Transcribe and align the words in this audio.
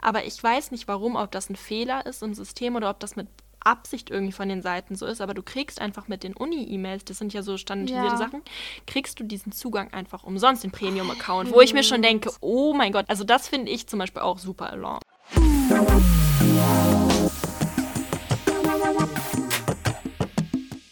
Aber 0.00 0.24
ich 0.24 0.42
weiß 0.42 0.70
nicht 0.70 0.88
warum, 0.88 1.16
ob 1.16 1.30
das 1.30 1.50
ein 1.50 1.56
Fehler 1.56 2.06
ist 2.06 2.22
im 2.22 2.34
System 2.34 2.76
oder 2.76 2.90
ob 2.90 3.00
das 3.00 3.16
mit 3.16 3.28
Absicht 3.62 4.08
irgendwie 4.08 4.32
von 4.32 4.48
den 4.48 4.62
Seiten 4.62 4.94
so 4.94 5.04
ist, 5.04 5.20
aber 5.20 5.34
du 5.34 5.42
kriegst 5.42 5.80
einfach 5.82 6.08
mit 6.08 6.22
den 6.22 6.34
Uni-E-Mails, 6.34 7.04
das 7.04 7.18
sind 7.18 7.34
ja 7.34 7.42
so 7.42 7.58
standardisierte 7.58 8.06
Ja. 8.06 8.16
Sachen, 8.16 8.42
kriegst 8.86 9.20
du 9.20 9.24
diesen 9.24 9.52
Zugang 9.52 9.92
einfach 9.92 10.24
umsonst, 10.24 10.64
den 10.64 10.70
Premium-Account, 10.70 11.52
wo 11.52 11.60
ich 11.60 11.74
mir 11.74 11.82
schon 11.82 12.00
denke, 12.00 12.32
oh 12.40 12.72
mein 12.72 12.90
Gott, 12.92 13.04
also 13.08 13.22
das 13.22 13.48
finde 13.48 13.70
ich 13.70 13.86
zum 13.86 13.98
Beispiel 13.98 14.22
auch 14.22 14.38
super 14.38 14.70
alarm. 14.70 15.00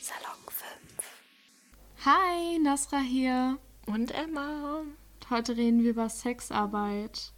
Salon 0.03 0.39
5. 0.47 2.05
Hi, 2.05 2.59
Nasra 2.63 2.99
hier. 2.99 3.57
Und 3.87 4.11
Emma. 4.11 4.83
Heute 5.31 5.57
reden 5.57 5.83
wir 5.83 5.91
über 5.91 6.09
Sexarbeit. 6.09 7.33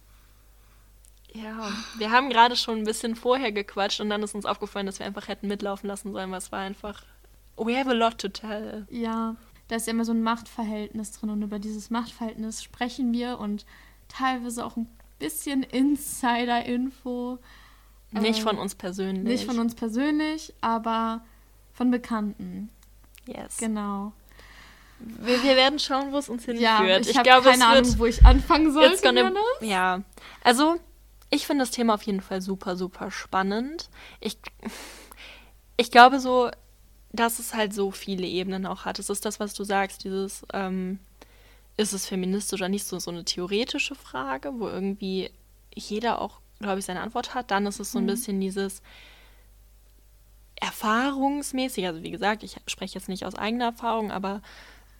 Ja, 1.33 1.71
wir 1.97 2.11
haben 2.11 2.29
gerade 2.29 2.55
schon 2.55 2.79
ein 2.79 2.83
bisschen 2.83 3.15
vorher 3.15 3.51
gequatscht 3.51 4.01
und 4.01 4.09
dann 4.09 4.21
ist 4.23 4.35
uns 4.35 4.45
aufgefallen, 4.45 4.85
dass 4.85 4.99
wir 4.99 5.05
einfach 5.05 5.27
hätten 5.27 5.47
mitlaufen 5.47 5.87
lassen 5.87 6.11
sollen, 6.11 6.31
weil 6.31 6.37
es 6.39 6.51
war 6.51 6.59
einfach. 6.59 7.03
We 7.57 7.77
have 7.77 7.89
a 7.89 7.93
lot 7.93 8.17
to 8.17 8.27
tell. 8.27 8.85
Ja, 8.89 9.35
da 9.67 9.75
ist 9.75 9.87
ja 9.87 9.91
immer 9.93 10.05
so 10.05 10.11
ein 10.11 10.23
Machtverhältnis 10.23 11.11
drin 11.13 11.29
und 11.29 11.41
über 11.41 11.59
dieses 11.59 11.89
Machtverhältnis 11.89 12.61
sprechen 12.63 13.13
wir 13.13 13.39
und 13.39 13.65
teilweise 14.09 14.65
auch 14.65 14.75
ein 14.75 14.87
bisschen 15.19 15.63
Insider-Info. 15.63 17.37
Nicht 18.11 18.39
Äh, 18.39 18.43
von 18.43 18.57
uns 18.57 18.75
persönlich. 18.75 19.23
Nicht 19.23 19.45
von 19.45 19.59
uns 19.59 19.75
persönlich, 19.75 20.53
aber 20.59 21.21
von 21.73 21.91
Bekannten. 21.91 22.69
Yes. 23.25 23.57
Genau. 23.57 24.11
Wir, 24.99 25.41
wir 25.43 25.55
werden 25.55 25.79
schauen, 25.79 26.11
wo 26.11 26.17
es 26.17 26.27
uns 26.29 26.43
hinführt. 26.45 26.61
Ja, 26.61 26.97
ich, 26.97 27.09
ich 27.09 27.17
habe 27.17 27.27
glaube, 27.29 27.49
keine. 27.49 27.65
Ahnung, 27.65 27.99
wo 27.99 28.05
ich 28.05 28.25
anfangen 28.25 28.71
soll. 28.73 28.95
Gonna, 29.01 29.31
ja, 29.61 30.01
also 30.43 30.75
ich 31.31 31.47
finde 31.47 31.63
das 31.63 31.71
Thema 31.71 31.95
auf 31.95 32.03
jeden 32.03 32.21
Fall 32.21 32.41
super, 32.41 32.75
super 32.77 33.11
spannend. 33.11 33.89
Ich, 34.19 34.37
ich 35.77 35.91
glaube 35.91 36.19
so, 36.19 36.51
dass 37.11 37.39
es 37.39 37.53
halt 37.55 37.73
so 37.73 37.91
viele 37.91 38.27
Ebenen 38.27 38.65
auch 38.65 38.85
hat. 38.85 38.99
Es 38.99 39.09
ist 39.09 39.25
das, 39.25 39.39
was 39.39 39.53
du 39.53 39.63
sagst, 39.63 40.03
dieses, 40.03 40.45
ähm, 40.53 40.99
ist 41.77 41.93
es 41.93 42.07
feministisch 42.07 42.61
oder 42.61 42.69
nicht, 42.69 42.85
so, 42.85 42.99
so 42.99 43.11
eine 43.11 43.25
theoretische 43.25 43.95
Frage, 43.95 44.53
wo 44.59 44.67
irgendwie 44.69 45.31
jeder 45.75 46.21
auch, 46.21 46.39
glaube 46.59 46.79
ich, 46.79 46.85
seine 46.85 47.01
Antwort 47.01 47.35
hat. 47.35 47.51
Dann 47.51 47.67
ist 47.67 47.79
es 47.81 47.91
so 47.93 47.99
ein 47.99 48.05
Mhm. 48.05 48.07
bisschen 48.07 48.41
dieses 48.41 48.81
erfahrungsmäßig, 50.59 51.87
also 51.87 52.03
wie 52.03 52.11
gesagt, 52.11 52.43
ich 52.43 52.55
spreche 52.67 52.95
jetzt 52.95 53.09
nicht 53.09 53.25
aus 53.25 53.35
eigener 53.35 53.65
Erfahrung, 53.65 54.11
aber 54.11 54.41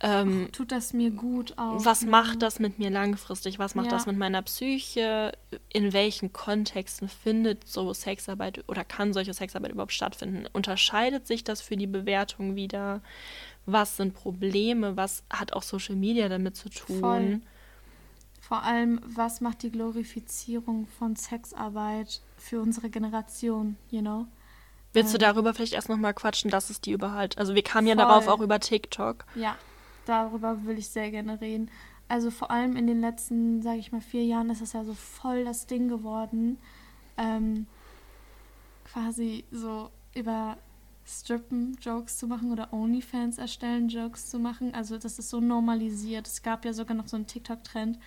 ähm, 0.02 0.50
Tut 0.52 0.72
das 0.72 0.94
mir 0.94 1.12
gut 1.12 1.58
auch. 1.58 1.86
was 1.86 2.02
ja. 2.02 2.10
macht 2.10 2.42
das 2.42 2.60
mit 2.60 2.80
mir 2.80 2.90
langfristig? 2.90 3.60
Was 3.60 3.76
macht 3.76 3.88
Ja. 3.88 3.92
das 3.92 4.06
mit 4.06 4.18
meiner 4.18 4.42
Psyche? 4.42 5.32
In 5.72 5.94
welchen 5.94 6.34
Kontexten 6.34 7.08
findet 7.08 7.68
so 7.68 7.94
Sexarbeit 7.94 8.64
oder 8.68 8.84
kann 8.84 9.14
solche 9.14 9.34
Sexarbeit 9.34 9.72
überhaupt 9.72 9.94
stattfinden? 9.94 10.46
Unterscheidet 10.54 11.28
sich 11.28 11.44
das 11.44 11.62
für 11.62 11.78
die 11.78 11.88
Bewertung 11.88 12.56
wieder? 12.56 13.02
Was 13.66 13.98
sind 13.98 14.14
Probleme? 14.14 14.98
Was 14.98 15.24
hat 15.30 15.54
auch 15.54 15.64
Social 15.64 15.96
Media 15.96 16.30
damit 16.30 16.56
zu 16.56 16.70
tun? 16.70 17.00
Voll. 17.00 17.42
Vor 18.42 18.64
allem, 18.64 19.00
was 19.06 19.40
macht 19.40 19.62
die 19.64 19.72
Glorifizierung 19.72 20.88
von 21.00 21.16
Sexarbeit 21.16 22.22
für 22.38 22.60
unsere 22.62 22.90
Generation, 22.90 23.78
you 23.92 24.02
know? 24.02 24.26
Willst 24.94 25.14
du 25.14 25.18
Ähm. 25.18 25.22
darüber 25.22 25.54
vielleicht 25.54 25.74
erst 25.74 25.88
nochmal 25.88 26.14
quatschen, 26.14 26.52
dass 26.52 26.70
es 26.70 26.82
die 26.82 26.92
überhaupt? 26.92 27.38
Also 27.38 27.56
wir 27.56 27.64
kamen 27.64 27.88
ja 27.88 27.96
Voll. 27.96 28.04
darauf 28.04 28.28
auch 28.28 28.42
über 28.42 28.60
TikTok. 28.60 29.24
Ja, 29.36 29.56
darüber 30.06 30.66
will 30.66 30.78
ich 30.78 30.90
sehr 30.90 31.12
gerne 31.12 31.40
reden. 31.42 31.70
Also 32.08 32.30
vor 32.30 32.52
allem 32.52 32.76
in 32.76 32.88
den 32.88 33.00
letzten, 33.02 33.62
sage 33.62 33.80
ich 33.80 33.92
mal, 33.92 34.02
vier 34.02 34.26
Jahren 34.26 34.50
ist 34.50 34.62
das 34.62 34.74
ja 34.74 34.84
so 34.84 34.94
voll 34.94 35.46
das 35.46 35.66
Ding 35.68 35.88
geworden. 35.88 36.58
Ähm, 37.18 37.68
quasi 38.86 39.46
so 39.52 39.90
über 40.16 40.58
Strippen 41.06 41.78
Jokes 41.82 42.18
zu 42.18 42.28
machen 42.28 42.52
oder 42.52 42.74
Onlyfans 42.74 43.38
erstellen 43.38 43.88
Jokes 43.90 44.30
zu 44.30 44.40
machen. 44.40 44.74
Also 44.74 44.98
das 44.98 45.20
ist 45.20 45.30
so 45.30 45.40
normalisiert. 45.40 46.28
Es 46.28 46.44
gab 46.44 46.66
ja 46.66 46.74
sogar 46.74 46.96
noch 46.96 47.08
so 47.08 47.16
einen 47.16 47.28
TikTok-Trend, 47.28 47.98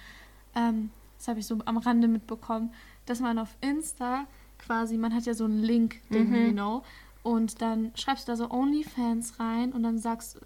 ähm, 0.54 0.90
das 1.19 1.28
habe 1.28 1.40
ich 1.40 1.46
so 1.46 1.58
am 1.64 1.78
Rande 1.78 2.08
mitbekommen, 2.08 2.72
dass 3.06 3.20
man 3.20 3.38
auf 3.38 3.56
Insta 3.60 4.26
quasi, 4.58 4.96
man 4.96 5.14
hat 5.14 5.24
ja 5.26 5.34
so 5.34 5.44
einen 5.44 5.62
Link-Ding, 5.62 6.30
Mhm. 6.30 6.46
you 6.46 6.52
know, 6.52 6.82
und 7.22 7.60
dann 7.62 7.92
schreibst 7.94 8.28
du 8.28 8.32
da 8.32 8.36
so 8.36 8.50
Onlyfans 8.50 9.40
rein 9.40 9.72
und 9.72 9.82
dann 9.82 9.98
sagst 9.98 10.38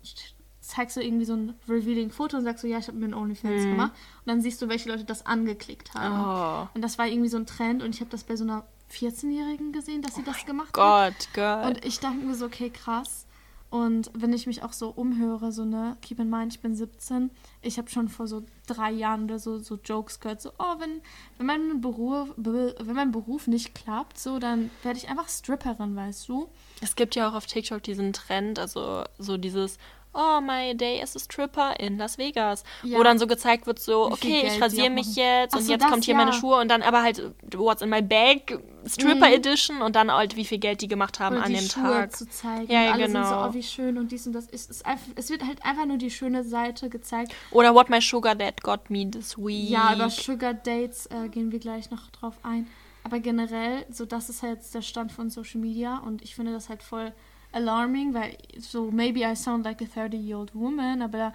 zeigst 0.69 0.97
du 0.97 1.01
irgendwie 1.03 1.25
so 1.25 1.35
ein 1.35 1.55
revealing 1.69 2.11
Foto 2.11 2.37
und 2.37 2.45
sagst 2.45 2.63
so, 2.63 2.69
ja, 2.69 2.79
ich 2.79 2.89
habe 2.89 2.99
mir 2.99 3.07
ein 3.07 3.15
Onlyfans 3.15 3.65
Mhm. 3.65 3.71
gemacht. 3.71 3.93
Und 3.93 4.27
dann 4.27 4.41
siehst 4.43 4.61
du, 4.61 4.69
welche 4.69 4.91
Leute 4.91 5.05
das 5.05 5.25
angeklickt 5.27 5.95
haben. 5.95 6.67
Oh 6.67 6.69
Und 6.75 6.83
das 6.83 6.99
war 6.99 7.07
irgendwie 7.07 7.31
so 7.31 7.39
ein 7.39 7.47
Trend 7.47 7.83
und 7.83 7.95
ich 7.95 8.01
habe 8.01 8.11
das 8.11 8.25
bei 8.25 8.37
so 8.37 8.45
einer 8.45 8.65
14-Jährigen 8.93 9.73
gesehen, 9.73 10.03
dass 10.03 10.15
sie 10.15 10.23
das 10.25 10.45
gemacht 10.45 10.69
hat. 10.69 10.75
Gott, 11.15 11.29
Gott. 11.35 11.67
Und 11.67 11.85
ich 11.85 12.01
dachte 12.01 12.17
mir 12.17 12.35
so, 12.35 12.47
okay, 12.47 12.71
krass. 12.71 13.25
Und 13.71 14.11
wenn 14.15 14.33
ich 14.33 14.47
mich 14.47 14.63
auch 14.63 14.73
so 14.73 14.89
umhöre, 14.89 15.53
so, 15.53 15.67
ne, 15.67 15.99
keep 16.01 16.19
in 16.21 16.31
mind, 16.31 16.55
ich 16.55 16.61
bin 16.61 16.75
17. 16.75 17.31
Ich 17.61 17.77
habe 17.77 17.91
schon 17.91 18.09
vor 18.09 18.27
so 18.27 18.43
drei 18.67 18.91
Jahren 18.91 19.25
oder 19.25 19.39
so, 19.39 19.59
so 19.59 19.79
Jokes 19.85 20.21
gehört, 20.21 20.41
so, 20.41 20.53
oh, 20.59 20.77
wenn, 20.79 21.03
wenn, 21.37 21.45
mein 21.47 21.81
Beruf, 21.83 22.33
be, 22.39 22.75
wenn 22.81 22.97
mein 22.97 23.13
Beruf 23.13 23.47
nicht 23.47 23.75
klappt, 23.75 24.19
so, 24.19 24.39
dann 24.39 24.71
werde 24.83 24.99
ich 24.99 25.11
einfach 25.11 25.29
Stripperin, 25.29 25.95
weißt 25.95 26.31
du? 26.31 26.49
Es 26.81 26.97
gibt 26.97 27.15
ja 27.15 27.29
auch 27.29 27.35
auf 27.35 27.45
TikTok 27.45 27.83
diesen 27.83 28.15
Trend, 28.15 28.59
also 28.59 29.05
so 29.19 29.37
dieses, 29.37 29.77
oh, 30.15 30.41
my 30.41 30.75
day 30.75 31.01
as 31.03 31.15
a 31.17 31.19
stripper 31.19 31.75
in 31.79 31.99
Las 31.99 32.19
Vegas. 32.19 32.65
Ja. 32.83 32.99
Wo 32.99 33.03
dann 33.03 33.19
so 33.19 33.27
gezeigt 33.27 33.67
wird, 33.67 33.79
so, 33.79 34.07
okay, 34.07 34.43
Geld 34.43 34.55
ich 34.55 34.63
rasiere 34.63 34.91
mich 34.91 35.17
jetzt 35.17 35.55
Ach 35.55 35.59
und 35.59 35.65
so, 35.65 35.73
jetzt 35.73 35.87
kommt 35.87 36.05
hier 36.05 36.15
ja. 36.15 36.19
meine 36.19 36.33
Schuhe 36.33 36.61
und 36.61 36.69
dann 36.69 36.83
aber 36.83 37.03
halt, 37.03 37.23
what's 37.55 37.83
in 37.83 37.91
my 37.91 38.03
bag, 38.03 38.59
Stripper 38.87 39.29
Mhm. 39.29 39.35
Edition 39.35 39.83
und 39.83 39.97
dann 39.97 40.11
halt, 40.13 40.37
wie 40.37 40.45
viel 40.45 40.59
Geld 40.59 40.81
die 40.81 40.89
gemacht 40.89 41.21
haben 41.21 41.37
Oder 41.37 41.45
an 41.45 41.53
die 41.53 41.59
dem 41.59 41.69
Schuhe 41.69 41.83
Tag. 41.83 42.17
zu 42.17 42.29
zeigen. 42.29 42.71
Ja, 42.73 42.81
und 42.81 42.87
ja, 42.87 42.93
alle 42.93 43.05
sind 43.09 43.25
so, 43.25 43.31
genau. 43.31 43.49
oh, 43.49 43.55
wie 43.55 43.63
schön 43.63 43.99
und 43.99 44.13
dies 44.13 44.27
und 44.27 44.33
das. 44.33 44.47
Es, 44.51 44.67
ist 44.67 44.87
einfach, 44.87 45.07
es 45.17 45.31
wird 45.31 45.45
halt 45.45 45.65
einfach 45.65 45.87
nur 45.87 45.99
die 45.99 46.11
schöne 46.11 46.45
Seite 46.45 46.89
gezeigt. 46.89 47.33
Oder 47.51 47.75
what 47.75 47.91
my 47.91 48.01
sugar 48.01 48.35
dad 48.35 48.63
got 48.63 48.91
me 48.91 49.11
this 49.11 49.37
week. 49.37 49.71
Ja, 49.71 49.95
über 49.95 50.11
Sugar 50.11 50.55
Dates 50.55 51.07
äh, 51.07 51.29
gehen 51.29 51.53
wir 51.53 51.59
gleich 51.59 51.91
noch 51.91 52.11
drauf 52.11 52.35
ein. 52.43 52.67
Aber 53.05 53.21
generell, 53.21 53.87
so 53.91 54.05
das 54.05 54.29
ist 54.29 54.43
halt 54.43 54.61
der 54.75 54.83
Stand 54.83 55.13
von 55.13 55.31
Social 55.31 55.61
Media 55.61 55.99
und 55.99 56.23
ich 56.23 56.35
finde 56.35 56.53
das 56.53 56.69
halt 56.69 56.83
voll 56.83 57.13
alarming, 57.53 58.15
weil 58.15 58.37
so 58.59 58.91
maybe 58.91 59.21
I 59.21 59.35
sound 59.35 59.65
like 59.65 59.81
a 59.81 59.85
30-year-old 59.85 60.55
woman, 60.55 61.03
aber 61.03 61.33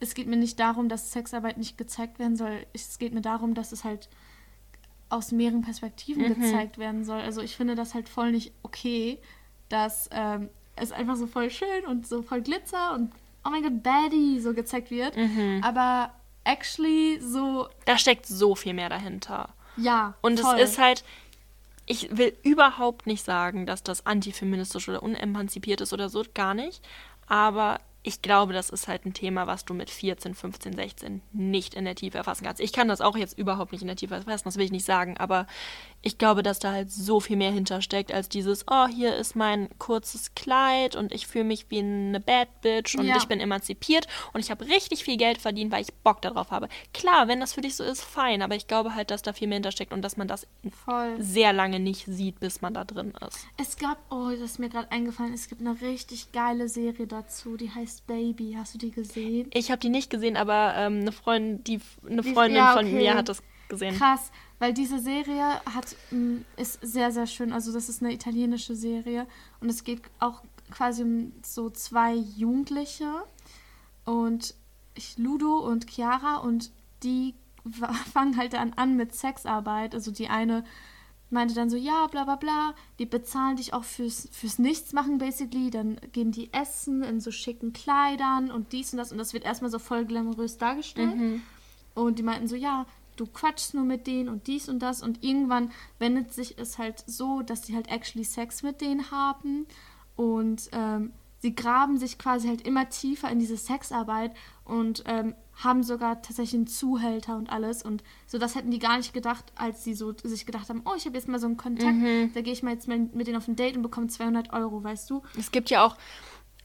es 0.00 0.14
geht 0.14 0.26
mir 0.26 0.36
nicht 0.36 0.58
darum, 0.58 0.88
dass 0.88 1.12
Sexarbeit 1.12 1.58
nicht 1.58 1.78
gezeigt 1.78 2.18
werden 2.18 2.36
soll. 2.36 2.66
Es 2.72 2.98
geht 2.98 3.14
mir 3.14 3.20
darum, 3.20 3.54
dass 3.54 3.70
es 3.72 3.84
halt 3.84 4.08
aus 5.08 5.30
mehreren 5.30 5.62
Perspektiven 5.62 6.22
Mhm. 6.28 6.40
gezeigt 6.40 6.78
werden 6.78 7.04
soll. 7.04 7.20
Also 7.20 7.40
ich 7.42 7.56
finde 7.56 7.74
das 7.74 7.94
halt 7.94 8.08
voll 8.08 8.32
nicht 8.32 8.52
okay, 8.62 9.18
dass 9.68 10.08
ähm, 10.12 10.48
es 10.74 10.90
einfach 10.90 11.16
so 11.16 11.26
voll 11.26 11.50
schön 11.50 11.84
und 11.86 12.06
so 12.06 12.22
voll 12.22 12.40
Glitzer 12.42 12.94
und 12.94 13.12
oh 13.44 13.50
mein 13.50 13.62
Gott, 13.62 13.82
Baddie 13.82 14.40
so 14.40 14.54
gezeigt 14.54 14.90
wird. 14.90 15.16
Mhm. 15.16 15.60
Aber 15.62 16.12
actually 16.44 17.20
so, 17.20 17.68
Da 17.84 17.98
steckt 17.98 18.26
so 18.26 18.54
viel 18.54 18.74
mehr 18.74 18.88
dahinter. 18.88 19.50
ja. 19.76 20.14
Und 20.22 20.40
voll. 20.40 20.58
es 20.58 20.70
ist 20.72 20.78
halt, 20.78 21.04
ich 21.86 22.16
will 22.16 22.36
überhaupt 22.42 23.06
nicht 23.06 23.24
sagen, 23.24 23.66
dass 23.66 23.82
das 23.82 24.06
antifeministisch 24.06 24.88
oder 24.88 25.02
unemanzipiert 25.02 25.80
ist 25.80 25.92
oder 25.92 26.08
so, 26.08 26.22
gar 26.34 26.54
nicht. 26.54 26.82
Aber 27.26 27.80
ich 28.04 28.20
glaube, 28.20 28.52
das 28.52 28.70
ist 28.70 28.88
halt 28.88 29.06
ein 29.06 29.14
Thema, 29.14 29.46
was 29.46 29.64
du 29.64 29.74
mit 29.74 29.88
14, 29.88 30.34
15, 30.34 30.74
16 30.74 31.22
nicht 31.32 31.74
in 31.74 31.84
der 31.84 31.94
Tiefe 31.94 32.18
erfassen 32.18 32.44
kannst. 32.44 32.60
Ich 32.60 32.72
kann 32.72 32.88
das 32.88 33.00
auch 33.00 33.16
jetzt 33.16 33.38
überhaupt 33.38 33.72
nicht 33.72 33.82
in 33.82 33.86
der 33.86 33.96
Tiefe 33.96 34.14
erfassen, 34.14 34.44
das 34.44 34.56
will 34.56 34.64
ich 34.64 34.72
nicht 34.72 34.84
sagen, 34.84 35.16
aber 35.18 35.46
ich 36.02 36.18
glaube, 36.18 36.42
dass 36.42 36.58
da 36.58 36.72
halt 36.72 36.90
so 36.90 37.20
viel 37.20 37.36
mehr 37.36 37.52
hintersteckt 37.52 38.12
als 38.12 38.28
dieses, 38.28 38.64
oh, 38.68 38.86
hier 38.88 39.14
ist 39.16 39.36
mein 39.36 39.68
kurzes 39.78 40.34
Kleid 40.34 40.96
und 40.96 41.12
ich 41.12 41.26
fühle 41.26 41.44
mich 41.44 41.66
wie 41.70 41.78
eine 41.78 42.20
Bad 42.20 42.48
Bitch 42.60 42.96
und 42.96 43.06
Ja. 43.06 43.16
ich 43.16 43.26
bin 43.26 43.40
emanzipiert 43.40 44.06
und 44.32 44.40
ich 44.40 44.50
habe 44.50 44.66
richtig 44.66 45.04
viel 45.04 45.16
Geld 45.16 45.38
verdient, 45.38 45.70
weil 45.72 45.82
ich 45.82 45.92
Bock 45.94 46.20
darauf 46.22 46.50
habe. 46.50 46.68
Klar, 46.92 47.28
wenn 47.28 47.40
das 47.40 47.52
für 47.52 47.60
dich 47.60 47.76
so 47.76 47.84
ist, 47.84 48.02
fein, 48.02 48.42
aber 48.42 48.54
ich 48.56 48.66
glaube 48.66 48.94
halt, 48.94 49.10
dass 49.10 49.22
da 49.22 49.32
viel 49.32 49.46
mehr 49.48 49.56
hintersteckt 49.56 49.92
und 49.92 50.02
dass 50.02 50.16
man 50.16 50.28
das 50.28 50.46
voll. 50.84 51.14
sehr 51.18 51.52
lange 51.52 51.78
nicht 51.80 52.04
sieht, 52.06 52.40
bis 52.40 52.60
man 52.62 52.74
da 52.74 52.84
drin 52.84 53.12
ist. 53.26 53.46
Es 53.56 53.76
gab, 53.76 53.98
oh, 54.10 54.30
das 54.30 54.40
ist 54.52 54.58
mir 54.58 54.68
gerade 54.68 54.90
eingefallen, 54.90 55.32
es 55.32 55.48
gibt 55.48 55.60
eine 55.60 55.80
richtig 55.80 56.32
geile 56.32 56.68
Serie 56.68 57.06
dazu, 57.06 57.56
die 57.56 57.70
heißt 57.70 58.06
Baby. 58.06 58.56
Hast 58.58 58.74
du 58.74 58.78
die 58.78 58.90
gesehen? 58.90 59.50
Ich 59.54 59.70
habe 59.70 59.78
die 59.80 59.88
nicht 59.88 60.10
gesehen, 60.10 60.36
aber 60.36 60.74
ähm, 60.76 61.00
eine 61.02 61.12
Freundin, 61.12 61.62
die, 61.64 61.80
eine 62.08 62.22
Die- 62.22 62.32
Freundin 62.32 62.56
ja, 62.56 62.72
von 62.72 62.86
okay. 62.86 62.94
mir 62.94 63.14
hat 63.14 63.28
das 63.28 63.42
gesehen. 63.72 63.96
Krass, 63.96 64.30
weil 64.58 64.74
diese 64.74 64.98
Serie 64.98 65.60
hat, 65.64 65.96
mh, 66.10 66.42
ist 66.56 66.78
sehr, 66.82 67.10
sehr 67.10 67.26
schön. 67.26 67.52
Also 67.52 67.72
das 67.72 67.88
ist 67.88 68.02
eine 68.02 68.12
italienische 68.12 68.76
Serie 68.76 69.26
und 69.60 69.70
es 69.70 69.82
geht 69.82 70.02
auch 70.20 70.42
quasi 70.70 71.02
um 71.02 71.32
so 71.42 71.70
zwei 71.70 72.14
Jugendliche 72.14 73.24
und 74.04 74.54
ich, 74.94 75.16
Ludo 75.16 75.58
und 75.58 75.90
Chiara 75.90 76.36
und 76.36 76.70
die 77.02 77.34
fangen 78.12 78.36
halt 78.36 78.52
dann 78.52 78.74
an 78.74 78.96
mit 78.96 79.14
Sexarbeit. 79.14 79.94
Also 79.94 80.10
die 80.10 80.28
eine 80.28 80.64
meinte 81.30 81.54
dann 81.54 81.70
so, 81.70 81.78
ja, 81.78 82.06
bla 82.08 82.24
bla 82.24 82.36
bla, 82.36 82.74
die 82.98 83.06
bezahlen 83.06 83.56
dich 83.56 83.72
auch 83.72 83.84
fürs, 83.84 84.28
fürs 84.32 84.58
Nichtsmachen 84.58 85.16
basically, 85.16 85.70
dann 85.70 85.98
geben 86.12 86.30
die 86.30 86.52
Essen 86.52 87.02
in 87.02 87.20
so 87.20 87.30
schicken 87.30 87.72
Kleidern 87.72 88.50
und 88.50 88.72
dies 88.72 88.92
und 88.92 88.98
das 88.98 89.12
und 89.12 89.18
das 89.18 89.32
wird 89.32 89.44
erstmal 89.44 89.70
so 89.70 89.78
voll 89.78 90.04
glamourös 90.04 90.58
dargestellt. 90.58 91.16
Mhm. 91.16 91.42
Und 91.94 92.18
die 92.18 92.22
meinten 92.22 92.48
so, 92.48 92.56
ja, 92.56 92.84
du 93.16 93.26
quatschst 93.26 93.74
nur 93.74 93.84
mit 93.84 94.06
denen 94.06 94.28
und 94.28 94.46
dies 94.46 94.68
und 94.68 94.78
das 94.80 95.02
und 95.02 95.22
irgendwann 95.24 95.70
wendet 95.98 96.32
sich 96.32 96.58
es 96.58 96.78
halt 96.78 97.02
so, 97.06 97.42
dass 97.42 97.66
sie 97.66 97.74
halt 97.74 97.88
actually 97.90 98.24
Sex 98.24 98.62
mit 98.62 98.80
denen 98.80 99.10
haben 99.10 99.66
und 100.16 100.68
ähm, 100.72 101.12
sie 101.38 101.54
graben 101.54 101.98
sich 101.98 102.18
quasi 102.18 102.48
halt 102.48 102.62
immer 102.66 102.88
tiefer 102.88 103.28
in 103.30 103.38
diese 103.40 103.56
Sexarbeit 103.56 104.32
und 104.64 105.02
ähm, 105.06 105.34
haben 105.62 105.82
sogar 105.82 106.22
tatsächlich 106.22 106.54
einen 106.54 106.66
Zuhälter 106.66 107.36
und 107.36 107.50
alles 107.50 107.82
und 107.82 108.02
so 108.26 108.38
das 108.38 108.54
hätten 108.54 108.70
die 108.70 108.78
gar 108.78 108.96
nicht 108.96 109.12
gedacht, 109.12 109.44
als 109.56 109.84
sie 109.84 109.94
so 109.94 110.14
sich 110.22 110.46
gedacht 110.46 110.68
haben, 110.68 110.82
oh 110.84 110.94
ich 110.96 111.04
habe 111.04 111.16
jetzt 111.16 111.28
mal 111.28 111.38
so 111.40 111.46
einen 111.46 111.56
Kontakt, 111.56 111.94
Mhm. 111.96 112.30
da 112.32 112.40
gehe 112.40 112.52
ich 112.52 112.62
mal 112.62 112.72
jetzt 112.72 112.88
mal 112.88 112.98
mit 112.98 113.26
denen 113.26 113.36
auf 113.36 113.48
ein 113.48 113.56
Date 113.56 113.76
und 113.76 113.82
bekomme 113.82 114.06
200 114.06 114.52
Euro, 114.52 114.82
weißt 114.82 115.10
du? 115.10 115.22
Es 115.38 115.50
gibt 115.50 115.68
ja 115.70 115.84
auch 115.84 115.96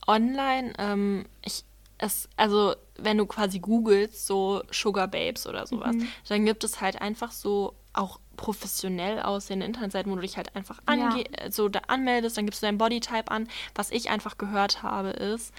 online, 0.07 0.73
ähm, 0.77 1.25
ich, 1.43 1.65
es, 1.97 2.29
also 2.35 2.75
wenn 2.97 3.17
du 3.17 3.25
quasi 3.25 3.59
googelst, 3.59 4.27
so 4.27 4.63
Sugar 4.71 5.07
Babes 5.07 5.47
oder 5.47 5.65
sowas, 5.67 5.95
dann 6.27 6.45
gibt 6.45 6.63
es 6.63 6.81
halt 6.81 7.01
einfach 7.01 7.31
so 7.31 7.73
auch 7.93 8.19
professionell 8.35 9.19
aussehende 9.21 9.65
Internetseiten, 9.65 10.11
wo 10.11 10.15
du 10.15 10.21
dich 10.21 10.37
halt 10.37 10.55
einfach 10.55 10.79
ange 10.85 11.25
äh, 11.33 11.51
so 11.51 11.69
da 11.69 11.79
anmeldest, 11.87 12.37
dann 12.37 12.45
gibst 12.45 12.61
du 12.61 12.67
deinen 12.67 12.77
Bodytype 12.77 13.31
an. 13.31 13.47
Was 13.75 13.91
ich 13.91 14.09
einfach 14.09 14.37
gehört 14.37 14.83
habe, 14.83 15.09
ist, 15.09 15.53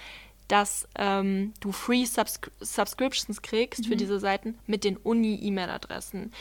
dass 0.46 0.88
ähm, 0.94 1.52
du 1.60 1.72
Free 1.72 2.06
Subscri 2.06 2.50
Subscriptions 2.60 3.42
kriegst 3.42 3.86
für 3.86 3.96
diese 3.96 4.18
Seiten 4.18 4.58
mit 4.66 4.82
den 4.82 4.96
Uni-E-Mail-Adressen. 4.96 6.32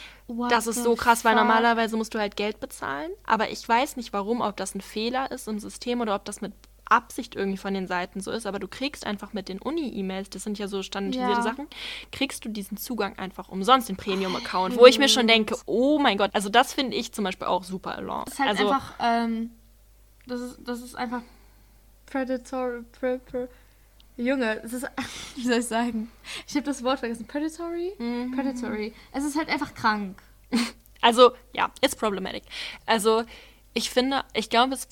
Das 0.50 0.66
ist 0.66 0.82
so 0.82 0.96
krass, 0.96 1.26
weil 1.26 1.34
fuck? 1.34 1.42
normalerweise 1.42 1.98
musst 1.98 2.14
du 2.14 2.20
halt 2.20 2.38
Geld 2.38 2.62
bezahlen. 2.62 3.12
Aber 3.26 3.50
ich 3.50 3.68
weiß 3.68 3.98
nicht 3.98 4.14
warum, 4.14 4.40
ob 4.40 4.56
das 4.56 4.76
ein 4.76 4.82
Fehler 4.82 5.30
ist 5.32 5.50
im 5.50 5.60
System 5.60 6.00
oder 6.00 6.16
ob 6.16 6.24
das 6.24 6.40
mit 6.40 6.54
Absicht 6.90 7.36
irgendwie 7.36 7.58
von 7.58 7.74
den 7.74 7.88
Seiten 7.88 8.22
so 8.22 8.32
ist. 8.32 8.46
Aber 8.46 8.60
du 8.60 8.68
kriegst 8.68 9.06
einfach 9.06 9.34
mit 9.34 9.50
den 9.50 9.60
Uni-E-Mails, 9.60 10.30
das 10.30 10.44
sind 10.44 10.60
ja 10.60 10.68
so 10.68 10.84
standardisierte 10.84 11.34
Ja. 11.34 11.42
Sachen, 11.42 11.68
kriegst 12.12 12.46
du 12.46 12.50
diesen 12.50 12.78
Zugang 12.78 13.18
einfach 13.18 13.50
umsonst, 13.50 13.90
den 13.90 13.98
Premium-Account. 13.98 14.78
Wo 14.78 14.86
ich 14.86 15.00
mir 15.00 15.10
schon 15.10 15.28
denke, 15.28 15.58
oh 15.66 16.00
mein 16.00 16.18
Gott, 16.18 16.32
also 16.34 16.50
das 16.50 16.74
finde 16.74 16.98
ich 16.98 17.12
zum 17.12 17.24
Beispiel 17.24 17.48
auch 17.48 17.64
super 17.64 17.96
alarm. 17.96 18.26
Das 18.26 18.34
ist 18.34 18.40
halt 18.40 18.50
also, 18.50 18.70
einfach, 18.70 18.94
ähm, 19.00 19.52
das 20.26 20.42
ist, 20.42 20.60
das 20.64 20.82
ist 20.82 20.96
einfach 20.96 21.22
predatory, 22.06 22.84
pre, 22.92 23.20
pre, 23.20 23.50
Junge, 24.18 24.62
es 24.64 24.74
ist, 24.74 24.86
wie 25.36 25.44
soll 25.44 25.60
ich 25.60 25.68
sagen? 25.68 26.12
Ich 26.48 26.56
habe 26.56 26.66
das 26.66 26.84
Wort 26.84 27.00
vergessen. 27.00 27.28
Predatory? 27.28 27.94
Mhm. 28.00 28.36
Predatory. 28.36 28.94
Es 29.12 29.24
ist 29.24 29.38
halt 29.38 29.50
einfach 29.50 29.74
krank. 29.74 30.22
Also, 31.02 31.32
ja, 31.54 31.70
it's 31.82 31.96
problematic. 31.96 32.44
Also, 32.88 33.24
ich 33.74 33.92
finde, 33.92 34.24
ich 34.34 34.50
glaube, 34.50 34.74
es. 34.74 34.88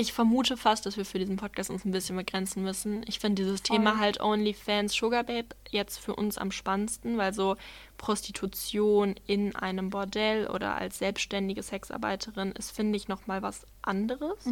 Ich 0.00 0.14
vermute 0.14 0.56
fast, 0.56 0.86
dass 0.86 0.96
wir 0.96 1.04
für 1.04 1.18
diesen 1.18 1.36
Podcast 1.36 1.68
uns 1.68 1.84
ein 1.84 1.90
bisschen 1.90 2.16
begrenzen 2.16 2.62
müssen. 2.62 3.02
Ich 3.06 3.18
finde 3.18 3.42
dieses 3.42 3.60
Voll. 3.60 3.76
Thema 3.76 3.98
halt 3.98 4.18
OnlyFans, 4.18 4.94
Sugar 4.94 5.24
Babe 5.24 5.48
jetzt 5.68 5.98
für 5.98 6.16
uns 6.16 6.38
am 6.38 6.52
spannendsten, 6.52 7.18
weil 7.18 7.34
so 7.34 7.56
Prostitution 7.98 9.14
in 9.26 9.54
einem 9.54 9.90
Bordell 9.90 10.46
oder 10.46 10.76
als 10.76 11.00
selbstständige 11.00 11.62
Sexarbeiterin 11.62 12.52
ist, 12.52 12.70
finde 12.70 12.96
ich, 12.96 13.08
nochmal 13.08 13.42
was 13.42 13.66
anderes. 13.82 14.46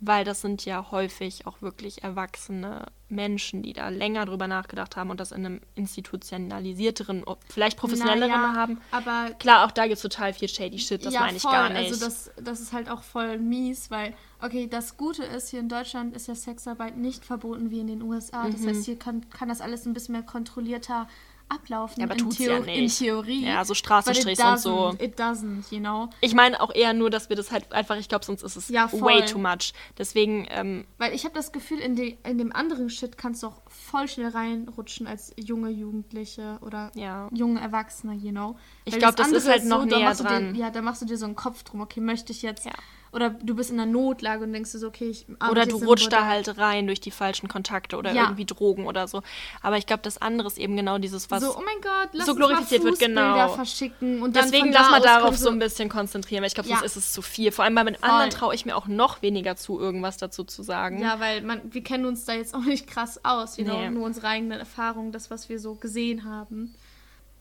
Weil 0.00 0.24
das 0.24 0.40
sind 0.40 0.64
ja 0.64 0.90
häufig 0.90 1.46
auch 1.46 1.60
wirklich 1.60 2.04
erwachsene 2.04 2.86
Menschen, 3.08 3.62
die 3.62 3.72
da 3.72 3.88
länger 3.88 4.26
drüber 4.26 4.46
nachgedacht 4.46 4.96
haben 4.96 5.10
und 5.10 5.18
das 5.18 5.32
in 5.32 5.44
einem 5.44 5.60
institutionalisierteren, 5.74 7.24
vielleicht 7.48 7.78
professionelleren 7.78 8.30
Naja, 8.30 8.54
haben. 8.54 8.80
Aber 8.90 9.30
Klar, 9.38 9.66
auch 9.66 9.70
da 9.70 9.84
gibt 9.84 9.96
es 9.96 10.02
total 10.02 10.32
viel 10.32 10.48
shady 10.48 10.78
Shit, 10.78 11.04
das 11.04 11.14
ja, 11.14 11.20
meine 11.20 11.36
ich 11.36 11.42
voll. 11.42 11.52
gar 11.52 11.68
nicht. 11.70 11.90
Also 11.90 12.04
das, 12.04 12.30
das 12.36 12.60
ist 12.60 12.72
halt 12.72 12.90
auch 12.90 13.02
voll 13.02 13.38
mies, 13.38 13.90
weil, 13.90 14.14
okay, 14.42 14.68
das 14.70 14.96
Gute 14.96 15.24
ist, 15.24 15.48
hier 15.48 15.60
in 15.60 15.68
Deutschland 15.68 16.14
ist 16.14 16.28
ja 16.28 16.34
Sexarbeit 16.34 16.96
nicht 16.96 17.24
verboten 17.24 17.70
wie 17.70 17.80
in 17.80 17.86
den 17.86 18.02
USA. 18.02 18.48
Das 18.48 18.66
heißt, 18.66 18.84
hier 18.84 18.98
kann, 18.98 19.28
kann 19.30 19.48
das 19.48 19.60
alles 19.60 19.86
ein 19.86 19.94
bisschen 19.94 20.12
mehr 20.12 20.22
kontrollierter 20.22 21.08
ablaufen. 21.48 22.00
Ja, 22.00 22.06
aber 22.06 22.14
in, 22.14 22.20
tut's 22.20 22.38
ja 22.38 22.46
Theo- 22.58 22.64
in 22.64 22.82
nicht. 22.82 22.98
Theorie. 22.98 23.46
Ja, 23.46 23.64
so 23.64 23.74
Straßenstrichs 23.74 24.42
und 24.42 24.58
so. 24.60 24.94
It 24.98 25.18
doesn't, 25.18 25.64
you 25.70 25.80
know. 25.80 26.08
ich 26.20 26.34
meine 26.34 26.60
auch 26.60 26.74
eher 26.74 26.92
nur, 26.92 27.10
dass 27.10 27.28
wir 27.28 27.36
das 27.36 27.50
halt 27.50 27.72
einfach, 27.72 27.96
ich 27.96 28.08
glaube, 28.08 28.24
sonst 28.24 28.42
ist 28.42 28.56
es 28.56 28.68
Ja, 28.68 28.90
way 28.92 29.24
too 29.24 29.38
much. 29.38 29.72
Deswegen, 29.96 30.46
ähm, 30.50 30.86
Weil 30.98 31.14
ich 31.14 31.24
habe 31.24 31.34
das 31.34 31.52
Gefühl, 31.52 31.78
in, 31.78 31.96
de, 31.96 32.16
in 32.24 32.38
dem 32.38 32.52
anderen 32.54 32.90
Shit 32.90 33.18
kannst 33.18 33.42
du 33.42 33.48
auch 33.48 33.60
voll 33.68 34.08
schnell 34.08 34.28
reinrutschen 34.28 35.06
als 35.06 35.32
junge 35.36 35.70
Jugendliche 35.70 36.58
oder 36.60 36.90
Ja. 36.94 37.28
junge 37.32 37.60
Erwachsene, 37.60 38.14
you 38.14 38.30
know. 38.30 38.56
Ich 38.84 38.92
Weil 38.94 39.00
glaub, 39.00 39.16
das 39.16 39.30
das 39.30 39.44
ist 39.44 39.48
halt 39.48 39.64
noch 39.64 39.86
da 39.86 39.98
näher 39.98 40.14
dran. 40.14 40.54
Dir, 40.54 40.60
ja, 40.60 40.70
da 40.70 40.82
machst 40.82 41.02
du 41.02 41.06
dir 41.06 41.16
so 41.16 41.26
einen 41.26 41.36
Kopf 41.36 41.62
drum, 41.62 41.80
okay, 41.80 42.00
möchte 42.00 42.32
ich 42.32 42.42
jetzt. 42.42 42.64
Ja. 42.66 42.72
Oder 43.12 43.30
du 43.30 43.54
bist 43.54 43.70
in 43.70 43.80
einer 43.80 43.90
Notlage 43.90 44.44
und 44.44 44.52
denkst 44.52 44.72
dir 44.72 44.78
so, 44.78 44.88
okay, 44.88 45.08
ich 45.08 45.26
oder 45.50 45.66
du 45.66 45.76
rutschst 45.76 46.12
da 46.12 46.26
halt 46.26 46.58
rein 46.58 46.86
durch 46.86 47.00
die 47.00 47.10
falschen 47.10 47.48
Kontakte 47.48 47.96
oder 47.96 48.12
Ja. 48.12 48.24
irgendwie 48.24 48.44
Drogen 48.44 48.86
oder 48.86 49.08
so. 49.08 49.22
Aber 49.62 49.78
ich 49.78 49.86
glaube, 49.86 50.02
das 50.02 50.20
andere 50.20 50.48
ist 50.48 50.58
eben 50.58 50.76
genau 50.76 50.98
dieses, 50.98 51.30
was. 51.30 51.42
so, 51.42 51.56
oh 51.56 51.62
mein 51.64 51.80
Gott, 51.80 52.10
lass 52.12 52.26
so 52.26 52.34
glorifiziert 52.34 52.84
wird, 52.84 52.98
genau. 52.98 53.48
verschicken 53.48 54.22
und 54.22 54.36
dann 54.36 54.44
Deswegen 54.44 54.72
lass 54.72 54.86
da 54.86 54.90
mal 54.90 55.00
darauf 55.00 55.36
so 55.36 55.48
ein 55.48 55.58
bisschen 55.58 55.88
konzentrieren, 55.88 56.42
weil 56.42 56.48
ich 56.48 56.54
glaube, 56.54 56.68
Ja. 56.68 56.76
sonst 56.78 56.96
ist 56.96 56.96
es 56.96 57.12
zu 57.12 57.22
viel. 57.22 57.52
Vor 57.52 57.64
allem 57.64 57.74
bei 57.74 57.84
den 57.84 58.02
anderen 58.02 58.30
traue 58.30 58.54
ich 58.54 58.66
mir 58.66 58.76
auch 58.76 58.86
noch 58.86 59.22
weniger 59.22 59.56
zu, 59.56 59.80
irgendwas 59.80 60.16
dazu 60.18 60.44
zu 60.44 60.62
sagen. 60.62 61.00
Ja, 61.00 61.18
weil 61.20 61.42
man, 61.42 61.60
wir 61.64 61.82
kennen 61.82 62.04
uns 62.04 62.24
da 62.24 62.34
jetzt 62.34 62.54
auch 62.54 62.64
nicht 62.64 62.86
krass 62.86 63.24
aus, 63.24 63.56
you 63.56 63.64
know? 63.64 63.78
Nee. 63.78 63.90
nur 63.90 64.04
unsere 64.04 64.28
eigenen 64.28 64.58
Erfahrungen, 64.58 65.12
das, 65.12 65.30
was 65.30 65.48
wir 65.48 65.58
so 65.58 65.74
gesehen 65.74 66.24
haben. 66.24 66.74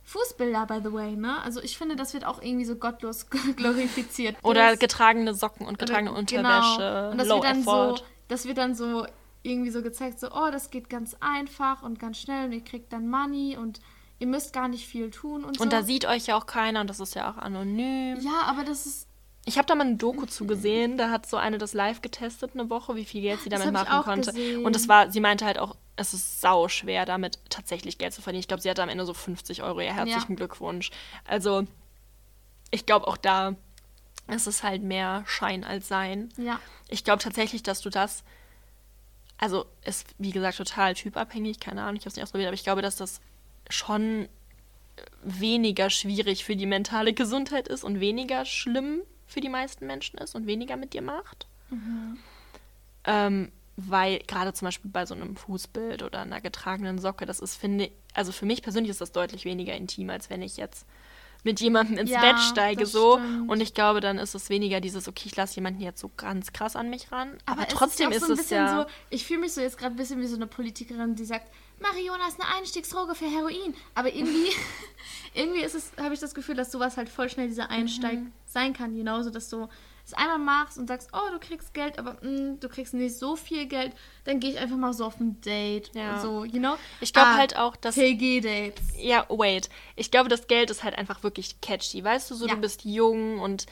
Fußbilder, 0.10 0.66
by 0.68 0.80
the 0.84 0.94
way, 0.94 1.16
ne? 1.18 1.42
Also 1.44 1.62
ich 1.62 1.78
finde, 1.78 1.98
das 1.98 2.14
wird 2.14 2.24
auch 2.26 2.42
irgendwie 2.42 2.64
so 2.66 2.76
gottlos 2.78 3.28
glorifiziert. 3.58 4.38
Oder 4.42 4.72
Das- 4.72 4.80
getragene 4.80 5.34
Socken 5.34 5.68
und 5.68 5.78
getragene 5.80 6.12
Oder- 6.12 6.20
Unterwäsche, 6.20 6.78
Genau. 6.78 7.12
Und 7.12 7.18
das 7.20 7.28
wird 7.28 7.44
dann 7.44 7.60
effort. 7.62 7.98
so, 7.98 8.04
das 8.30 8.46
wird 8.46 8.58
dann 8.58 8.74
so 8.76 9.06
irgendwie 9.44 9.70
so 9.70 9.82
gezeigt, 9.82 10.20
so, 10.20 10.28
oh, 10.32 10.50
das 10.52 10.70
geht 10.72 10.90
ganz 10.90 11.16
einfach 11.20 11.84
und 11.84 12.00
ganz 12.00 12.20
schnell 12.20 12.46
und 12.46 12.54
ihr 12.54 12.64
kriegt 12.64 12.92
dann 12.94 13.10
Money 13.10 13.58
und 13.58 13.80
ihr 14.20 14.28
müsst 14.28 14.54
gar 14.54 14.68
nicht 14.70 14.88
viel 14.88 15.12
tun 15.12 15.44
und 15.44 15.58
so. 15.58 15.64
Und 15.64 15.74
da 15.74 15.84
sieht 15.84 16.06
euch 16.06 16.26
ja 16.28 16.38
auch 16.38 16.46
keiner 16.46 16.82
und 16.82 16.90
das 16.90 17.00
ist 17.02 17.14
ja 17.16 17.30
auch 17.30 17.38
anonym. 17.38 18.18
ja, 18.22 18.44
aber 18.46 18.64
das 18.64 18.86
ist, 18.86 19.08
Ich 19.46 19.58
habe 19.58 19.66
da 19.68 19.76
mal 19.76 19.86
eine 19.88 19.96
Doku 19.98 20.26
zugesehen, 20.26 20.98
da 20.98 21.10
hat 21.10 21.26
so 21.26 21.36
eine 21.38 21.58
das 21.58 21.74
live 21.74 22.02
getestet 22.02 22.52
eine 22.54 22.70
Woche, 22.70 22.96
wie 22.96 23.06
viel 23.06 23.22
Geld 23.22 23.42
sie 23.42 23.50
Das 23.50 23.60
damit 23.62 23.74
machen 23.74 24.04
konnte. 24.04 24.32
gesehen. 24.32 24.66
Und 24.66 24.76
es 24.76 24.88
war, 24.88 25.12
sie 25.12 25.20
meinte 25.22 25.46
halt 25.46 25.60
auch, 25.60 25.76
es 25.98 26.14
ist 26.14 26.40
sau 26.42 26.68
schwer, 26.70 27.06
damit 27.06 27.40
tatsächlich 27.50 27.98
Geld 27.98 28.14
zu 28.14 28.22
verdienen. 28.22 28.40
Ich 28.40 28.48
glaube, 28.48 28.62
sie 28.62 28.70
hatte 28.70 28.84
am 28.84 28.90
Ende 28.90 29.06
so 29.06 29.14
50 29.14 29.64
Euro. 29.64 29.82
Ja, 29.82 29.94
herzlichen 29.94 30.36
Glückwunsch. 30.36 30.92
Also, 31.26 31.66
ich 32.72 32.86
glaube 32.86 33.08
auch 33.08 33.18
da 33.18 33.56
ist 34.28 34.46
es 34.48 34.62
halt 34.64 34.84
mehr 34.84 35.24
Schein 35.26 35.64
als 35.64 35.88
Sein. 35.88 36.30
ja, 36.38 36.60
Ich 36.90 37.04
glaube 37.04 37.24
tatsächlich, 37.24 37.64
dass 37.64 37.82
du 37.82 37.90
das, 37.90 38.24
also 39.38 39.66
ist 39.86 40.06
wie 40.18 40.32
gesagt 40.32 40.58
total 40.58 40.94
typabhängig, 40.94 41.60
keine 41.60 41.82
Ahnung, 41.84 41.96
ich 41.96 42.02
habe 42.02 42.10
es 42.10 42.16
nicht 42.16 42.24
ausprobiert, 42.24 42.48
aber 42.48 42.56
ich 42.56 42.64
glaube, 42.64 42.82
dass 42.82 42.98
das 42.98 43.22
schon 43.70 44.28
weniger 45.24 45.90
schwierig 45.90 46.44
für 46.44 46.56
die 46.56 46.66
mentale 46.66 47.14
Gesundheit 47.14 47.68
ist 47.68 47.84
und 47.84 48.00
weniger 48.00 48.46
schlimm 48.46 49.02
für 49.28 49.42
die 49.42 49.50
meisten 49.50 49.88
Menschen 49.88 50.18
ist 50.20 50.36
und 50.36 50.46
weniger 50.48 50.76
mit 50.76 50.94
dir 50.94 51.02
macht. 51.02 51.48
Ähm, 53.06 53.52
weil 53.78 54.20
gerade 54.28 54.52
zum 54.54 54.66
Beispiel 54.66 54.92
bei 54.92 55.06
so 55.06 55.14
einem 55.16 55.36
Fußbild 55.36 56.04
oder 56.04 56.22
einer 56.22 56.42
getragenen 56.42 56.98
Socke, 57.00 57.26
das 57.26 57.40
ist, 57.40 57.56
finde 57.56 57.92
also 58.14 58.32
für 58.32 58.46
mich 58.48 58.62
persönlich 58.64 58.90
ist 58.90 59.02
das 59.02 59.12
deutlich 59.12 59.46
weniger 59.46 59.74
intim, 59.76 60.10
als 60.10 60.30
wenn 60.30 60.42
ich 60.42 60.58
jetzt 60.58 60.86
mit 61.44 61.62
jemandem 61.62 62.00
ins 62.00 62.10
Ja, 62.10 62.20
Bett 62.20 62.40
steige 62.40 62.86
so 62.88 63.20
stimmt. 63.20 63.52
und 63.52 63.62
ich 63.62 63.74
glaube, 63.76 64.02
dann 64.02 64.18
ist 64.18 64.34
es 64.34 64.50
weniger 64.50 64.82
dieses, 64.82 65.08
okay, 65.08 65.24
ich 65.28 65.36
lasse 65.36 65.56
jemanden 65.56 65.80
jetzt 65.82 66.02
so 66.02 66.10
ganz 66.18 66.52
krass 66.52 66.76
an 66.76 66.90
mich 66.90 67.12
ran, 67.12 67.38
aber, 67.46 67.62
es 67.68 67.74
trotzdem 67.76 68.10
ist, 68.10 68.18
ist, 68.18 68.24
auch 68.24 68.28
so 68.28 68.34
ein 68.34 68.40
es 68.40 68.50
ja 68.50 68.82
so, 68.84 68.86
ich 69.12 69.26
fühle 69.26 69.42
mich 69.42 69.54
so 69.54 69.62
jetzt 69.62 69.78
gerade 69.78 69.94
ein 69.94 69.98
bisschen 69.98 70.20
wie 70.20 70.26
so 70.28 70.36
eine 70.36 70.48
Politikerin, 70.48 71.16
die 71.16 71.24
sagt, 71.26 71.52
Mariona 71.80 72.28
ist 72.28 72.42
eine 72.42 72.50
Einstiegsdroge 72.58 73.14
für 73.14 73.30
Heroin. 73.30 73.76
Aber 73.94 74.12
irgendwie, 74.12 74.50
irgendwie 75.36 75.62
ist 75.62 75.76
es, 75.76 75.92
habe 76.02 76.16
ich 76.16 76.20
das 76.20 76.34
Gefühl, 76.34 76.56
dass 76.56 76.72
sowas 76.72 76.98
halt 76.98 77.08
voll 77.08 77.30
schnell 77.30 77.48
dieser 77.48 77.70
Einsteig 77.70 78.16
Mhm. 78.20 78.32
sein 78.48 78.74
kann. 78.74 78.96
Genauso, 78.96 79.30
dass 79.30 79.48
du 79.50 79.68
es 80.08 80.14
einmal 80.14 80.40
machst 80.40 80.78
und 80.78 80.88
sagst, 80.88 81.10
oh, 81.14 81.32
du 81.32 81.40
kriegst 81.40 81.74
Geld, 81.74 82.00
aber 82.00 82.14
mm, 82.26 82.60
du 82.60 82.70
kriegst 82.70 82.94
nicht 82.94 83.16
so 83.18 83.36
viel 83.36 83.66
Geld, 83.66 83.94
dann 84.24 84.40
gehe 84.40 84.52
ich 84.52 84.58
einfach 84.60 84.78
mal 84.78 84.94
so 84.94 85.06
auf 85.06 85.20
ein 85.20 85.40
Date. 85.42 85.92
Ja. 85.94 86.20
So, 86.22 86.46
you 86.46 86.60
know? 86.60 86.76
Ich 87.02 87.12
glaube 87.14 87.30
Ah, 87.30 87.38
halt 87.38 87.58
auch, 87.58 87.76
dass 87.76 87.96
TG-Dates. 87.96 88.82
Ja, 88.98 89.26
wait. 89.30 89.70
Ich 89.96 90.10
glaube, 90.10 90.30
das 90.30 90.48
Geld 90.48 90.70
ist 90.72 90.84
halt 90.84 90.98
einfach 90.98 91.24
wirklich 91.24 91.60
catchy. 91.62 92.04
Weißt 92.04 92.32
du, 92.32 92.36
so 92.36 92.48
Ja. 92.48 92.56
du 92.56 92.62
bist 92.62 92.86
jung 92.86 93.40
und 93.40 93.66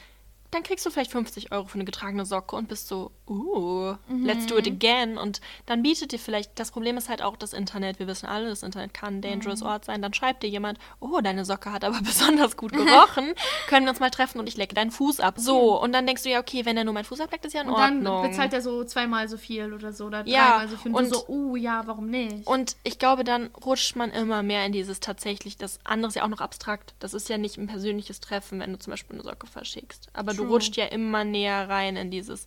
dann 0.50 0.62
kriegst 0.62 0.84
du 0.86 0.90
vielleicht 0.90 1.10
50 1.12 1.52
Euro 1.52 1.66
für 1.66 1.74
eine 1.74 1.84
getragene 1.84 2.24
Socke 2.26 2.56
und 2.56 2.68
bist 2.68 2.88
so, 2.88 3.10
uh, 3.28 3.94
let's 4.22 4.46
do 4.46 4.56
it 4.56 4.66
Mhm. 4.66 4.72
again. 4.72 5.18
Und 5.18 5.40
dann 5.66 5.82
bietet 5.82 6.12
dir 6.12 6.18
vielleicht, 6.18 6.58
das 6.58 6.70
Problem 6.70 6.96
ist 6.96 7.08
halt 7.08 7.22
auch 7.22 7.36
das 7.36 7.52
Internet. 7.52 7.98
Wir 7.98 8.06
wissen 8.06 8.26
alle, 8.26 8.48
das 8.48 8.62
Internet 8.62 8.94
kann 8.94 9.16
ein 9.18 9.22
dangerous 9.22 9.60
Mhm. 9.60 9.66
Ort 9.66 9.84
sein. 9.84 10.02
Dann 10.02 10.14
schreibt 10.14 10.42
dir 10.42 10.48
jemand, 10.50 10.78
oh, 11.00 11.20
deine 11.22 11.44
Socke 11.44 11.72
hat 11.72 11.84
aber 11.84 11.98
besonders 12.02 12.56
gut 12.56 12.72
gerochen. 12.72 13.34
Können 13.68 13.86
wir 13.86 13.90
uns 13.90 14.00
mal 14.00 14.10
treffen 14.10 14.38
und 14.38 14.48
ich 14.48 14.56
lecke 14.56 14.74
deinen 14.74 14.90
Fuß 14.90 15.20
ab. 15.20 15.34
So, 15.38 15.80
und 15.82 15.92
dann 15.92 16.06
denkst 16.06 16.22
du 16.22 16.30
ja, 16.30 16.40
okay, 16.40 16.64
wenn 16.64 16.76
er 16.76 16.84
nur 16.84 16.94
meinen 16.94 17.04
Fuß 17.04 17.20
ableckt, 17.20 17.44
ist 17.44 17.52
ja 17.52 17.62
in 17.62 17.68
Und 17.68 17.78
dann 17.78 18.06
Ordnung. 18.06 18.30
bezahlt 18.30 18.52
er 18.52 18.60
so 18.62 18.84
zweimal 18.84 19.28
so 19.28 19.36
viel 19.36 19.72
oder 19.72 19.92
so 19.92 20.06
oder 20.06 20.26
Ja, 20.26 20.50
dreimal 20.50 20.68
so 20.68 20.76
viel. 20.76 20.92
Und, 20.92 21.04
und- 21.04 21.10
du 21.12 21.18
so, 21.18 21.28
uh, 21.28 21.56
ja, 21.56 21.82
warum 21.86 22.08
nicht? 22.10 22.46
Und 22.46 22.76
ich 22.84 22.98
glaube, 22.98 23.24
dann 23.24 23.46
rutscht 23.64 23.96
man 23.96 24.10
immer 24.10 24.42
mehr 24.42 24.64
in 24.66 24.72
dieses 24.72 25.00
tatsächlich, 25.00 25.56
das 25.56 25.78
andere 25.84 26.08
ist 26.08 26.14
ja 26.14 26.24
auch 26.24 26.28
noch 26.28 26.40
abstrakt. 26.40 26.94
Das 27.00 27.14
ist 27.14 27.28
ja 27.28 27.38
nicht 27.38 27.56
ein 27.58 27.66
persönliches 27.66 28.20
Treffen, 28.20 28.60
wenn 28.60 28.72
du 28.72 28.78
zum 28.78 28.92
Beispiel 28.92 29.16
eine 29.16 29.22
Socke 29.24 29.46
verschickst. 29.46 30.08
Aber 30.12 30.32
du 30.32 30.44
True. 30.44 30.45
Rutscht 30.48 30.76
ja 30.76 30.86
immer 30.86 31.24
näher 31.24 31.68
rein 31.68 31.96
in 31.96 32.10
dieses, 32.10 32.46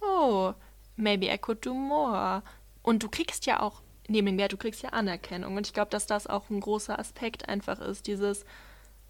oh, 0.00 0.52
maybe 0.96 1.26
I 1.26 1.38
could 1.38 1.64
do 1.64 1.74
more. 1.74 2.42
Und 2.82 3.02
du 3.02 3.08
kriegst 3.08 3.46
ja 3.46 3.60
auch 3.60 3.82
neben 4.08 4.38
Wert, 4.38 4.52
du 4.52 4.56
kriegst 4.56 4.82
ja 4.82 4.90
Anerkennung. 4.90 5.56
Und 5.56 5.66
ich 5.66 5.72
glaube, 5.72 5.90
dass 5.90 6.06
das 6.06 6.26
auch 6.26 6.48
ein 6.50 6.60
großer 6.60 6.98
Aspekt 6.98 7.48
einfach 7.48 7.80
ist. 7.80 8.06
Dieses, 8.06 8.44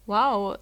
wow, 0.05 0.57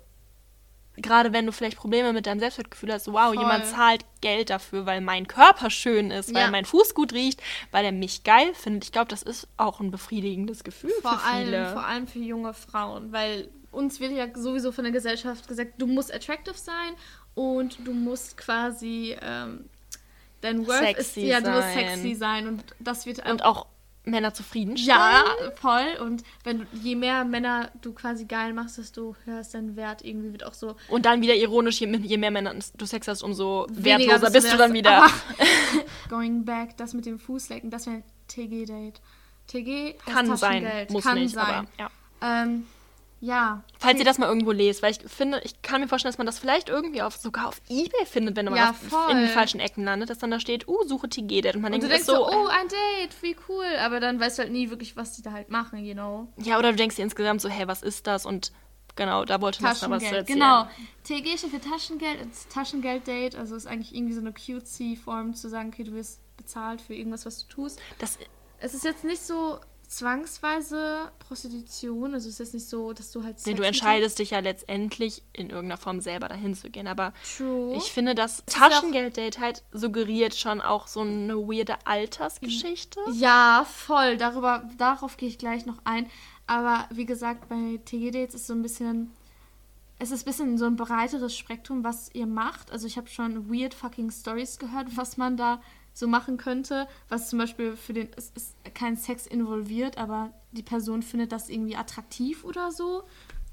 gerade 0.97 1.33
wenn 1.33 1.45
du 1.45 1.51
vielleicht 1.51 1.77
Probleme 1.77 2.13
mit 2.13 2.25
deinem 2.25 2.39
Selbstwertgefühl 2.39 2.91
hast, 2.93 3.07
wow, 3.11 3.27
Voll. 3.27 3.39
jemand 3.39 3.65
zahlt 3.65 4.05
Geld 4.21 4.49
dafür, 4.49 4.85
weil 4.85 5.01
mein 5.01 5.27
Körper 5.27 5.69
schön 5.69 6.11
ist, 6.11 6.33
weil 6.33 6.43
Ja. 6.43 6.51
mein 6.51 6.65
Fuß 6.65 6.93
gut 6.95 7.13
riecht, 7.13 7.41
weil 7.71 7.85
er 7.85 7.91
mich 7.91 8.23
geil 8.23 8.53
findet. 8.53 8.85
Ich 8.85 8.91
glaube, 8.91 9.07
das 9.09 9.21
ist 9.21 9.47
auch 9.57 9.79
ein 9.79 9.91
befriedigendes 9.91 10.63
Gefühl 10.63 10.91
Vor 11.01 11.11
für 11.19 11.29
viele. 11.37 11.57
allem, 11.65 11.73
vor 11.73 11.85
allem 11.85 12.07
für 12.07 12.19
junge 12.19 12.53
Frauen, 12.53 13.11
weil 13.11 13.49
uns 13.71 13.99
wird 13.99 14.13
ja 14.13 14.27
sowieso 14.33 14.71
von 14.71 14.85
der 14.85 14.93
Gesellschaft 14.93 15.47
gesagt, 15.49 15.73
du 15.77 15.85
musst 15.87 16.13
attractive 16.13 16.57
sein 16.57 16.93
und 17.35 17.77
du 17.85 17.93
musst 17.93 18.37
quasi 18.37 19.15
ähm, 19.21 19.65
dein 20.41 20.65
Worth 20.67 20.97
ist 20.97 21.13
Sexy 21.13 21.27
ja 21.27 21.41
du 21.41 21.51
musst 21.51 21.73
sexy 21.73 22.15
sein 22.15 22.47
und 22.47 22.63
das 22.79 23.05
wird 23.05 23.29
Und 23.29 23.43
auch 23.43 23.67
Männer 24.07 24.33
zufriedenstellen. 24.35 24.99
ja 24.99 25.23
voll 25.55 25.97
und 26.05 26.23
wenn 26.43 26.59
du, 26.59 26.65
je 26.73 26.95
mehr 26.95 27.25
Männer 27.25 27.71
du 27.81 27.91
quasi 27.93 28.25
geil 28.25 28.53
machst, 28.53 28.77
desto 28.77 29.15
höher 29.25 29.39
ist 29.39 29.53
dein 29.55 29.75
Wert 29.75 30.03
irgendwie 30.05 30.31
wird 30.31 30.45
auch 30.45 30.53
so 30.53 30.75
Und 30.89 31.05
dann 31.05 31.21
wieder 31.21 31.33
ironisch, 31.35 31.81
je, 31.81 31.87
je 31.97 32.17
mehr 32.17 32.29
Männer 32.31 32.53
du 32.77 32.85
Sex 32.85 33.07
hast, 33.07 33.23
umso 33.23 33.65
weniger 33.71 34.11
wertloser 34.11 34.31
bist 34.31 34.53
du 34.53 34.57
dann 34.57 34.73
wert. 34.73 34.85
wieder. 34.85 34.97
Aber 35.03 35.11
going 36.09 36.45
back, 36.45 36.77
das 36.77 36.93
mit 36.93 37.05
dem 37.07 37.17
Fußlecken, 37.19 37.71
das 37.71 37.87
wäre 37.87 37.97
ein 37.97 38.03
TG-Date. 38.27 39.01
TG 39.47 39.95
heißt 40.05 40.15
Kann 40.15 40.37
sein, 40.37 40.87
muss 40.89 41.03
Kann 41.03 41.19
nicht, 41.19 41.33
sein. 41.33 41.43
aber 41.45 41.67
ja. 41.79 41.89
Ähm, 42.21 42.65
ja. 43.25 43.63
Falls 43.79 43.97
ihr 43.97 44.05
das 44.05 44.19
mal 44.19 44.27
irgendwo 44.27 44.51
lest, 44.51 44.83
weil 44.83 44.91
ich 44.91 44.99
finde, 45.11 45.41
ich 45.43 45.61
kann 45.63 45.81
mir 45.81 45.87
vorstellen, 45.87 46.11
dass 46.11 46.19
man 46.19 46.27
das 46.27 46.37
vielleicht 46.37 46.69
irgendwie 46.69 47.01
auf, 47.01 47.15
sogar 47.15 47.47
auf 47.47 47.59
Ebay 47.69 48.05
findet, 48.05 48.35
wenn 48.35 48.45
man 48.45 48.55
Ja, 48.55 48.75
in 49.09 49.17
den 49.17 49.29
falschen 49.29 49.59
Ecken 49.59 49.83
landet, 49.83 50.09
dass 50.11 50.19
dann 50.19 50.29
da 50.29 50.39
steht, 50.39 50.67
uh, 50.67 50.83
suche 50.85 51.09
TG-Date. 51.09 51.55
Und 51.55 51.61
man 51.61 51.73
Und 51.73 51.81
du 51.81 51.87
denkt 51.87 52.07
denkst 52.07 52.19
so, 52.19 52.27
oh, 52.27 52.47
ein 52.47 52.67
Date, 52.67 53.21
wie 53.21 53.35
cool. 53.49 53.65
Aber 53.79 53.99
dann 53.99 54.19
weißt 54.19 54.37
du 54.37 54.43
halt 54.43 54.51
nie 54.51 54.69
wirklich, 54.69 54.95
was 54.95 55.13
die 55.13 55.23
da 55.23 55.31
halt 55.31 55.49
machen, 55.49 55.83
you 55.83 55.93
know. 55.93 56.27
ja, 56.37 56.59
oder 56.59 56.71
du 56.71 56.77
denkst 56.77 56.97
dir 56.97 57.03
insgesamt 57.03 57.41
so, 57.41 57.49
hey, 57.49 57.67
was 57.67 57.81
ist 57.81 58.05
das? 58.05 58.27
Und 58.27 58.51
genau, 58.95 59.25
da 59.25 59.41
wollte 59.41 59.63
man 59.63 59.73
noch 59.73 59.89
was 59.89 60.03
erzählen. 60.03 60.25
genau. 60.25 60.67
TG 61.03 61.37
steht 61.37 61.49
für 61.49 61.61
Taschengeld, 61.61 62.19
Taschengeld-Date. 62.53 63.35
Also 63.35 63.55
ist 63.55 63.65
eigentlich 63.65 63.95
irgendwie 63.95 64.13
so 64.13 64.21
eine 64.21 64.33
cutesy-Form 64.33 65.33
zu 65.33 65.49
sagen, 65.49 65.71
okay, 65.73 65.83
du 65.83 65.93
wirst 65.93 66.21
bezahlt 66.37 66.79
für 66.79 66.93
irgendwas, 66.93 67.25
was 67.25 67.47
du 67.47 67.53
tust. 67.53 67.79
Das, 67.97 68.19
Es 68.59 68.75
ist 68.75 68.83
jetzt 68.83 69.03
nicht 69.03 69.21
so 69.21 69.59
zwangsweise 69.89 71.11
Prostitution. 71.19 72.13
Also 72.13 72.27
es 72.29 72.35
ist 72.35 72.39
jetzt 72.39 72.53
nicht 72.53 72.67
so, 72.69 72.93
dass 72.93 73.11
du 73.11 73.23
halt. 73.23 73.35
nee, 73.37 73.41
Sex 73.43 73.55
du 73.55 73.61
mit- 73.61 73.67
entscheidest 73.67 74.19
dich 74.19 74.31
ja 74.31 74.39
letztendlich 74.39 75.23
in 75.33 75.49
irgendeiner 75.49 75.77
Form 75.79 76.01
selber 76.01 76.27
dahin 76.27 76.53
zu 76.55 76.69
gehen. 76.69 76.87
Aber 76.87 77.13
True. 77.37 77.75
ich 77.75 77.91
finde, 77.91 78.15
das 78.15 78.43
Taschengeld-Date 78.45 79.39
halt 79.39 79.63
suggeriert 79.71 80.35
schon 80.35 80.61
auch 80.61 80.87
so 80.87 81.01
eine 81.01 81.35
weirde 81.37 81.75
Altersgeschichte. 81.85 82.99
Ja, 83.13 83.65
voll. 83.69 84.17
Darüber, 84.17 84.69
darauf 84.77 85.17
gehe 85.17 85.29
ich 85.29 85.37
gleich 85.37 85.65
noch 85.65 85.77
ein. 85.83 86.09
Aber 86.47 86.87
wie 86.91 87.05
gesagt, 87.05 87.49
bei 87.49 87.79
TG-Dates 87.85 88.35
ist 88.35 88.47
so 88.47 88.53
ein 88.53 88.61
bisschen. 88.61 89.11
Es 89.97 90.11
ist 90.11 90.23
ein 90.23 90.25
bisschen 90.25 90.57
so 90.57 90.65
ein 90.65 90.75
breiteres 90.75 91.35
Spektrum, 91.37 91.85
was 91.85 92.09
ihr 92.13 92.25
macht. 92.27 92.69
Also 92.71 92.85
ich 92.85 92.97
habe 92.97 93.07
schon 93.07 93.49
weird 93.49 93.73
fucking 93.73 94.11
Stories 94.11 94.59
gehört, 94.59 94.97
was 94.97 95.15
man 95.15 95.37
da 95.37 95.61
so 95.95 96.07
machen 96.07 96.37
könnte. 96.37 96.87
Was 97.09 97.29
zum 97.29 97.39
Beispiel 97.39 97.75
für 97.75 97.93
den. 97.93 98.09
Es 98.15 98.31
ist 98.35 98.55
kein 98.75 98.97
Sex 98.97 99.25
involviert, 99.25 99.97
aber 99.97 100.31
die 100.51 100.61
Person 100.61 101.01
findet 101.01 101.31
das 101.31 101.49
irgendwie 101.49 101.75
attraktiv 101.75 102.43
oder 102.43 102.71
so. 102.71 103.03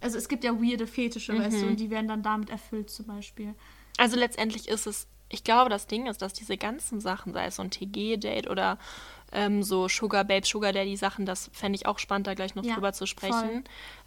Also 0.00 0.18
es 0.18 0.28
gibt 0.28 0.42
ja 0.42 0.52
weirde 0.60 0.88
Fetische, 0.88 1.38
weißt 1.38 1.62
du, 1.62 1.66
und 1.68 1.76
die 1.78 1.88
werden 1.88 2.08
dann 2.08 2.22
damit 2.24 2.50
erfüllt 2.50 2.90
zum 2.90 3.06
Beispiel. 3.06 3.54
Also 3.98 4.16
letztendlich 4.18 4.66
ist 4.68 4.88
es, 4.88 5.06
ich 5.28 5.44
glaube, 5.44 5.70
das 5.70 5.86
Ding 5.86 6.06
ist, 6.08 6.20
dass 6.20 6.32
diese 6.32 6.56
ganzen 6.56 7.00
Sachen, 7.00 7.32
sei 7.32 7.46
es 7.46 7.56
so 7.56 7.62
ein 7.62 7.70
TG-Date 7.70 8.50
oder 8.50 8.78
ähm, 9.30 9.62
so 9.62 9.86
Sugar 9.88 10.24
Babe, 10.24 10.44
Sugar 10.44 10.72
Daddy 10.72 10.96
Sachen, 10.96 11.24
das 11.24 11.50
fände 11.52 11.76
ich 11.76 11.86
auch 11.86 12.00
spannend, 12.00 12.26
da 12.26 12.34
gleich 12.34 12.56
noch 12.56 12.64
Ja, 12.64 12.74
drüber 12.74 12.92
zu 12.92 13.06
sprechen, 13.06 13.62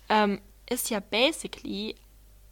ähm, 0.09 0.41
ist 0.69 0.89
ja 0.89 0.99
basically 0.99 1.95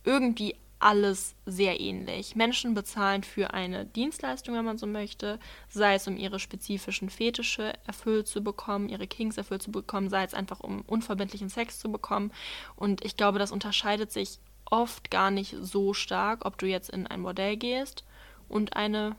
irgendwie 0.06 0.56
alles 0.84 1.36
sehr 1.46 1.80
ähnlich. 1.80 2.36
Menschen 2.36 2.74
bezahlen 2.74 3.24
für 3.24 3.54
eine 3.54 3.86
Dienstleistung, 3.86 4.56
wenn 4.56 4.66
man 4.66 4.78
so 4.78 4.86
möchte, 4.86 5.40
sei 5.70 5.96
es 5.96 6.08
um 6.08 6.18
ihre 6.18 6.40
spezifischen 6.40 7.10
Fetische 7.10 7.74
erfüllt 7.88 8.28
zu 8.28 8.44
bekommen, 8.44 8.90
ihre 8.90 9.08
Kings 9.08 9.38
erfüllt 9.38 9.64
zu 9.64 9.72
bekommen, 9.72 10.10
sei 10.10 10.24
es 10.24 10.34
einfach 10.34 10.60
um 10.60 10.82
unverbindlichen 10.82 11.50
Sex 11.50 11.80
zu 11.80 11.92
bekommen. 11.92 12.32
Und 12.76 13.04
ich 13.06 13.16
glaube, 13.18 13.40
das 13.40 13.52
unterscheidet 13.52 14.12
sich 14.12 14.40
oft 14.66 15.10
gar 15.10 15.32
nicht 15.32 15.56
so 15.62 15.94
stark, 15.94 16.46
ob 16.46 16.58
du 16.58 16.66
jetzt 16.68 16.90
in 16.90 17.08
ein 17.08 17.22
Modell 17.22 17.58
gehst 17.58 18.04
und 18.50 18.76
eine 18.76 19.16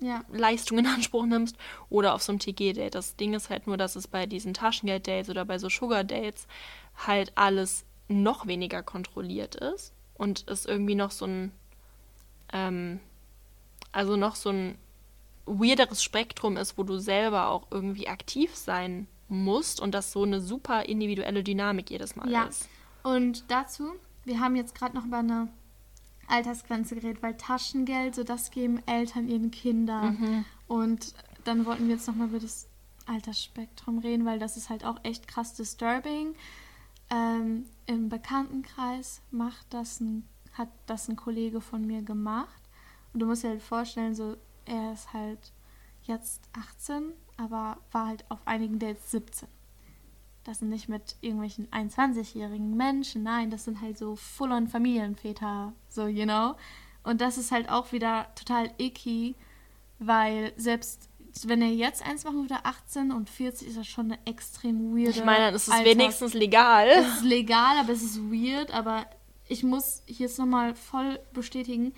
Ja. 0.00 0.22
Leistung 0.30 0.78
in 0.78 0.86
Anspruch 0.86 1.24
nimmst 1.24 1.56
oder 1.88 2.14
auf 2.14 2.22
so 2.22 2.32
ein 2.32 2.38
TG-Date. 2.38 2.94
Das 2.94 3.16
Ding 3.16 3.32
ist 3.32 3.48
halt 3.48 3.66
nur, 3.66 3.78
dass 3.78 3.96
es 3.96 4.06
bei 4.06 4.26
diesen 4.26 4.52
Taschengeld-Dates 4.52 5.30
oder 5.30 5.46
bei 5.46 5.58
so 5.58 5.70
Sugar-Dates 5.70 6.46
halt 7.06 7.32
alles 7.36 7.86
noch 8.08 8.46
weniger 8.46 8.82
kontrolliert 8.82 9.54
ist 9.56 9.95
und 10.18 10.44
es 10.48 10.66
irgendwie 10.66 10.94
noch 10.94 11.10
so 11.10 11.26
ein, 11.26 11.52
ähm, 12.52 13.00
also 13.92 14.16
noch 14.16 14.36
so 14.36 14.50
ein 14.50 14.78
weirderes 15.46 16.02
Spektrum 16.02 16.56
ist, 16.56 16.76
wo 16.76 16.82
du 16.82 16.98
selber 16.98 17.48
auch 17.48 17.66
irgendwie 17.70 18.08
aktiv 18.08 18.54
sein 18.54 19.06
musst 19.28 19.80
und 19.80 19.92
das 19.92 20.12
so 20.12 20.22
eine 20.22 20.40
super 20.40 20.84
individuelle 20.86 21.42
Dynamik 21.42 21.90
jedes 21.90 22.16
Mal 22.16 22.30
Ja. 22.30 22.44
ist. 22.44 22.68
Und 23.02 23.44
dazu, 23.48 23.92
wir 24.24 24.40
haben 24.40 24.56
jetzt 24.56 24.74
gerade 24.74 24.96
noch 24.96 25.04
über 25.04 25.18
eine 25.18 25.48
Altersgrenze 26.28 26.96
geredet, 26.96 27.22
weil 27.22 27.36
Taschengeld, 27.36 28.14
so 28.14 28.24
das 28.24 28.50
geben 28.50 28.82
Eltern 28.86 29.28
ihren 29.28 29.50
Kindern. 29.52 30.44
Und 30.66 31.14
dann 31.44 31.64
wollten 31.66 31.86
wir 31.86 31.94
jetzt 31.94 32.08
nochmal 32.08 32.28
über 32.28 32.40
das 32.40 32.66
Altersspektrum 33.06 33.98
reden, 33.98 34.24
weil 34.26 34.40
das 34.40 34.56
ist 34.56 34.68
halt 34.68 34.84
auch 34.84 34.98
echt 35.04 35.28
krass 35.28 35.54
disturbing. 35.54 36.34
Ähm, 37.10 37.66
Im 37.86 38.08
Bekanntenkreis 38.08 39.22
macht 39.30 39.66
das 39.70 40.00
ein, 40.00 40.26
hat 40.52 40.68
das 40.86 41.08
ein 41.08 41.16
Kollege 41.16 41.60
von 41.60 41.86
mir 41.86 42.02
gemacht. 42.02 42.62
Und 43.12 43.20
du 43.20 43.26
musst 43.26 43.44
dir 43.44 43.50
halt 43.50 43.62
vorstellen, 43.62 44.14
so 44.14 44.36
er 44.64 44.92
ist 44.92 45.12
halt 45.12 45.52
jetzt 46.02 46.48
18, 46.52 47.12
aber 47.36 47.78
war 47.92 48.08
halt 48.08 48.24
auf 48.30 48.40
einigen 48.44 48.78
Dates 48.78 49.10
17. 49.10 49.48
Das 50.44 50.60
sind 50.60 50.68
nicht 50.68 50.88
mit 50.88 51.16
irgendwelchen 51.20 51.66
21-jährigen 51.68 52.76
Menschen, 52.76 53.24
nein, 53.24 53.50
das 53.50 53.64
sind 53.64 53.80
halt 53.80 53.98
so 53.98 54.14
full-on 54.14 54.68
Familienväter, 54.68 55.72
so, 55.88 56.06
you 56.06 56.24
know. 56.24 56.54
Und 57.02 57.20
das 57.20 57.36
ist 57.36 57.50
halt 57.50 57.68
auch 57.68 57.92
wieder 57.92 58.26
total 58.36 58.70
icky, 58.78 59.34
weil 59.98 60.52
selbst 60.56 61.08
wenn 61.44 61.60
er 61.62 61.68
jetzt 61.68 62.04
eins 62.06 62.24
machen 62.24 62.42
würde, 62.42 62.64
18 62.64 63.12
und 63.12 63.28
40, 63.30 63.68
ist 63.68 63.76
das 63.76 63.86
schon 63.86 64.06
eine 64.12 64.26
extrem 64.26 64.96
weirde 64.96 65.10
Ich 65.10 65.24
meine, 65.24 65.46
dann 65.46 65.54
ist 65.54 65.68
es 65.68 65.74
Alters- 65.74 65.84
wenigstens 65.92 66.34
legal. 66.34 66.88
es 66.88 67.06
ist 67.18 67.22
legal, 67.24 67.78
aber 67.78 67.92
es 67.92 68.02
ist 68.02 68.18
weird. 68.30 68.72
Aber 68.72 69.06
ich 69.48 69.62
muss 69.62 70.02
hier 70.06 70.26
jetzt 70.26 70.38
nochmal 70.38 70.74
voll 70.74 71.18
bestätigen, 71.32 71.92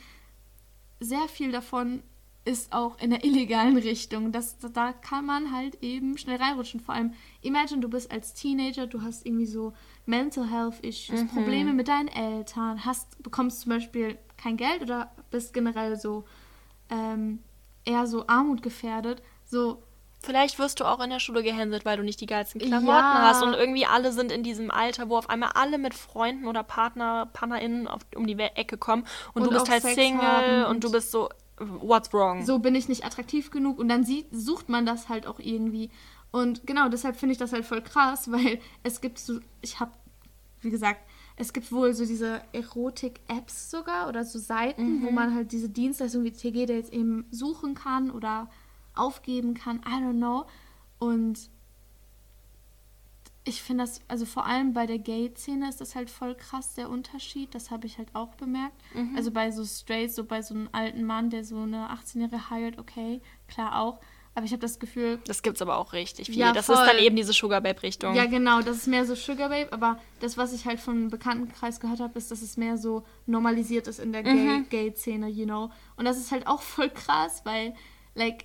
sehr 1.00 1.28
viel 1.28 1.52
davon 1.52 2.02
ist 2.45 2.73
auch 2.73 2.99
in 2.99 3.11
der 3.11 3.25
illegalen 3.25 3.76
Richtung. 3.76 4.33
Das, 4.33 4.57
da 4.73 4.92
kann 4.95 5.26
man 5.26 5.52
halt 5.52 5.83
eben 5.83 6.16
schnell 6.16 6.38
reinrutschen. 6.38 6.80
Vor 6.80 6.95
allem, 6.95 7.12
imagine, 7.42 7.80
du 7.83 7.88
bist 7.90 8.11
als 8.11 8.33
Teenager, 8.33 8.87
du 8.87 9.02
hast 9.02 9.26
irgendwie 9.26 9.45
so 9.45 9.75
Mental 10.07 10.49
Health 10.50 10.80
Issues, 10.80 11.23
Mhm. 11.25 11.28
Probleme 11.28 11.73
mit 11.75 11.88
deinen 11.88 12.09
Eltern, 12.09 12.85
hast, 12.87 13.23
bekommst 13.23 13.61
zum 13.61 13.71
Beispiel 13.71 14.16
kein 14.38 14.57
Geld 14.57 14.80
oder 14.80 15.12
bist 15.30 15.52
generell 15.52 15.97
so 16.00 16.25
ähm, 16.88 17.40
eher 17.88 18.07
so 18.07 18.26
armutgefährdet. 18.26 19.23
So, 19.47 19.83
Vielleicht 20.21 20.59
wirst 20.59 20.80
du 20.80 20.85
auch 20.85 20.99
in 20.99 21.11
der 21.11 21.21
Schule 21.21 21.45
gehänselt, 21.45 21.85
weil 21.85 21.97
du 21.97 22.02
nicht 22.02 22.21
die 22.21 22.26
geilsten 22.26 22.61
Klamotten 22.61 22.88
Ja. 22.88 23.23
hast 23.23 23.40
und 23.40 23.54
irgendwie 23.54 23.87
alle 23.87 24.11
sind 24.12 24.33
in 24.33 24.42
diesem 24.42 24.68
Alter, 24.73 25.09
wo 25.09 25.16
auf 25.16 25.30
einmal 25.30 25.50
alle 25.54 25.78
mit 25.78 25.95
Freunden 25.95 26.49
oder 26.49 26.64
Partner, 26.64 27.26
PartnerInnen 27.33 27.87
auf, 27.87 28.00
um 28.16 28.26
die 28.26 28.37
Ecke 28.37 28.76
kommen 28.78 29.04
und, 29.33 29.42
Und 29.42 29.52
du 29.52 29.57
bist 29.57 29.71
halt 29.71 29.83
Sex 29.83 29.95
Single 29.95 30.64
und- 30.64 30.83
du 30.83 30.90
bist 30.90 31.12
so, 31.12 31.28
what's 31.59 32.12
wrong? 32.12 32.45
so 32.45 32.59
bin 32.59 32.75
ich 32.75 32.88
nicht 32.88 33.04
attraktiv 33.04 33.52
genug 33.52 33.78
und 33.78 33.88
dann 33.88 34.02
sieht, 34.02 34.26
sucht 34.33 34.68
man 34.68 34.85
das 34.85 35.09
halt 35.09 35.25
auch 35.28 35.38
irgendwie. 35.38 35.88
Und 36.33 36.66
genau, 36.66 36.88
deshalb 36.88 37.14
finde 37.16 37.35
ich 37.35 37.38
das 37.38 37.52
halt 37.52 37.64
voll 37.64 37.80
krass, 37.83 38.28
weil 38.33 38.59
es 38.83 39.00
gibt 39.00 39.21
so, 39.21 39.38
ich 39.61 39.78
habe, 39.78 39.92
wie 40.62 40.71
gesagt, 40.71 41.00
es 41.40 41.52
gibt 41.52 41.71
wohl 41.71 41.95
so 41.95 42.04
diese 42.04 42.42
Erotik-Apps 42.52 43.71
sogar 43.71 44.09
oder 44.09 44.25
so 44.25 44.38
Seiten, 44.38 45.02
wo 45.02 45.11
man 45.11 45.35
halt 45.35 45.52
diese 45.52 45.68
Dienstleistungen 45.68 46.26
wie 46.26 46.33
TG-Dates 46.33 46.90
eben 46.90 47.26
suchen 47.30 47.75
kann 47.75 48.11
oder 48.11 48.50
aufgeben 48.95 49.54
kann, 49.54 49.78
I 49.87 50.02
don't 50.02 50.16
know. 50.16 50.47
Und 50.99 51.49
ich 53.45 53.62
finde 53.62 53.85
das, 53.85 54.00
also 54.09 54.26
vor 54.26 54.47
allem 54.47 54.73
bei 54.73 54.87
der 54.87 54.99
Gay-Szene 54.99 55.68
ist 55.68 55.80
das 55.80 55.95
halt 55.95 56.11
voll 56.11 56.35
krass, 56.35 56.75
der 56.75 56.90
Unterschied. 56.90 57.54
Das 57.54 57.71
habe 57.71 57.87
ich 57.87 57.99
halt 57.99 58.14
auch 58.14 58.35
bemerkt. 58.35 58.76
Also 59.16 59.30
bei 59.30 59.52
so 59.52 59.64
Straights, 59.64 60.16
so 60.16 60.25
bei 60.25 60.42
so 60.42 60.54
einem 60.54 60.68
alten 60.73 61.04
Mann, 61.04 61.30
der 61.30 61.45
so 61.45 61.61
eine 61.61 61.88
18-Jährige 61.90 62.50
hired, 62.50 62.78
okay, 62.78 63.23
klar 63.47 63.80
auch. 63.80 64.00
Aber 64.35 64.44
ich 64.47 64.52
habe 64.52 64.61
das 64.61 64.78
Gefühl, 64.78 65.18
das 65.26 65.42
gibt's 65.42 65.61
aber 65.62 65.78
auch 65.78 65.92
richtig 65.92 66.26
viel. 66.28 66.37
Ja, 66.38 66.52
das 66.52 66.66
voll. 66.66 66.76
ist 66.76 66.87
dann 66.87 66.99
eben 66.99 67.16
diese 67.16 67.32
Sugar 67.32 67.61
Babe 67.61 67.82
Richtung. 67.82 68.14
ja 68.14 68.26
genau, 68.26 68.61
das 68.61 68.76
ist 68.76 68.87
mehr 68.87 69.04
so 69.04 69.14
Sugar 69.16 69.49
Babe, 69.49 69.73
aber 69.73 69.99
das, 70.20 70.37
was 70.37 70.52
ich 70.52 70.64
halt 70.66 70.78
von 70.80 71.08
Bekanntenkreis 71.08 71.80
gehört 71.80 71.99
habe, 72.00 72.16
ist, 72.18 72.30
dass 72.30 72.40
es 72.42 72.56
mehr 72.56 72.76
so 72.78 73.04
normalisiert 73.26 73.88
ist 73.88 73.99
in 73.99 74.12
der 74.12 74.23
Gay- 74.23 74.62
Gay-Szene, 74.70 75.28
you 75.28 75.44
know. 75.44 75.70
Und 75.97 76.04
das 76.04 76.18
ist 76.18 76.30
halt 76.30 76.47
auch 76.47 76.62
voll 76.62 76.88
krass, 76.90 77.40
weil, 77.44 77.75
like, 78.14 78.44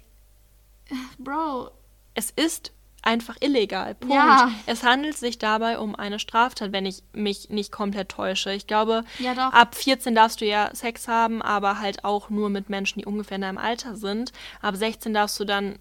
Bro, 1.20 1.72
Es 2.16 2.32
ist 2.32 2.72
einfach 3.04 3.36
illegal. 3.42 3.96
Punkt. 3.96 4.16
Ja. 4.16 4.52
Es 4.66 4.84
handelt 4.84 5.18
sich 5.18 5.38
dabei 5.38 5.78
um 5.78 5.96
eine 5.96 6.20
Straftat, 6.20 6.72
wenn 6.72 6.86
ich 6.86 7.04
mich 7.14 7.50
nicht 7.50 7.72
komplett 7.72 8.10
täusche. 8.10 8.52
Ich 8.54 8.66
glaube, 8.66 9.04
Ja, 9.20 9.34
ab 9.50 9.76
14 9.76 10.16
darfst 10.16 10.42
du 10.42 10.46
ja 10.46 10.70
Sex 10.74 11.08
haben, 11.08 11.42
aber 11.42 11.80
halt 11.80 12.06
auch 12.06 12.30
nur 12.30 12.50
mit 12.50 12.70
Menschen, 12.70 13.00
die 13.00 13.06
ungefähr 13.06 13.36
in 13.36 13.42
deinem 13.42 13.58
Alter 13.58 13.96
sind. 13.96 14.32
Ab 14.62 14.76
16 14.76 15.14
darfst 15.14 15.40
du 15.40 15.46
dann, 15.46 15.78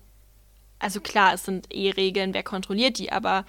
also 0.78 1.00
klar, 1.00 1.32
es 1.34 1.44
sind 1.44 1.72
eh 1.72 1.90
Regeln, 1.90 2.34
wer 2.34 2.42
kontrolliert 2.42 2.98
die, 2.98 3.12
aber 3.12 3.44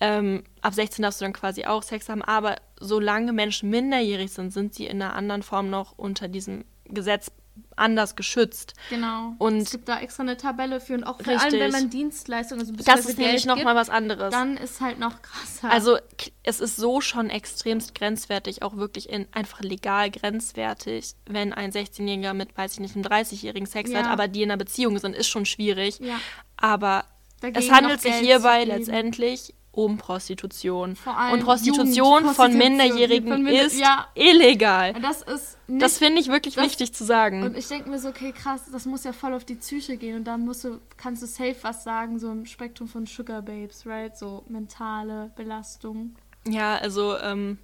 ähm, 0.00 0.44
ab 0.62 0.74
16 0.74 1.02
darfst 1.02 1.20
du 1.20 1.24
dann 1.24 1.32
quasi 1.32 1.66
auch 1.66 1.82
Sex 1.82 2.08
haben. 2.08 2.22
Aber 2.22 2.56
solange 2.80 3.32
Menschen 3.32 3.68
minderjährig 3.68 4.32
sind, 4.32 4.52
sind 4.52 4.74
sie 4.74 4.86
in 4.86 5.02
einer 5.02 5.14
anderen 5.14 5.42
Form 5.42 5.70
noch 5.70 5.98
unter 5.98 6.28
diesem 6.28 6.64
Gesetz 6.84 7.30
anders 7.78 8.16
geschützt. 8.16 8.74
Genau. 8.90 9.34
Und- 9.38 9.62
es 9.62 9.70
gibt 9.70 9.88
da 9.88 10.00
extra 10.00 10.22
eine 10.22 10.36
Tabelle 10.36 10.80
für 10.80 10.94
und 10.94 11.04
auch 11.04 11.20
vor 11.20 11.40
allem, 11.40 11.52
wenn 11.60 11.70
man 11.72 11.90
Dienstleistungen, 11.90 12.60
also 12.60 12.72
Das 12.72 13.06
ist 13.06 13.18
nämlich 13.18 13.46
nochmal 13.46 13.74
was 13.74 13.90
anderes. 13.90 14.30
Dann 14.32 14.56
ist 14.56 14.80
halt 14.80 14.98
noch 14.98 15.22
krasser. 15.22 15.70
Also 15.70 15.98
es 16.42 16.60
ist 16.60 16.76
so 16.76 17.00
schon 17.00 17.30
extremst 17.30 17.94
grenzwertig, 17.94 18.62
auch 18.62 18.76
wirklich 18.76 19.08
in, 19.08 19.26
einfach 19.32 19.60
legal 19.60 20.10
grenzwertig, 20.10 21.14
wenn 21.26 21.52
ein 21.52 21.72
16-Jähriger 21.72 22.34
mit, 22.34 22.56
weiß 22.56 22.74
ich 22.74 22.80
nicht, 22.80 22.94
einem 22.96 23.04
30-Jährigen 23.04 23.66
Sex 23.66 23.90
Ja. 23.90 24.00
hat, 24.00 24.06
aber 24.06 24.28
die 24.28 24.42
in 24.42 24.50
einer 24.50 24.58
Beziehung 24.58 24.98
sind, 24.98 25.14
ist 25.14 25.28
schon 25.28 25.46
schwierig. 25.46 25.98
Ja. 26.00 26.20
Aber 26.56 27.04
Dagegen 27.40 27.58
es 27.58 27.70
handelt 27.70 28.00
sich 28.00 28.14
hierbei 28.14 28.64
letztendlich 28.64 29.54
um 29.78 29.96
Prostitution. 29.96 30.96
Vor 30.96 31.16
allem 31.16 31.34
Und 31.34 31.44
Prostitution 31.44 32.24
von 32.34 32.52
Minderjährigen 32.56 33.30
von 33.32 33.42
Minder- 33.44 33.64
ist 33.64 33.78
ja. 33.78 34.08
illegal. 34.14 34.92
das 34.94 35.22
ist 35.22 35.56
nicht 35.68 35.80
Das 35.82 35.98
finde 35.98 36.20
ich 36.20 36.28
wirklich 36.28 36.56
das- 36.56 36.64
wichtig 36.64 36.92
zu 36.92 37.04
sagen. 37.04 37.44
Und 37.44 37.56
ich 37.56 37.68
denke 37.68 37.88
mir 37.88 37.98
so, 38.00 38.08
okay, 38.08 38.32
krass, 38.32 38.62
das 38.72 38.86
muss 38.86 39.04
ja 39.04 39.12
voll 39.12 39.34
auf 39.34 39.44
die 39.44 39.54
Psyche 39.54 39.96
gehen 39.96 40.16
und 40.16 40.24
da 40.24 40.36
musst 40.36 40.64
du, 40.64 40.80
kannst 40.96 41.22
du 41.22 41.26
safe 41.26 41.54
was 41.62 41.84
sagen, 41.84 42.18
so 42.18 42.28
im 42.32 42.44
Spektrum 42.44 42.88
von 42.88 43.06
Sugar 43.06 43.40
Babes, 43.42 43.86
right? 43.86 44.16
So 44.18 44.44
mentale 44.48 45.30
Belastung. 45.36 46.16
Ja, 46.48 46.76
also, 46.76 47.16
ähm, 47.18 47.58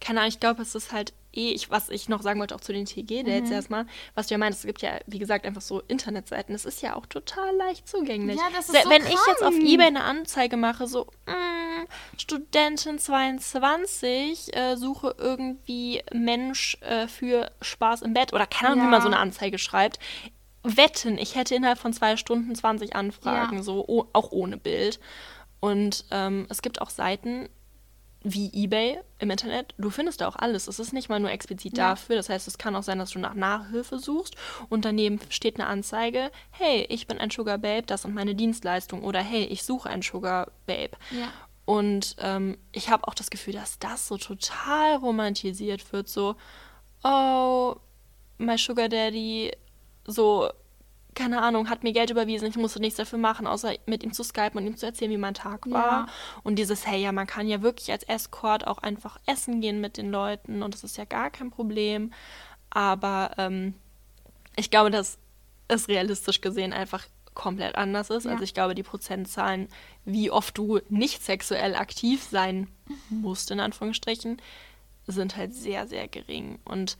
keine 0.00 0.20
Ahnung, 0.20 0.30
ich 0.30 0.40
glaube, 0.40 0.62
es 0.62 0.74
ist 0.74 0.90
halt 0.92 1.12
ich, 1.32 1.70
was 1.70 1.88
ich 1.88 2.08
noch 2.08 2.22
sagen 2.22 2.38
wollte, 2.40 2.54
auch 2.54 2.60
zu 2.60 2.72
den 2.72 2.84
TG-Dates 2.86 3.48
Mhm. 3.48 3.54
erstmal, 3.54 3.86
was 4.14 4.26
du 4.26 4.34
ja 4.34 4.38
meinst, 4.38 4.60
es 4.60 4.66
gibt 4.66 4.82
ja, 4.82 4.98
wie 5.06 5.18
gesagt, 5.18 5.44
einfach 5.46 5.62
so 5.62 5.80
Internetseiten. 5.88 6.52
Das 6.52 6.64
ist 6.64 6.82
ja 6.82 6.94
auch 6.94 7.06
total 7.06 7.56
leicht 7.56 7.88
zugänglich. 7.88 8.36
Ja, 8.36 8.48
das 8.54 8.66
ist 8.68 8.72
Se- 8.76 8.82
so 8.84 8.90
Wenn 8.90 9.02
ich 9.06 9.18
jetzt 9.28 9.42
auf. 9.42 9.54
Ebay 9.54 9.86
eine 9.86 10.04
Anzeige 10.04 10.56
mache, 10.56 10.86
so, 10.86 11.06
mm, 11.26 11.86
Studentin 12.18 12.98
22, 12.98 14.54
äh, 14.56 14.76
suche 14.76 15.14
irgendwie 15.18 16.02
Mensch 16.12 16.76
äh, 16.82 17.08
für 17.08 17.50
Spaß 17.60 18.02
im 18.02 18.14
Bett 18.14 18.32
oder 18.32 18.46
keine 18.46 18.72
Ahnung, 18.72 18.82
wie 18.82 18.86
Ja. 18.86 18.90
man 18.90 19.00
so 19.02 19.08
eine 19.08 19.18
Anzeige 19.18 19.58
schreibt. 19.58 19.98
Wetten, 20.64 21.18
ich 21.18 21.34
hätte 21.34 21.54
innerhalb 21.54 21.78
von 21.78 21.92
zwei 21.92 22.16
Stunden 22.16 22.54
20 22.54 22.94
Anfragen, 22.94 23.56
Ja. 23.56 23.62
so 23.62 23.84
o- 23.88 24.08
auch 24.12 24.30
ohne 24.30 24.56
Bild. 24.58 25.00
Und 25.60 26.04
ähm, 26.10 26.46
es 26.50 26.62
gibt 26.62 26.80
auch 26.80 26.90
Seiten, 26.90 27.48
wie 28.24 28.50
eBay 28.54 28.98
im 29.18 29.30
Internet, 29.30 29.74
du 29.78 29.90
findest 29.90 30.20
da 30.20 30.28
auch 30.28 30.36
alles. 30.36 30.68
Es 30.68 30.78
ist 30.78 30.92
nicht 30.92 31.08
mal 31.08 31.20
nur 31.20 31.30
explizit 31.30 31.76
Ja. 31.76 31.90
dafür. 31.90 32.16
Das 32.16 32.28
heißt, 32.28 32.46
es 32.48 32.58
kann 32.58 32.74
auch 32.76 32.82
sein, 32.82 32.98
dass 32.98 33.10
du 33.10 33.18
nach 33.18 33.34
Nachhilfe 33.34 33.98
suchst 33.98 34.34
und 34.68 34.84
daneben 34.84 35.20
steht 35.28 35.58
eine 35.58 35.66
Anzeige, 35.68 36.30
hey, 36.50 36.86
ich 36.88 37.06
bin 37.06 37.18
ein 37.18 37.30
Sugar 37.30 37.58
Babe, 37.58 37.82
das 37.86 38.02
sind 38.02 38.14
meine 38.14 38.34
Dienstleistungen 38.34 39.04
oder 39.04 39.20
hey, 39.20 39.44
ich 39.44 39.62
suche 39.64 39.88
ein 39.90 40.02
Sugar 40.02 40.50
Babe. 40.66 40.92
Ja. 41.10 41.28
Und 41.64 42.16
ähm, 42.18 42.58
ich 42.72 42.90
habe 42.90 43.06
auch 43.06 43.14
das 43.14 43.30
Gefühl, 43.30 43.54
dass 43.54 43.78
das 43.78 44.08
so 44.08 44.16
total 44.18 44.96
romantisiert 44.96 45.92
wird. 45.92 46.08
So, 46.08 46.34
oh, 47.04 47.76
my 48.38 48.58
Sugar 48.58 48.88
Daddy, 48.88 49.52
so, 50.06 50.50
keine 51.14 51.42
Ahnung, 51.42 51.68
hat 51.68 51.82
mir 51.82 51.92
Geld 51.92 52.10
überwiesen, 52.10 52.48
ich 52.48 52.56
musste 52.56 52.80
nichts 52.80 52.96
dafür 52.96 53.18
machen, 53.18 53.46
außer 53.46 53.74
mit 53.86 54.02
ihm 54.02 54.12
zu 54.12 54.22
skypen 54.22 54.58
und 54.58 54.66
ihm 54.66 54.76
zu 54.76 54.86
erzählen, 54.86 55.10
wie 55.10 55.18
mein 55.18 55.34
Tag 55.34 55.70
war. 55.70 56.06
Ja. 56.06 56.06
Und 56.42 56.56
dieses, 56.56 56.86
hey, 56.86 57.02
ja, 57.02 57.12
man 57.12 57.26
kann 57.26 57.48
ja 57.48 57.62
wirklich 57.62 57.90
als 57.90 58.04
Escort 58.04 58.66
auch 58.66 58.78
einfach 58.78 59.18
essen 59.26 59.60
gehen 59.60 59.80
mit 59.80 59.96
den 59.96 60.10
Leuten 60.10 60.62
und 60.62 60.74
das 60.74 60.84
ist 60.84 60.96
ja 60.96 61.04
gar 61.04 61.30
kein 61.30 61.50
Problem. 61.50 62.12
Aber 62.70 63.32
ähm, 63.36 63.74
ich 64.56 64.70
glaube, 64.70 64.90
dass 64.90 65.18
es 65.68 65.88
realistisch 65.88 66.40
gesehen 66.40 66.72
einfach 66.72 67.06
komplett 67.34 67.76
anders 67.76 68.10
ist. 68.10 68.24
Ja. 68.24 68.32
Also 68.32 68.44
ich 68.44 68.54
glaube, 68.54 68.74
die 68.74 68.82
Prozentzahlen, 68.82 69.68
wie 70.04 70.30
oft 70.30 70.56
du 70.56 70.80
nicht 70.88 71.22
sexuell 71.22 71.74
aktiv 71.74 72.22
sein 72.22 72.68
musst, 73.08 73.50
in 73.50 73.60
Anführungsstrichen, 73.60 74.40
sind 75.06 75.36
halt 75.36 75.54
sehr, 75.54 75.86
sehr 75.86 76.08
gering. 76.08 76.58
Und 76.64 76.96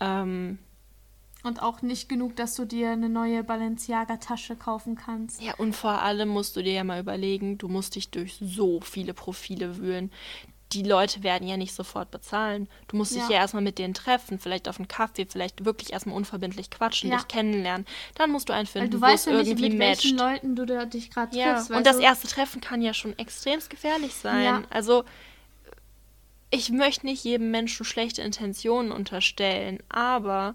ähm, 0.00 0.58
Und 1.44 1.62
auch 1.62 1.82
nicht 1.82 2.08
genug, 2.08 2.34
dass 2.36 2.56
du 2.56 2.64
dir 2.64 2.90
eine 2.90 3.08
neue 3.08 3.44
Balenciaga-Tasche 3.44 4.56
kaufen 4.56 4.96
kannst. 4.96 5.40
ja, 5.40 5.54
und 5.54 5.74
vor 5.74 6.02
allem 6.02 6.28
musst 6.28 6.56
du 6.56 6.62
dir 6.62 6.72
ja 6.72 6.84
mal 6.84 7.00
überlegen, 7.00 7.58
du 7.58 7.68
musst 7.68 7.94
dich 7.94 8.10
durch 8.10 8.36
so 8.40 8.80
viele 8.80 9.14
Profile 9.14 9.76
wühlen. 9.78 10.10
Die 10.72 10.82
Leute 10.82 11.22
werden 11.22 11.48
ja 11.48 11.56
nicht 11.56 11.72
sofort 11.74 12.10
bezahlen. 12.10 12.68
Du 12.88 12.96
musst 12.96 13.14
dich 13.14 13.22
Ja. 13.28 13.36
erstmal 13.36 13.62
mit 13.62 13.78
denen 13.78 13.94
treffen, 13.94 14.38
vielleicht 14.38 14.68
auf 14.68 14.78
einen 14.78 14.88
Kaffee, 14.88 15.24
vielleicht 15.26 15.64
wirklich 15.64 15.92
erstmal 15.94 16.14
unverbindlich 16.16 16.70
quatschen, 16.70 17.08
Ja. 17.10 17.16
dich 17.16 17.28
kennenlernen. 17.28 17.86
Dann 18.16 18.30
musst 18.32 18.48
du 18.48 18.52
einen 18.52 18.66
Weil 18.66 18.72
finden, 18.72 18.90
du 18.90 19.00
wo 19.00 19.04
es 19.06 19.12
weißt 19.12 19.26
ja 19.28 19.32
nicht, 19.38 19.46
irgendwie 19.48 19.70
mit 19.70 19.78
welchen 19.78 20.16
matcht. 20.16 20.20
Leuten 20.42 20.56
du 20.56 20.66
da 20.66 20.84
dich 20.84 21.10
gerade 21.10 21.34
Ja, 21.34 21.54
triffst. 21.54 21.70
und 21.70 21.86
das 21.86 21.96
du? 21.96 22.02
erste 22.02 22.26
Treffen 22.28 22.60
kann 22.60 22.82
ja 22.82 22.92
schon 22.92 23.16
extremst 23.18 23.70
gefährlich 23.70 24.12
sein. 24.12 24.44
Ja. 24.44 24.62
Also, 24.70 25.04
ich 26.50 26.70
möchte 26.70 27.06
nicht 27.06 27.24
jedem 27.24 27.50
Menschen 27.50 27.84
schlechte 27.84 28.22
Intentionen 28.22 28.90
unterstellen, 28.92 29.78
aber 29.88 30.54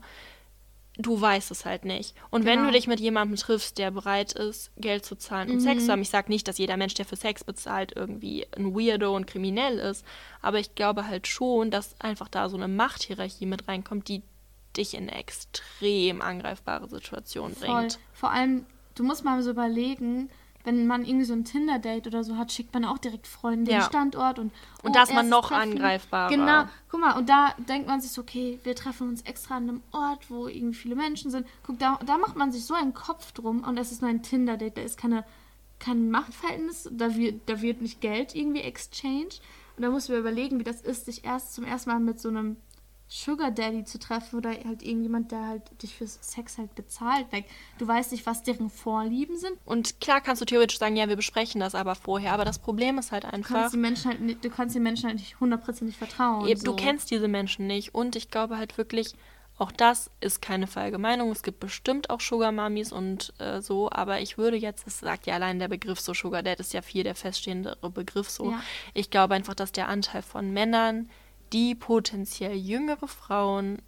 du 0.98 1.20
weißt 1.20 1.50
es 1.52 1.66
halt 1.66 1.86
nicht. 1.86 2.14
Und 2.30 2.46
wenn 2.46 2.60
Genau. 2.60 2.70
du 2.70 2.74
dich 2.76 2.88
mit 2.88 3.00
jemandem 3.00 3.36
triffst, 3.38 3.78
der 3.80 3.90
bereit 3.92 4.34
ist, 4.34 4.72
Geld 4.78 5.06
zu 5.06 5.16
zahlen, 5.16 5.50
um 5.50 5.60
Sex 5.60 5.86
zu 5.86 5.92
haben, 5.92 6.02
ich 6.04 6.10
sage 6.10 6.30
nicht, 6.32 6.48
dass 6.48 6.58
jeder 6.60 6.78
Mensch, 6.78 6.94
der 6.94 7.06
für 7.06 7.16
Sex 7.16 7.44
bezahlt, 7.44 7.94
irgendwie 7.96 8.46
ein 8.56 8.76
Weirdo 8.76 9.16
und 9.16 9.26
kriminell 9.26 9.80
ist, 9.80 10.06
aber 10.42 10.60
ich 10.60 10.76
glaube 10.76 11.08
halt 11.08 11.26
schon, 11.28 11.72
dass 11.72 12.00
einfach 12.00 12.28
da 12.30 12.48
so 12.50 12.58
eine 12.58 12.68
Machthierarchie 12.68 13.46
mit 13.48 13.68
reinkommt, 13.68 14.08
die 14.08 14.22
dich 14.78 14.94
in 14.94 15.10
eine 15.10 15.16
extrem 15.20 16.22
angreifbare 16.22 16.88
Situation 16.88 17.54
Voll. 17.56 17.68
bringt. 17.68 18.00
Vor 18.14 18.32
allem, 18.32 18.66
du 18.96 19.04
musst 19.04 19.24
mal 19.24 19.42
so 19.44 19.50
überlegen, 19.52 20.30
wenn 20.64 20.88
man 20.88 21.04
irgendwie 21.06 21.26
so 21.26 21.34
ein 21.34 21.44
Tinder-Date 21.44 22.08
oder 22.08 22.24
so 22.24 22.38
hat, 22.38 22.52
schickt 22.52 22.74
man 22.74 22.86
auch 22.86 22.98
direkt 22.98 23.28
Freunde 23.28 23.66
den 23.72 23.80
Ja. 23.80 23.86
Standort 23.86 24.40
und 24.40 24.52
Und 24.82 24.92
oh, 24.92 24.94
da 24.94 25.04
ist 25.04 25.14
man 25.14 25.28
noch 25.30 25.50
Treffen. 25.50 25.74
angreifbarer. 25.74 26.30
Genau, 26.30 26.64
guck 26.90 27.00
mal, 27.02 27.18
und 27.18 27.28
da 27.28 27.54
denkt 27.70 27.88
man 27.88 28.00
sich 28.02 28.12
so, 28.12 28.22
okay, 28.22 28.60
wir 28.64 28.76
treffen 28.76 29.10
uns 29.10 29.22
extra 29.24 29.58
an 29.58 29.64
einem 29.70 29.84
Ort, 29.92 30.30
wo 30.30 30.48
irgendwie 30.48 30.76
viele 30.76 30.96
Menschen 30.96 31.32
sind. 31.32 31.46
Guck, 31.66 31.80
da, 31.80 32.00
da 32.06 32.18
macht 32.18 32.36
man 32.36 32.52
sich 32.52 32.66
so 32.66 32.74
einen 32.74 32.94
Kopf 32.94 33.32
drum 33.34 33.64
und 33.64 33.78
es 33.78 33.92
ist 33.92 34.02
nur 34.02 34.10
ein 34.10 34.24
Tinder-Date, 34.24 34.78
da 34.78 34.82
ist 34.82 34.98
keine, 34.98 35.26
kein 35.80 36.10
Machtverhältnis, 36.12 36.90
da 36.92 37.16
wird, 37.16 37.42
da 37.48 37.62
wird 37.62 37.82
nicht 37.82 38.00
Geld 38.02 38.34
irgendwie 38.36 38.62
exchanged. 38.62 39.42
Und 39.76 39.84
da 39.84 39.90
musst 39.90 40.08
du 40.08 40.14
dir 40.14 40.20
überlegen, 40.20 40.60
wie 40.60 40.64
das 40.64 40.82
ist, 40.82 41.08
dich 41.08 41.26
erst 41.26 41.56
zum 41.56 41.66
ersten 41.66 41.90
Mal 41.90 42.00
mit 42.00 42.20
so 42.20 42.30
einem 42.30 42.58
Sugar 43.16 43.52
Daddy 43.52 43.84
zu 43.84 44.00
treffen 44.00 44.40
oder 44.40 44.50
halt 44.50 44.82
irgendjemand, 44.82 45.32
der 45.32 45.46
halt 45.46 45.84
dich 45.84 45.94
für 45.94 46.08
Sex 46.08 46.58
halt 46.58 46.74
bezahlt. 46.74 47.28
Like, 47.32 47.46
du 47.78 47.88
weißt 47.88 48.12
nicht, 48.12 48.26
was 48.26 48.42
deren 48.42 48.72
Vorlieben 48.72 49.38
sind. 49.38 49.54
Und 49.66 50.02
klar 50.02 50.20
kannst 50.20 50.42
du 50.42 50.46
theoretisch 50.46 50.80
sagen, 50.80 50.96
ja, 50.96 51.08
wir 51.08 51.16
besprechen 51.16 51.62
das 51.62 51.76
aber 51.76 51.94
vorher. 51.94 52.34
Aber 52.34 52.44
das 52.44 52.58
Problem 52.58 52.98
ist 52.98 53.12
halt 53.12 53.26
Du 53.26 53.28
einfach, 53.28 53.54
kannst, 53.54 53.76
die 53.76 53.78
Menschen 53.78 54.10
halt 54.10 54.22
nicht, 54.22 54.44
du 54.44 54.50
kannst 54.50 54.76
den 54.76 54.82
Menschen 54.82 55.06
halt 55.06 55.20
nicht 55.20 55.40
hundertprozentig 55.40 55.96
vertrauen. 55.96 56.48
eben, 56.48 56.60
so. 56.60 56.72
du 56.72 56.76
kennst 56.76 57.12
diese 57.12 57.28
Menschen 57.28 57.68
nicht. 57.68 57.94
Und 57.94 58.16
ich 58.16 58.32
glaube 58.32 58.58
halt 58.58 58.80
wirklich, 58.80 59.14
auch 59.60 59.72
das 59.72 60.10
ist 60.20 60.42
keine 60.42 60.66
Verallgemeinung. 60.66 61.30
Es 61.30 61.44
gibt 61.44 61.60
bestimmt 61.60 62.10
auch 62.10 62.20
Sugar 62.20 62.52
Mummies 62.52 62.92
und 62.92 63.32
äh, 63.38 63.62
so. 63.62 63.92
Aber 63.92 64.22
ich 64.22 64.40
würde 64.40 64.58
jetzt, 64.58 64.88
das 64.88 65.02
sagt 65.02 65.28
ja 65.28 65.36
allein 65.36 65.60
der 65.60 65.68
Begriff 65.68 66.00
so, 66.00 66.16
Sugar 66.16 66.42
Dad 66.42 66.60
ist 66.60 66.74
ja 66.74 66.82
viel 66.82 67.04
der 67.04 67.14
feststehendere 67.14 67.92
Begriff 67.92 68.32
so. 68.32 68.50
Ja. 68.50 68.64
Ich 68.96 69.12
glaube 69.12 69.36
einfach, 69.36 69.54
dass 69.54 69.72
der 69.72 69.88
Anteil 69.88 70.24
von 70.24 70.52
Männern, 70.52 71.12
die 71.54 71.76
potenziell 71.76 72.56
jüngere 72.56 73.08
Frauen 73.08 73.82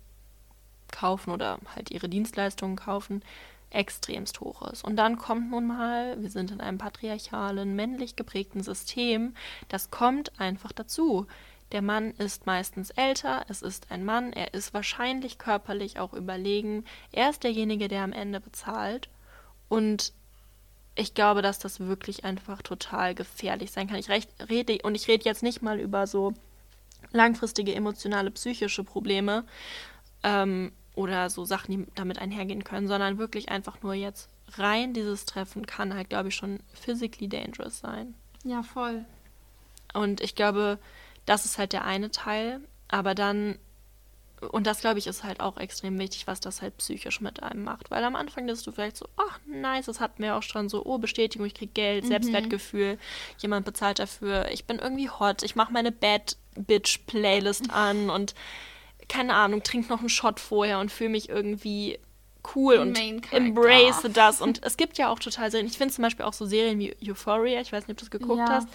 kaufen 0.91 1.31
oder 1.31 1.59
halt 1.75 1.91
ihre 1.91 2.07
Dienstleistungen 2.07 2.75
kaufen, 2.75 3.23
extremst 3.71 4.39
hoch 4.39 4.61
ist. 4.71 4.83
Und 4.83 4.95
dann 4.95 5.17
kommt 5.17 5.49
nun 5.49 5.67
mal, 5.67 6.21
wir 6.21 6.29
sind 6.29 6.51
in 6.51 6.61
einem 6.61 6.77
patriarchalen, 6.77 7.75
männlich 7.75 8.15
geprägten 8.15 8.63
System, 8.63 9.35
das 9.67 9.91
kommt 9.91 10.39
einfach 10.39 10.71
dazu. 10.71 11.27
Der 11.71 11.81
Mann 11.81 12.11
ist 12.11 12.45
meistens 12.45 12.91
älter, 12.91 13.43
es 13.49 13.61
ist 13.61 13.91
ein 13.91 14.05
Mann, 14.05 14.31
er 14.31 14.53
ist 14.53 14.73
wahrscheinlich 14.73 15.39
körperlich 15.39 15.99
auch 15.99 16.13
überlegen, 16.13 16.85
er 17.11 17.31
ist 17.31 17.43
derjenige, 17.43 17.87
der 17.87 18.03
am 18.03 18.13
Ende 18.13 18.39
bezahlt. 18.39 19.09
Und 19.67 20.13
ich 20.93 21.13
glaube, 21.15 21.41
dass 21.41 21.59
das 21.59 21.81
wirklich 21.81 22.23
einfach 22.23 22.61
total 22.61 23.15
gefährlich 23.15 23.71
sein 23.71 23.87
kann. 23.87 23.97
Ich 23.97 24.09
rede, 24.09 24.77
und 24.83 24.95
ich 24.95 25.07
rede 25.07 25.25
jetzt 25.25 25.43
nicht 25.43 25.61
mal 25.61 25.79
über 25.79 26.07
so 26.07 26.33
langfristige 27.11 27.73
emotionale, 27.75 28.31
psychische 28.31 28.83
Probleme 28.83 29.45
ähm, 30.23 30.71
oder 30.95 31.29
so 31.29 31.45
Sachen, 31.45 31.71
die 31.71 31.87
damit 31.95 32.19
einhergehen 32.19 32.63
können, 32.63 32.87
sondern 32.87 33.17
wirklich 33.17 33.49
einfach 33.49 33.81
nur 33.81 33.93
jetzt 33.93 34.29
rein 34.57 34.93
dieses 34.93 35.25
Treffen 35.25 35.65
kann 35.65 35.93
halt, 35.93 36.09
glaube 36.09 36.29
ich, 36.29 36.35
schon 36.35 36.59
physically 36.73 37.27
dangerous 37.27 37.79
sein. 37.79 38.13
Ja, 38.43 38.63
voll. 38.63 39.05
Und 39.93 40.21
ich 40.21 40.35
glaube, 40.35 40.77
das 41.25 41.45
ist 41.45 41.57
halt 41.57 41.73
der 41.73 41.85
eine 41.85 42.11
Teil. 42.11 42.61
Aber 42.87 43.15
dann, 43.15 43.57
und 44.49 44.65
das, 44.67 44.81
glaube 44.81 44.99
ich, 44.99 45.07
ist 45.07 45.23
halt 45.23 45.39
auch 45.39 45.57
extrem 45.57 45.97
wichtig, 45.99 46.27
was 46.27 46.39
das 46.39 46.61
halt 46.61 46.77
psychisch 46.77 47.21
mit 47.21 47.43
einem 47.43 47.63
macht. 47.63 47.91
Weil 47.91 48.03
am 48.03 48.15
Anfang 48.15 48.45
bist 48.47 48.65
du 48.67 48.71
vielleicht 48.71 48.97
so, 48.97 49.07
ach, 49.17 49.39
nice, 49.45 49.85
das 49.85 49.99
hatten 49.99 50.21
wir 50.23 50.35
auch 50.35 50.43
schon 50.43 50.69
so, 50.69 50.85
oh, 50.85 50.97
Bestätigung, 50.97 51.45
ich 51.47 51.53
krieg 51.53 51.73
Geld, 51.73 52.03
Mhm. 52.03 52.07
Selbstwertgefühl, 52.09 52.97
jemand 53.39 53.65
bezahlt 53.65 53.99
dafür, 53.99 54.49
ich 54.51 54.65
bin 54.65 54.79
irgendwie 54.79 55.09
hot, 55.09 55.43
ich 55.43 55.55
mache 55.55 55.71
meine 55.73 55.91
Bad 55.91 56.37
Bitch 56.55 56.99
Playlist 57.07 57.69
an 57.73 58.09
und 58.09 58.35
keine 59.07 59.35
Ahnung, 59.35 59.61
trink 59.63 59.89
noch 59.89 59.99
einen 59.99 60.09
Shot 60.09 60.39
vorher 60.39 60.79
und 60.79 60.91
fühle 60.91 61.11
mich 61.11 61.29
irgendwie 61.29 61.99
cool 62.55 62.75
und 62.77 62.97
embrace 63.31 64.07
das. 64.13 64.41
Und 64.41 64.63
es 64.65 64.77
gibt 64.77 64.97
ja 64.97 65.09
auch 65.09 65.19
total 65.19 65.51
Serien. 65.51 65.67
Ich 65.67 65.77
finde 65.77 65.93
zum 65.93 66.01
Beispiel 66.03 66.25
auch 66.25 66.33
so 66.33 66.45
Serien 66.45 66.79
wie 66.79 66.95
Euphoria, 67.07 67.61
ich 67.61 67.71
weiß 67.71 67.87
nicht, 67.87 67.91
ob 67.91 67.97
du 67.97 68.05
das 68.05 68.11
geguckt 68.11 68.49
Ja. 68.49 68.55
hast, 68.55 68.67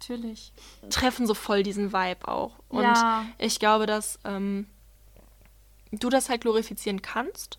Natürlich. 0.00 0.52
treffen 0.90 1.26
so 1.26 1.34
voll 1.34 1.62
diesen 1.62 1.92
Vibe 1.92 2.26
auch. 2.28 2.52
Und 2.68 2.82
Ja. 2.84 3.24
ich 3.38 3.58
glaube, 3.60 3.86
dass 3.86 4.18
ähm, 4.24 4.66
du 5.92 6.08
das 6.08 6.28
halt 6.28 6.40
glorifizieren 6.42 7.02
kannst. 7.02 7.58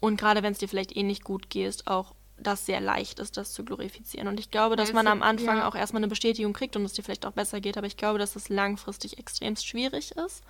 Und 0.00 0.18
gerade 0.18 0.42
wenn 0.42 0.52
es 0.52 0.58
dir 0.58 0.68
vielleicht 0.68 0.96
eh 0.96 1.02
nicht 1.02 1.24
gut 1.24 1.50
geht, 1.50 1.86
auch 1.86 2.14
das 2.38 2.64
sehr 2.66 2.80
leicht 2.80 3.18
ist, 3.18 3.36
das 3.36 3.52
zu 3.52 3.64
glorifizieren. 3.64 4.26
Und 4.26 4.40
ich 4.40 4.50
glaube, 4.50 4.76
dass 4.76 4.88
Weil 4.88 4.94
man 4.94 5.06
am 5.08 5.22
Anfang 5.22 5.58
ja. 5.58 5.68
auch 5.68 5.74
erstmal 5.74 6.00
eine 6.00 6.08
Bestätigung 6.08 6.54
kriegt 6.54 6.74
und 6.74 6.84
es 6.84 6.94
dir 6.94 7.02
vielleicht 7.02 7.26
auch 7.26 7.32
besser 7.32 7.60
geht. 7.60 7.76
Aber 7.76 7.86
ich 7.86 7.98
glaube, 7.98 8.18
dass 8.18 8.34
es 8.34 8.48
langfristig 8.48 9.18
extremst 9.18 9.66
schwierig 9.66 10.12
ist 10.12 10.42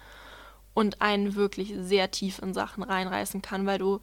und 0.73 1.03
einen 1.03 1.35
wirklich 1.35 1.75
sehr 1.77 2.11
tief 2.11 2.38
in 2.38 2.55
Sachen 2.55 2.83
reinreißen 2.83 3.42
kann, 3.42 3.66
weil 3.66 3.79
du 3.79 4.01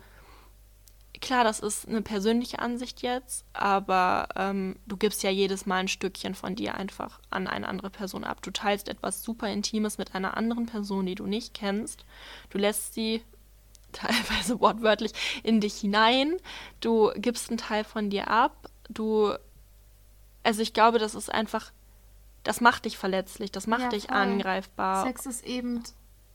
klar, 1.21 1.43
das 1.43 1.59
ist 1.59 1.87
eine 1.87 2.01
persönliche 2.01 2.59
Ansicht 2.59 3.01
jetzt, 3.01 3.45
aber 3.53 4.27
ähm, 4.35 4.77
du 4.85 4.97
gibst 4.97 5.23
ja 5.23 5.29
jedes 5.29 5.65
Mal 5.65 5.77
ein 5.77 5.87
Stückchen 5.87 6.35
von 6.35 6.55
dir 6.55 6.75
einfach 6.75 7.19
an 7.29 7.47
eine 7.47 7.67
andere 7.67 7.89
Person 7.89 8.23
ab. 8.23 8.41
Du 8.41 8.51
teilst 8.51 8.89
etwas 8.89 9.23
super 9.23 9.47
Intimes 9.49 9.97
mit 9.97 10.15
einer 10.15 10.37
anderen 10.37 10.65
Person, 10.65 11.05
die 11.05 11.15
du 11.15 11.25
nicht 11.25 11.53
kennst. 11.53 12.05
Du 12.49 12.57
lässt 12.57 12.93
sie 12.93 13.23
teilweise 13.91 14.59
wortwörtlich 14.59 15.13
in 15.43 15.61
dich 15.61 15.75
hinein. 15.75 16.37
Du 16.81 17.11
gibst 17.15 17.49
einen 17.49 17.57
Teil 17.57 17.83
von 17.83 18.09
dir 18.09 18.27
ab. 18.29 18.69
Du, 18.89 19.33
also 20.43 20.61
ich 20.61 20.73
glaube, 20.73 20.99
das 20.99 21.15
ist 21.15 21.33
einfach, 21.33 21.71
das 22.43 22.61
macht 22.61 22.85
dich 22.85 22.97
verletzlich, 22.97 23.51
das 23.51 23.65
macht 23.67 23.83
Ja, 23.83 23.89
dich 23.89 24.09
angreifbar. 24.09 25.05
Sex 25.05 25.25
ist 25.25 25.45
eben 25.45 25.83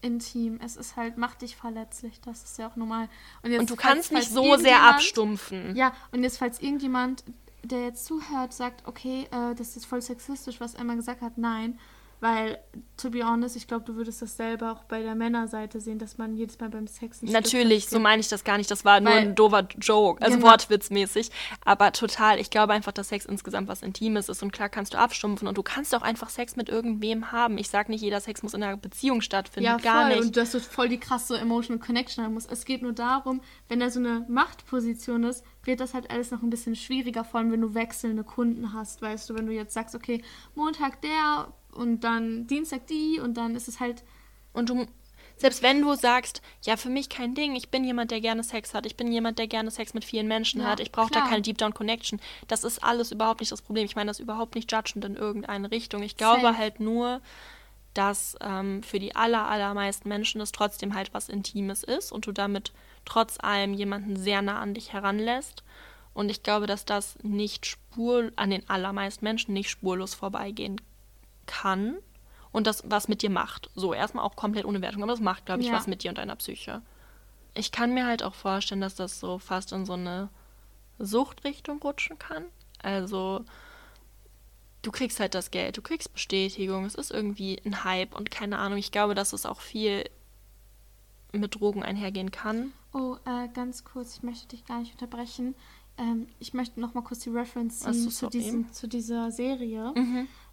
intim. 0.02 0.58
Es 0.62 0.76
ist 0.76 0.96
halt, 0.96 1.16
macht 1.16 1.42
dich 1.42 1.56
verletzlich. 1.56 2.20
Das 2.20 2.42
ist 2.44 2.58
ja 2.58 2.68
auch 2.68 2.76
normal. 2.76 3.08
jetzt, 3.44 3.60
Und 3.60 3.70
du 3.70 3.76
falls- 3.76 3.82
kannst 3.94 4.12
nicht 4.12 4.28
falls 4.30 4.34
so 4.34 4.56
sehr 4.56 4.82
abstumpfen. 4.82 5.74
Ja, 5.76 5.92
und 6.10 6.22
jetzt, 6.22 6.38
falls 6.38 6.60
irgendjemand, 6.60 7.24
der 7.64 7.84
jetzt 7.84 8.04
zuhört, 8.04 8.52
sagt, 8.52 8.86
okay, 8.86 9.28
äh, 9.30 9.54
das 9.54 9.76
ist 9.76 9.86
voll 9.86 10.02
sexistisch, 10.02 10.60
was 10.60 10.74
Emma 10.74 10.94
gesagt 10.94 11.22
hat, 11.22 11.38
nein. 11.38 11.78
Weil, 12.22 12.58
to 12.96 13.10
be 13.10 13.24
honest, 13.26 13.56
ich 13.56 13.66
glaube, 13.66 13.84
du 13.84 13.96
würdest 13.96 14.22
das 14.22 14.36
selber 14.36 14.70
auch 14.70 14.84
bei 14.84 15.02
der 15.02 15.16
Männerseite 15.16 15.80
sehen, 15.80 15.98
dass 15.98 16.18
man 16.18 16.36
jedes 16.36 16.56
Mal 16.60 16.70
beim 16.70 16.86
Sex 16.86 17.20
Natürlich, 17.22 17.88
so 17.88 17.98
meine 17.98 18.20
ich 18.20 18.28
das 18.28 18.44
gar 18.44 18.58
nicht. 18.58 18.70
Das 18.70 18.84
war 18.84 19.00
nur 19.00 19.12
Weil- 19.12 19.22
ein 19.22 19.34
doofer 19.34 19.66
Joke, 19.80 20.22
also 20.22 20.36
Genau. 20.38 20.48
wortwitzmäßig. 20.50 21.30
Aber 21.64 21.90
total, 21.90 22.38
ich 22.38 22.48
glaube 22.50 22.74
einfach, 22.74 22.92
dass 22.92 23.08
Sex 23.08 23.24
insgesamt 23.26 23.66
was 23.66 23.82
Intimes 23.82 24.28
ist. 24.28 24.40
Und 24.44 24.52
klar 24.52 24.68
kannst 24.68 24.94
du 24.94 24.98
abstumpfen 24.98 25.48
und 25.48 25.58
du 25.58 25.64
kannst 25.64 25.92
auch 25.96 26.02
einfach 26.02 26.28
Sex 26.28 26.54
mit 26.54 26.68
irgendwem 26.68 27.32
haben. 27.32 27.58
Ich 27.58 27.68
sage 27.68 27.90
nicht, 27.90 28.02
jeder 28.02 28.20
Sex 28.20 28.44
muss 28.44 28.54
in 28.54 28.62
einer 28.62 28.76
Beziehung 28.76 29.20
stattfinden. 29.20 29.66
Ja, 29.66 29.78
gar 29.78 30.02
voll. 30.06 30.14
nicht. 30.16 30.26
Und 30.26 30.36
dass 30.36 30.52
du 30.52 30.60
voll 30.60 30.88
die 30.88 31.00
krasse 31.00 31.36
Emotional 31.38 31.84
Connection 31.84 32.22
haben 32.24 32.34
musst. 32.34 32.52
Es 32.52 32.64
geht 32.64 32.82
nur 32.82 32.92
darum, 32.92 33.40
wenn 33.68 33.80
da 33.80 33.90
so 33.90 33.98
eine 33.98 34.24
Machtposition 34.28 35.24
ist, 35.24 35.44
wird 35.64 35.80
das 35.80 35.92
halt 35.94 36.08
alles 36.10 36.30
noch 36.30 36.42
ein 36.42 36.50
bisschen 36.50 36.76
schwieriger, 36.76 37.24
vor 37.24 37.40
allem 37.40 37.50
wenn 37.50 37.60
du 37.60 37.74
wechselnde 37.74 38.22
Kunden 38.24 38.72
hast, 38.72 39.02
weißt 39.02 39.28
du, 39.30 39.34
wenn 39.34 39.46
du 39.46 39.52
jetzt 39.52 39.74
sagst, 39.74 39.94
okay, 39.96 40.22
Montag 40.54 41.00
der 41.02 41.52
und 41.72 42.00
dann 42.00 42.46
Dienstag 42.46 42.86
die 42.86 43.20
und 43.20 43.36
dann 43.36 43.56
ist 43.56 43.68
es 43.68 43.80
halt, 43.80 44.04
Und 44.52 44.68
du, 44.68 44.86
selbst 45.36 45.62
wenn 45.62 45.82
du 45.82 45.94
sagst, 45.94 46.42
ja, 46.62 46.76
für 46.76 46.88
mich 46.88 47.08
kein 47.08 47.34
Ding, 47.34 47.56
ich 47.56 47.70
bin 47.70 47.84
jemand, 47.84 48.10
der 48.10 48.20
gerne 48.20 48.44
Sex 48.44 48.74
hat, 48.74 48.86
ich 48.86 48.96
bin 48.96 49.10
jemand, 49.10 49.38
der 49.38 49.48
gerne 49.48 49.70
Sex 49.70 49.94
mit 49.94 50.04
vielen 50.04 50.28
Menschen 50.28 50.60
Ja, 50.60 50.68
hat, 50.68 50.80
ich 50.80 50.92
brauche 50.92 51.10
da 51.10 51.22
keine 51.22 51.42
Deep 51.42 51.58
Down 51.58 51.74
Connection. 51.74 52.20
Das 52.46 52.64
ist 52.64 52.84
alles 52.84 53.10
überhaupt 53.12 53.40
nicht 53.40 53.50
das 53.50 53.62
Problem. 53.62 53.84
Ich 53.84 53.96
meine 53.96 54.08
das 54.08 54.20
überhaupt 54.20 54.54
nicht 54.54 54.70
judgend 54.70 55.04
in 55.04 55.16
irgendeine 55.16 55.70
Richtung. 55.70 56.02
Ich 56.02 56.16
glaube 56.16 56.42
Safe. 56.42 56.58
halt 56.58 56.80
nur, 56.80 57.20
dass 57.94 58.36
ähm, 58.40 58.82
für 58.82 58.98
die 58.98 59.16
aller, 59.16 59.48
allermeisten 59.48 60.08
Menschen 60.08 60.40
es 60.40 60.52
trotzdem 60.52 60.94
halt 60.94 61.12
was 61.12 61.28
Intimes 61.28 61.82
ist 61.82 62.12
und 62.12 62.26
du 62.26 62.32
damit 62.32 62.72
trotz 63.04 63.38
allem 63.40 63.74
jemanden 63.74 64.16
sehr 64.16 64.42
nah 64.42 64.60
an 64.60 64.74
dich 64.74 64.92
heranlässt. 64.92 65.64
Und 66.14 66.30
ich 66.30 66.42
glaube, 66.42 66.66
dass 66.66 66.84
das 66.84 67.18
nicht 67.22 67.66
spur 67.66 68.30
an 68.36 68.50
den 68.50 68.68
allermeisten 68.68 69.24
Menschen 69.24 69.54
nicht 69.54 69.70
spurlos 69.70 70.14
vorbeigehen 70.14 70.80
kann 71.46 71.96
und 72.52 72.66
das 72.66 72.82
was 72.86 73.08
mit 73.08 73.22
dir 73.22 73.30
macht. 73.30 73.70
So, 73.74 73.94
erstmal 73.94 74.24
auch 74.24 74.36
komplett 74.36 74.64
ohne 74.64 74.80
Wertung, 74.82 75.02
aber 75.02 75.12
das 75.12 75.20
macht, 75.20 75.46
glaube 75.46 75.62
ich, 75.62 75.68
Ja. 75.68 75.74
was 75.74 75.86
mit 75.86 76.02
dir 76.04 76.10
und 76.10 76.18
deiner 76.18 76.36
Psyche. 76.36 76.82
Ich 77.54 77.72
kann 77.72 77.92
mir 77.94 78.06
halt 78.06 78.22
auch 78.22 78.34
vorstellen, 78.34 78.80
dass 78.80 78.94
das 78.94 79.20
so 79.20 79.38
fast 79.38 79.72
in 79.72 79.84
so 79.84 79.92
eine 79.94 80.28
Suchtrichtung 80.98 81.80
rutschen 81.82 82.18
kann. 82.18 82.44
Also, 82.82 83.44
du 84.82 84.90
kriegst 84.90 85.20
halt 85.20 85.34
das 85.34 85.50
Geld, 85.50 85.76
du 85.76 85.82
kriegst 85.82 86.12
Bestätigung, 86.12 86.84
es 86.84 86.94
ist 86.94 87.10
irgendwie 87.10 87.60
ein 87.64 87.84
Hype 87.84 88.14
und 88.16 88.30
keine 88.30 88.58
Ahnung. 88.58 88.78
Ich 88.78 88.92
glaube, 88.92 89.14
dass 89.14 89.32
es 89.32 89.46
auch 89.46 89.60
viel 89.60 90.04
mit 91.32 91.54
Drogen 91.60 91.82
einhergehen 91.82 92.30
kann. 92.30 92.72
oh, 92.92 93.16
äh, 93.24 93.48
ganz 93.54 93.84
kurz, 93.84 94.16
ich 94.16 94.22
möchte 94.22 94.48
dich 94.48 94.66
gar 94.66 94.80
nicht 94.80 94.92
unterbrechen. 94.92 95.54
Ähm, 95.98 96.26
ich 96.40 96.52
möchte 96.54 96.78
noch 96.80 96.92
mal 96.94 97.02
kurz 97.02 97.20
die 97.20 97.30
Reference 97.30 97.80
so, 97.80 98.10
zu, 98.10 98.28
diesem, 98.28 98.70
zu 98.72 98.86
dieser 98.86 99.30
Serie, 99.30 99.94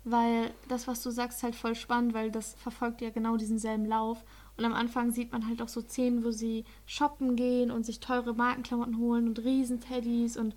weil 0.03 0.51
das, 0.67 0.87
was 0.87 1.03
du 1.03 1.11
sagst, 1.11 1.39
ist 1.39 1.43
halt 1.43 1.55
voll 1.55 1.75
spannend, 1.75 2.13
weil 2.13 2.31
das 2.31 2.55
verfolgt 2.55 3.01
ja 3.01 3.09
genau 3.09 3.37
diesen 3.37 3.59
selben 3.59 3.85
Lauf. 3.85 4.23
Und 4.57 4.65
am 4.65 4.73
Anfang 4.73 5.11
sieht 5.11 5.31
man 5.31 5.47
halt 5.47 5.61
auch 5.61 5.69
so 5.69 5.81
Szenen, 5.81 6.23
wo 6.23 6.31
sie 6.31 6.65
shoppen 6.85 7.35
gehen 7.35 7.71
und 7.71 7.85
sich 7.85 7.99
teure 7.99 8.33
Markenklamotten 8.33 8.97
holen 8.97 9.27
und 9.27 9.39
Riesenteddys 9.39 10.35
und 10.35 10.53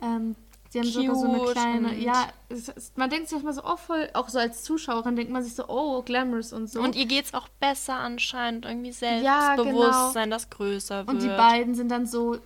ähm, 0.00 0.34
sie 0.70 0.80
haben 0.80 0.88
sogar 0.88 1.14
so 1.14 1.26
eine 1.26 1.38
Cute 1.38 1.52
kleine, 1.52 1.98
ja, 1.98 2.28
es, 2.48 2.68
es, 2.68 2.92
man 2.96 3.10
denkt 3.10 3.28
sich 3.28 3.36
erstmal 3.36 3.52
so, 3.52 3.62
oh 3.64 3.76
voll, 3.76 4.08
auch 4.14 4.28
so 4.28 4.38
als 4.38 4.62
Zuschauerin 4.62 5.16
denkt 5.16 5.30
man 5.30 5.42
sich 5.44 5.54
so, 5.54 5.68
oh, 5.68 6.02
glamorous 6.02 6.52
und 6.52 6.68
so. 6.68 6.80
Und 6.80 6.96
ihr 6.96 7.06
geht's 7.06 7.34
auch 7.34 7.48
besser 7.60 7.94
anscheinend, 7.94 8.64
irgendwie 8.64 8.90
Ja, 9.22 9.54
Selbstbewusstsein, 9.56 10.30
das 10.30 10.48
größer 10.48 11.06
wird. 11.06 11.08
Und 11.08 11.22
die 11.22 11.28
beiden 11.28 11.74
sind 11.74 11.90
dann 11.90 12.06
so, 12.06 12.38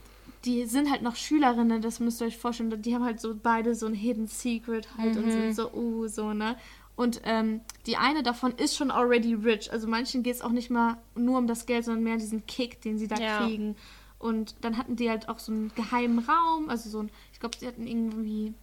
die 0.45 0.65
sind 0.67 0.91
halt 0.91 1.03
noch 1.03 1.17
Schülerinnen, 1.17 1.83
das 1.83 1.99
müsst 2.01 2.21
ihr 2.21 2.27
euch 2.29 2.37
vorstellen. 2.37 2.81
Die 2.83 2.95
haben 2.95 3.05
halt 3.05 3.21
so 3.21 3.35
beide 3.35 3.75
so 3.75 3.87
ein 3.87 3.95
Hidden 3.95 4.27
Secret 4.29 4.97
halt 4.97 5.17
und 5.17 5.27
Mhm. 5.27 5.31
sind 5.31 5.55
so, 5.55 5.73
uh, 5.73 6.07
so, 6.09 6.33
ne? 6.33 6.57
Und 6.95 7.21
ähm, 7.25 7.61
die 7.87 7.97
eine 7.97 8.23
davon 8.23 8.53
ist 8.53 8.77
schon 8.77 8.91
already 8.91 9.35
rich. 9.35 9.71
Also 9.71 9.87
manchen 9.87 10.23
geht 10.23 10.35
es 10.37 10.41
auch 10.41 10.51
nicht 10.51 10.71
mal 10.71 10.97
nur 11.15 11.39
um 11.39 11.47
das 11.47 11.67
Geld, 11.67 11.85
sondern 11.85 12.05
mehr 12.05 12.17
diesen 12.17 12.47
Kick, 12.47 12.81
den 12.81 12.97
sie 12.97 13.07
da 13.09 13.19
Ja. 13.19 13.37
kriegen. 13.47 13.77
Und 14.19 14.55
dann 14.63 14.79
hatten 14.79 14.97
die 14.97 15.11
halt 15.11 15.29
auch 15.29 15.39
so 15.39 15.53
einen 15.53 15.69
geheimen 15.75 16.19
Raum, 16.21 16.71
also 16.71 16.89
so 16.89 17.01
ein, 17.01 17.11
ich 17.33 17.41
glaube, 17.41 17.57
sie 17.59 17.67
hatten 17.67 17.87
irgendwie, 17.87 18.55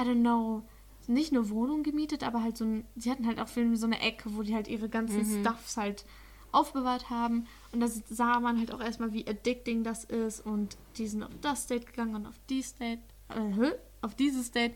I 0.00 0.02
don't 0.02 0.20
know, 0.22 0.62
nicht 1.06 1.32
eine 1.32 1.48
Wohnung 1.50 1.84
gemietet, 1.84 2.24
aber 2.24 2.42
halt 2.42 2.56
so 2.56 2.64
ein, 2.64 2.84
sie 2.96 3.10
hatten 3.10 3.26
halt 3.26 3.38
auch 3.40 3.46
so 3.48 3.60
eine 3.86 4.00
Ecke, 4.00 4.34
wo 4.36 4.42
die 4.42 4.54
halt 4.54 4.66
ihre 4.66 4.88
ganzen 4.88 5.24
Stuffs 5.24 5.76
halt 5.76 6.04
aufbewahrt 6.52 7.10
haben. 7.10 7.46
Und 7.72 7.80
da 7.80 7.88
sah 7.88 8.40
man 8.40 8.58
halt 8.58 8.72
auch 8.72 8.80
erstmal, 8.80 9.12
wie 9.12 9.26
addicting 9.26 9.84
das 9.84 10.04
ist. 10.04 10.44
Und 10.44 10.76
die 10.96 11.06
sind 11.06 11.22
auf 11.22 11.32
das 11.40 11.66
Date 11.66 11.86
gegangen 11.86 12.14
und 12.14 12.26
auf 12.26 12.38
dieses 12.48 12.74
Date, 12.76 13.00
äh, 13.30 13.70
auf 14.02 14.14
dieses 14.14 14.50
Date. 14.50 14.72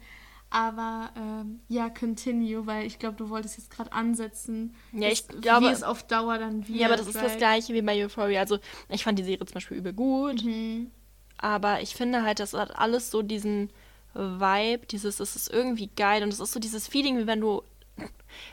Aber 0.50 1.10
ähm, 1.16 1.60
ja, 1.68 1.88
continue, 1.88 2.66
weil 2.66 2.86
ich 2.86 2.98
glaube, 2.98 3.16
du 3.16 3.30
wolltest 3.30 3.56
jetzt 3.56 3.70
gerade 3.70 3.90
ansetzen, 3.92 4.74
Ja, 4.92 5.08
ich 5.08 5.26
dass- 5.26 5.40
glaube- 5.40 5.66
wie 5.66 5.70
es 5.70 5.82
auf 5.82 6.02
Dauer 6.06 6.36
dann 6.38 6.68
wird. 6.68 6.78
Ja, 6.78 6.88
aber 6.88 6.96
das 6.98 7.06
ist 7.06 7.16
das 7.16 7.38
gleiche 7.38 7.72
wie 7.72 7.80
bei 7.80 8.04
Euphoria. 8.04 8.40
Also, 8.40 8.58
ich 8.90 9.02
fand 9.02 9.18
die 9.18 9.24
Serie 9.24 9.46
zum 9.46 9.54
Beispiel 9.54 9.78
übel 9.78 9.94
gut, 9.94 10.44
Mhm. 10.44 10.90
aber 11.38 11.80
ich 11.80 11.94
finde 11.94 12.22
halt, 12.22 12.38
das 12.38 12.52
hat 12.52 12.76
alles 12.76 13.10
so 13.10 13.22
diesen 13.22 13.70
Vibe, 14.12 14.84
dieses, 14.88 15.20
es 15.20 15.36
ist 15.36 15.50
irgendwie 15.50 15.88
geil 15.96 16.22
und 16.22 16.28
es 16.28 16.38
ist 16.38 16.52
so 16.52 16.60
dieses 16.60 16.86
Feeling, 16.86 17.16
wie 17.16 17.26
wenn 17.26 17.40
du 17.40 17.62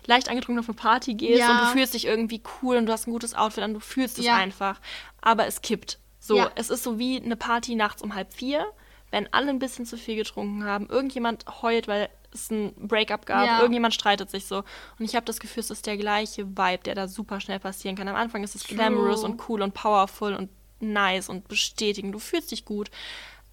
leicht 0.06 0.30
angetrunken 0.30 0.60
auf 0.60 0.70
eine 0.70 0.76
Party 0.76 1.14
gehst 1.16 1.40
Ja. 1.40 1.52
und 1.52 1.62
du 1.62 1.66
fühlst 1.68 1.94
dich 1.94 2.06
irgendwie 2.06 2.42
cool 2.62 2.78
und 2.78 2.86
du 2.86 2.92
hast 2.92 3.08
ein 3.08 3.12
gutes 3.12 3.34
Outfit 3.36 3.64
an, 3.64 3.74
du 3.74 3.80
fühlst 3.80 4.20
es 4.20 4.26
Ja. 4.26 4.36
einfach, 4.36 4.80
aber 5.22 5.46
es 5.48 5.62
kippt. 5.62 6.00
So, 6.20 6.38
Ja. 6.38 6.52
es 6.56 6.70
ist 6.70 6.84
so 6.84 7.00
wie 7.00 7.22
eine 7.22 7.36
Party 7.36 7.76
nachts 7.76 8.02
um 8.02 8.16
halb 8.16 8.34
vier, 8.34 8.66
wenn 9.12 9.32
alle 9.34 9.50
ein 9.50 9.60
bisschen 9.60 9.86
zu 9.86 9.98
viel 9.98 10.16
getrunken 10.16 10.64
haben, 10.66 10.88
irgendjemand 10.88 11.46
heult, 11.62 11.88
weil 11.88 12.10
es 12.32 12.52
ein 12.52 12.74
Breakup 12.76 13.26
gab, 13.26 13.48
Ja. 13.48 13.58
irgendjemand 13.60 13.94
streitet 13.96 14.30
sich 14.30 14.46
so. 14.46 14.58
Und 15.00 15.06
ich 15.06 15.16
habe 15.16 15.26
das 15.26 15.40
Gefühl, 15.40 15.62
es 15.62 15.72
ist 15.72 15.88
der 15.88 15.98
gleiche 15.98 16.46
Vibe, 16.48 16.84
der 16.86 16.94
da 16.94 17.08
super 17.08 17.40
schnell 17.42 17.60
passieren 17.60 17.96
kann. 17.96 18.08
Am 18.08 18.16
Anfang 18.16 18.44
ist 18.44 18.54
es 18.54 18.62
True. 18.64 18.76
glamorous 18.76 19.24
und 19.24 19.42
cool 19.50 19.64
und 19.64 19.74
powerful 19.74 20.36
und 20.36 20.50
nice 20.80 21.28
und 21.30 21.48
bestätigend. 21.48 22.14
Du 22.14 22.20
fühlst 22.20 22.52
dich 22.52 22.66
gut. 22.66 22.92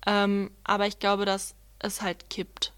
Ähm, 0.07 0.51
aber 0.65 0.87
ich 0.87 0.99
glaube, 0.99 1.25
dass 1.25 1.55
es 1.79 2.03
halt 2.03 2.29
kippt. 2.31 2.73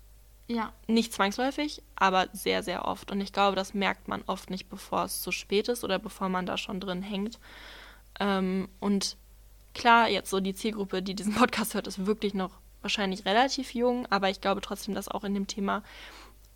Ja, 0.51 0.73
Nicht 0.87 1.13
zwangsläufig, 1.13 1.83
aber 1.95 2.29
sehr, 2.33 2.63
sehr 2.63 2.87
oft. 2.87 3.11
Und 3.11 3.21
ich 3.21 3.35
glaube, 3.35 3.55
das 3.55 3.75
merkt 3.75 4.09
man 4.09 4.23
oft 4.27 4.49
nicht, 4.49 4.71
bevor 4.71 5.05
es 5.05 5.21
zu 5.21 5.31
spät 5.31 5.69
ist 5.69 5.85
oder 5.85 5.99
bevor 5.99 6.31
man 6.31 6.47
da 6.47 6.57
schon 6.57 6.81
drin 6.81 7.03
hängt. 7.03 7.39
Ähm, 8.19 8.69
und 8.81 9.19
klar, 9.75 10.09
jetzt 10.09 10.31
so 10.31 10.41
die 10.41 10.55
Zielgruppe, 10.55 11.03
die 11.03 11.15
diesen 11.15 11.35
Podcast 11.37 11.75
hört, 11.75 11.87
ist 11.87 12.07
wirklich 12.07 12.33
noch 12.33 12.53
wahrscheinlich 12.81 13.27
relativ 13.27 13.75
jung, 13.75 14.07
aber 14.07 14.31
ich 14.31 14.41
glaube 14.41 14.63
trotzdem, 14.63 14.95
dass 14.95 15.09
auch 15.09 15.25
in 15.25 15.35
dem 15.35 15.49
Thema 15.49 15.83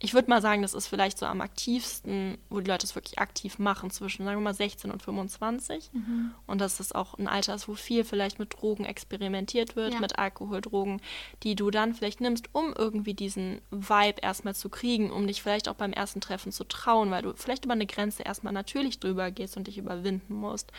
ich 0.05 0.15
würde 0.15 0.29
mal 0.29 0.43
sagen, 0.43 0.63
das 0.63 0.75
ist 0.75 0.89
vielleicht 0.89 1.17
so 1.17 1.27
am 1.27 1.41
aktivsten, 1.41 2.37
wo 2.51 2.59
die 2.59 2.69
Leute 2.69 2.85
es 2.85 2.97
wirklich 2.97 3.21
aktiv 3.21 3.61
machen, 3.61 3.89
zwischen, 3.93 4.25
sagen 4.25 4.37
wir 4.37 4.43
mal, 4.43 4.53
16 4.53 4.91
und 4.91 5.01
25. 5.01 5.91
Mhm. 5.93 6.33
Und 6.45 6.61
dass 6.61 6.79
das 6.79 6.91
auch 6.91 7.17
ein 7.19 7.29
Alter 7.29 7.55
ist, 7.55 7.69
wo 7.69 7.75
viel 7.75 8.03
vielleicht 8.03 8.41
mit 8.41 8.61
Drogen 8.61 8.85
experimentiert 8.85 9.77
wird, 9.77 9.95
ja. 9.95 10.01
mit 10.01 10.19
Alkohol, 10.19 10.61
Drogen, 10.61 11.01
die 11.45 11.55
du 11.55 11.71
dann 11.71 11.95
vielleicht 11.95 12.21
nimmst, 12.21 12.49
um 12.53 12.75
irgendwie 12.77 13.15
diesen 13.15 13.61
Vibe 13.71 14.21
erstmal 14.23 14.57
zu 14.57 14.71
kriegen, 14.71 15.13
um 15.13 15.29
dich 15.29 15.41
vielleicht 15.41 15.69
auch 15.69 15.77
beim 15.77 15.93
ersten 15.93 16.21
Treffen 16.21 16.51
zu 16.51 16.65
trauen, 16.65 17.13
weil 17.13 17.23
du 17.23 17.35
vielleicht 17.37 17.65
über 17.65 17.75
eine 17.75 17.87
Grenze 17.87 18.25
erstmal 18.25 18.53
natürlich 18.53 18.99
drüber 18.99 19.31
gehst 19.31 19.57
und 19.57 19.69
dich 19.69 19.79
überwinden 19.79 20.35
musst. 20.35 20.73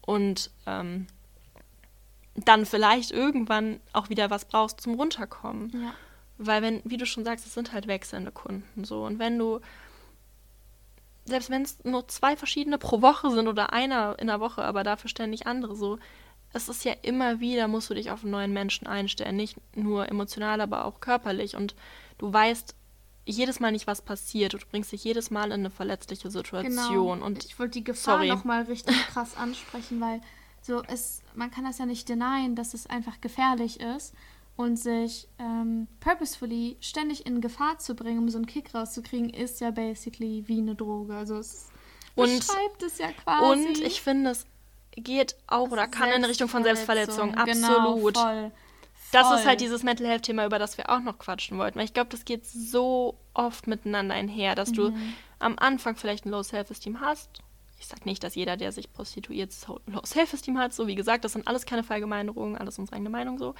Und 0.00 0.50
ähm, 0.66 1.06
dann 2.34 2.66
vielleicht 2.66 3.12
irgendwann 3.12 3.78
auch 3.92 4.08
wieder 4.10 4.28
was 4.28 4.44
brauchst 4.44 4.80
zum 4.80 4.94
Runterkommen. 4.94 5.70
Ja. 5.70 5.94
Weil 6.38 6.62
wenn, 6.62 6.82
wie 6.84 6.96
du 6.96 7.06
schon 7.06 7.24
sagst, 7.24 7.46
es 7.46 7.54
sind 7.54 7.72
halt 7.72 7.86
wechselnde 7.86 8.30
Kunden 8.30 8.84
so. 8.84 9.04
Und 9.04 9.18
wenn 9.18 9.38
du, 9.38 9.60
selbst 11.24 11.50
wenn 11.50 11.62
es 11.62 11.82
nur 11.84 12.06
zwei 12.08 12.36
verschiedene 12.36 12.78
pro 12.78 13.00
Woche 13.00 13.30
sind 13.30 13.48
oder 13.48 13.72
einer 13.72 14.18
in 14.18 14.26
der 14.26 14.40
Woche, 14.40 14.62
aber 14.62 14.84
dafür 14.84 15.08
ständig 15.08 15.46
andere 15.46 15.74
so, 15.76 15.98
es 16.52 16.68
ist 16.68 16.84
ja 16.84 16.94
immer 17.02 17.40
wieder, 17.40 17.68
musst 17.68 17.90
du 17.90 17.94
dich 17.94 18.10
auf 18.10 18.22
einen 18.22 18.32
neuen 18.32 18.52
Menschen 18.52 18.86
einstellen. 18.86 19.36
Nicht 19.36 19.56
nur 19.74 20.08
emotional, 20.08 20.60
aber 20.60 20.84
auch 20.84 21.00
körperlich. 21.00 21.56
Und 21.56 21.74
du 22.18 22.32
weißt 22.32 22.74
jedes 23.26 23.60
Mal 23.60 23.72
nicht, 23.72 23.86
was 23.86 24.02
passiert. 24.02 24.54
Du 24.54 24.58
bringst 24.70 24.92
dich 24.92 25.04
jedes 25.04 25.30
Mal 25.30 25.46
in 25.46 25.60
eine 25.60 25.70
verletzliche 25.70 26.30
Situation. 26.30 27.12
Genau. 27.14 27.26
Und 27.26 27.44
ich 27.44 27.58
wollte 27.58 27.72
die 27.78 27.84
Gefahr 27.84 28.24
nochmal 28.24 28.62
richtig 28.64 28.96
krass 29.08 29.36
ansprechen, 29.36 30.00
weil 30.00 30.20
so 30.62 30.82
es, 30.84 31.22
man 31.34 31.50
kann 31.50 31.64
das 31.64 31.78
ja 31.78 31.86
nicht 31.86 32.08
denyen, 32.08 32.56
dass 32.56 32.74
es 32.74 32.86
einfach 32.86 33.20
gefährlich 33.20 33.80
ist 33.80 34.14
und 34.56 34.76
sich 34.76 35.28
ähm, 35.38 35.86
purposefully 36.00 36.76
ständig 36.80 37.26
in 37.26 37.40
Gefahr 37.40 37.78
zu 37.78 37.94
bringen, 37.94 38.18
um 38.18 38.28
so 38.28 38.38
einen 38.38 38.46
Kick 38.46 38.74
rauszukriegen, 38.74 39.30
ist 39.30 39.60
ja 39.60 39.70
basically 39.70 40.44
wie 40.46 40.58
eine 40.58 40.74
Droge. 40.74 41.14
Also 41.14 41.36
es 41.36 41.68
und, 42.14 42.38
beschreibt 42.38 42.82
es 42.82 42.98
ja 42.98 43.12
quasi. 43.12 43.66
Und 43.66 43.78
ich 43.82 44.00
finde, 44.00 44.30
es 44.30 44.46
geht 44.96 45.36
auch 45.46 45.70
oder 45.70 45.86
kann 45.86 46.10
in 46.10 46.24
Richtung 46.24 46.48
von 46.48 46.62
Selbstverletzung. 46.62 47.32
Genau, 47.32 47.42
Absolut. 47.42 48.14
Genau, 48.14 48.26
voll. 48.26 48.52
Das 49.12 49.32
ist 49.32 49.46
halt 49.46 49.60
dieses 49.60 49.82
Mental 49.82 50.06
Health 50.06 50.22
Thema, 50.22 50.46
über 50.46 50.58
das 50.58 50.78
wir 50.78 50.90
auch 50.90 51.00
noch 51.00 51.18
quatschen 51.18 51.58
wollten. 51.58 51.78
Weil 51.78 51.84
ich 51.84 51.94
glaube, 51.94 52.10
das 52.10 52.24
geht 52.24 52.44
so 52.44 53.16
oft 53.34 53.66
miteinander 53.66 54.14
einher, 54.14 54.54
dass 54.54 54.70
mhm. 54.70 54.74
du 54.74 54.92
am 55.38 55.58
Anfang 55.58 55.96
vielleicht 55.96 56.26
ein 56.26 56.30
Low 56.30 56.42
Self-Esteem 56.42 57.00
hast. 57.00 57.42
Ich 57.78 57.86
sage 57.86 58.02
nicht, 58.04 58.24
dass 58.24 58.34
jeder, 58.34 58.56
der 58.56 58.72
sich 58.72 58.92
prostituiert, 58.92 59.54
Low 59.86 60.02
Self-Esteem 60.04 60.58
hat. 60.58 60.72
So 60.72 60.86
wie 60.86 60.94
gesagt, 60.94 61.24
das 61.24 61.32
sind 61.32 61.46
alles 61.46 61.66
keine 61.66 61.82
Verallgemeinerungen, 61.82 62.56
alles 62.56 62.78
unsere 62.78 62.96
eigene 62.96 63.10
Meinung 63.10 63.38
so 63.38 63.54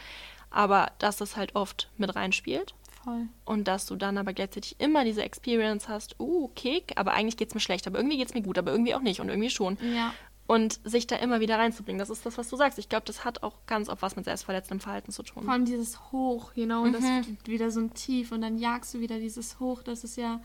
aber 0.51 0.93
dass 0.99 1.17
das 1.17 1.37
halt 1.37 1.55
oft 1.55 1.91
mit 1.97 2.15
reinspielt. 2.15 2.75
Voll. 3.05 3.29
Und 3.45 3.69
dass 3.69 3.87
du 3.87 3.95
dann 3.95 4.19
aber 4.19 4.33
gleichzeitig 4.33 4.77
immer 4.79 5.05
diese 5.05 5.23
Experience 5.23 5.89
hast, 5.89 6.19
uh, 6.19 6.49
Kick, 6.57 6.93
aber 6.97 7.13
eigentlich 7.13 7.37
geht 7.37 7.49
es 7.49 7.55
mir 7.55 7.61
schlecht, 7.61 7.87
aber 7.87 7.99
irgendwie 7.99 8.17
geht 8.17 8.29
es 8.29 8.35
mir 8.35 8.43
gut, 8.43 8.59
aber 8.59 8.73
irgendwie 8.73 8.95
auch 8.95 9.01
nicht 9.01 9.21
und 9.21 9.29
irgendwie 9.29 9.51
schon. 9.51 9.79
Ja. 9.95 10.13
Und 10.49 10.81
sich 10.85 11.07
da 11.07 11.17
immer 11.17 11.41
wieder 11.41 11.59
reinzubringen, 11.59 11.99
das 11.99 12.11
ist 12.11 12.25
das, 12.25 12.39
was 12.39 12.49
du 12.49 12.57
sagst. 12.57 12.79
Ich 12.79 12.89
glaube, 12.89 13.05
das 13.05 13.25
hat 13.25 13.43
auch 13.43 13.59
ganz 13.67 13.89
oft 13.89 14.03
was 14.03 14.17
mit 14.17 14.25
selbstverletzendem 14.25 14.81
Verhalten 14.81 15.13
zu 15.13 15.23
tun. 15.23 15.45
Vor 15.45 15.53
allem 15.53 15.65
dieses 15.65 16.11
Hoch, 16.13 16.53
you 16.55 16.67
know, 16.67 16.85
mhm. 16.85 16.93
das 16.93 17.05
gibt 17.27 17.49
wieder 17.49 17.71
so 17.71 17.81
ein 17.81 17.95
Tief 17.95 18.33
und 18.33 18.43
dann 18.43 18.59
jagst 18.59 18.95
du 18.95 19.01
wieder 19.01 19.19
dieses 19.19 19.61
Hoch. 19.61 19.83
Das 19.83 20.03
ist 20.03 20.17
ja 20.17 20.41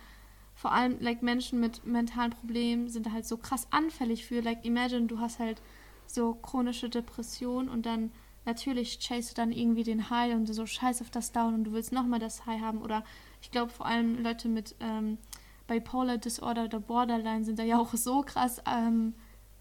vor 0.62 0.74
allem, 0.74 0.98
like, 1.00 1.24
Menschen 1.24 1.60
mit 1.60 1.88
mentalen 1.88 2.30
Problemen 2.30 2.88
sind 2.88 3.12
halt 3.12 3.26
so 3.26 3.36
krass 3.36 3.66
anfällig 3.72 4.28
für. 4.28 4.42
Like, 4.42 4.64
imagine, 4.64 5.08
du 5.08 5.20
hast 5.20 5.40
halt 5.40 5.60
so 6.06 6.36
chronische 6.36 6.88
Depression 6.88 7.68
und 7.68 7.88
dann 7.88 8.12
natürlich 8.46 9.00
chase 9.00 9.30
du 9.30 9.42
dann 9.42 9.52
irgendwie 9.52 9.84
den 9.84 10.12
High 10.12 10.36
und 10.36 10.46
so 10.46 10.68
scheiß 10.68 11.02
auf 11.02 11.10
das 11.10 11.32
Down 11.32 11.56
und 11.56 11.64
du 11.64 11.72
willst 11.72 11.92
nochmal 11.92 12.20
das 12.20 12.46
High 12.46 12.62
haben. 12.62 12.84
Oder 12.84 13.04
ich 13.42 13.50
glaube 13.50 13.72
vor 13.72 13.88
allem 13.88 14.22
Leute 14.22 14.50
mit 14.50 14.76
ähm, 14.82 15.18
Bipolar 15.66 16.20
Disorder 16.20 16.66
oder 16.66 16.80
Borderline 16.80 17.44
sind 17.44 17.58
da 17.58 17.64
ja 17.64 17.80
auch 17.80 17.96
so 17.96 18.22
krass, 18.22 18.62
ähm, 18.72 19.16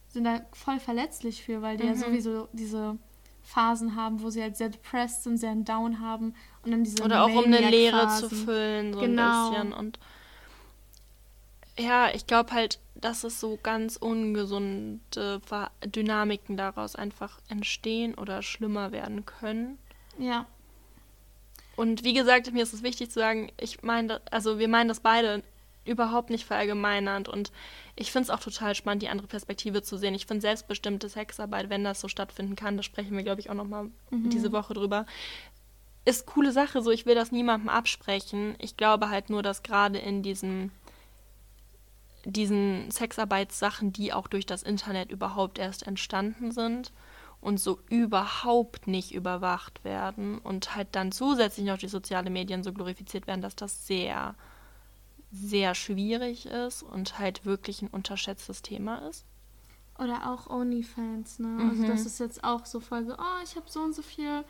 sind 0.09 0.25
da 0.25 0.43
voll 0.53 0.81
verletzlich 0.81 1.43
für, 1.43 1.63
weil 1.63 1.79
die 1.79 1.85
mhm. 1.85 1.91
ja 1.91 1.97
sowieso 1.97 2.49
diese 2.53 2.99
Phasen 3.43 3.97
haben, 3.97 4.21
wo 4.21 4.29
sie 4.29 4.43
halt 4.43 4.59
sehr 4.59 4.69
depressed 4.69 5.23
sind, 5.23 5.39
sehr 5.39 5.55
Down 5.55 6.01
haben 6.01 6.35
und 6.63 6.73
dann 6.73 6.85
diese 6.85 7.03
Oder 7.03 7.25
auch 7.25 7.35
um 7.35 7.45
eine 7.45 7.71
Leere 7.71 8.07
zu 8.19 8.29
füllen, 8.29 8.93
so 8.93 9.01
genau. 9.01 9.47
ein 9.47 9.53
bisschen. 9.55 9.73
Und 9.73 9.99
ja, 11.81 12.11
ich 12.15 12.27
glaube 12.27 12.53
halt, 12.53 12.79
dass 12.95 13.25
es 13.25 13.41
so 13.41 13.59
ganz 13.63 13.97
ungesunde 13.97 15.01
Dynamiken 15.85 16.57
daraus 16.57 16.97
einfach 16.97 17.41
entstehen 17.49 18.15
oder 18.15 18.43
schlimmer 18.43 18.93
werden 18.93 19.25
können. 19.25 19.79
Ja. 20.19 20.47
Und 21.77 22.05
wie 22.05 22.13
gesagt, 22.13 22.53
mir 22.53 22.63
ist 22.63 22.75
es 22.75 22.83
wichtig 22.83 23.11
zu 23.11 23.21
sagen, 23.21 23.51
ich 23.59 23.83
meine, 23.83 24.21
also 24.31 24.59
wir 24.59 24.69
meinen 24.69 24.89
das 24.89 25.01
beide 25.01 25.43
überhaupt 25.87 26.29
nicht 26.29 26.45
verallgemeinernd 26.45 27.29
und 27.29 27.53
ich 27.97 28.13
finde 28.13 28.25
es 28.25 28.31
auch 28.31 28.41
total 28.41 28.75
spannend, 28.75 29.03
die 29.03 29.09
andere 29.09 29.29
Perspektive 29.29 29.83
zu 29.83 29.97
sehen. 29.97 30.15
Ich 30.15 30.27
finde 30.27 30.43
selbstbestimmte 30.43 31.09
Sexarbeit, 31.09 31.71
wenn 31.71 31.85
das 31.85 32.01
so 32.01 32.09
stattfinden 32.09 32.55
kann, 32.55 32.77
da 32.77 32.83
sprechen 32.83 33.17
wir, 33.17 33.25
glaube 33.25 33.41
ich, 33.41 33.49
auch 33.49 33.55
nochmal 33.55 33.85
mhm. 34.11 34.29
diese 34.29 34.53
Woche 34.53 34.75
drüber, 34.75 35.07
ist 36.05 36.27
coole 36.27 36.53
Sache, 36.53 36.83
so 36.83 36.91
ich 36.91 37.07
will 37.07 37.15
das 37.15 37.33
niemandem 37.33 37.69
absprechen. 37.69 38.57
Ich 38.59 38.77
glaube 38.77 39.09
halt 39.09 39.31
nur, 39.31 39.43
dass 39.43 39.63
gerade 39.63 39.99
in 39.99 40.23
diesem 40.23 40.71
diesen 42.25 42.91
Sexarbeitssachen, 42.91 43.93
die 43.93 44.13
auch 44.13 44.29
durch 44.29 44.47
das 44.47 44.63
Internet 44.63 45.11
überhaupt 45.11 45.59
erst 45.59 45.87
entstanden 45.87 46.53
sind 46.53 46.93
und 47.41 47.59
so 47.59 47.79
überhaupt 47.89 48.87
nicht 48.87 49.15
überwacht 49.15 49.85
werden 49.85 50.39
und 50.39 50.77
halt 50.77 50.89
dann 50.93 51.13
zusätzlich 51.13 51.67
noch 51.67 51.79
die 51.79 51.89
sozialen 51.89 52.33
Medien 52.33 52.63
so 52.63 52.73
glorifiziert 52.73 53.27
werden, 53.27 53.41
dass 53.41 53.57
das 53.57 53.87
sehr, 53.87 54.35
sehr 55.33 55.75
schwierig 55.75 56.47
ist 56.47 56.83
und 56.83 57.19
halt 57.19 57.45
wirklich 57.47 57.83
ein 57.83 57.89
unterschätztes 57.89 58.63
Thema 58.63 59.09
ist. 59.09 59.25
Oder 59.99 60.31
auch 60.31 60.49
OnlyFans, 60.49 61.39
ne? 61.39 61.49
Also 61.61 61.63
mhm. 61.63 61.71
Also 61.71 61.87
das 61.87 62.07
ist 62.07 62.21
jetzt 62.21 62.45
auch 62.45 62.67
so 62.67 62.81
voll 62.81 63.05
so, 63.05 63.15
oh, 63.15 63.43
ich 63.45 63.57
habe 63.57 63.67
so 63.69 63.81
und 63.81 63.95
so 63.95 64.03
viel 64.03 64.45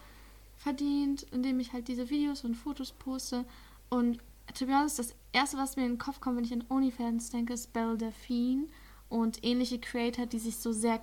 verdient, 0.56 1.22
indem 1.32 1.58
ich 1.58 1.72
halt 1.72 1.88
diese 1.88 2.10
Videos 2.10 2.44
und 2.44 2.54
Fotos 2.54 2.92
poste. 2.92 3.44
Und 3.88 4.20
to 4.54 4.66
be 4.66 4.72
honest, 4.72 4.98
das 4.98 5.14
erste, 5.32 5.56
was 5.56 5.76
mir 5.76 5.84
in 5.84 5.92
den 5.92 5.98
Kopf 5.98 6.20
kommt, 6.20 6.36
wenn 6.36 6.44
ich 6.44 6.52
an 6.52 6.64
OnlyFans 6.68 7.30
denke, 7.30 7.52
ist 7.52 7.72
Belle 7.72 7.96
Delphine 7.96 8.66
und 9.08 9.44
ähnliche 9.44 9.78
Creator, 9.78 10.26
die 10.26 10.38
sich 10.38 10.56
so 10.56 10.72
sehr 10.72 11.00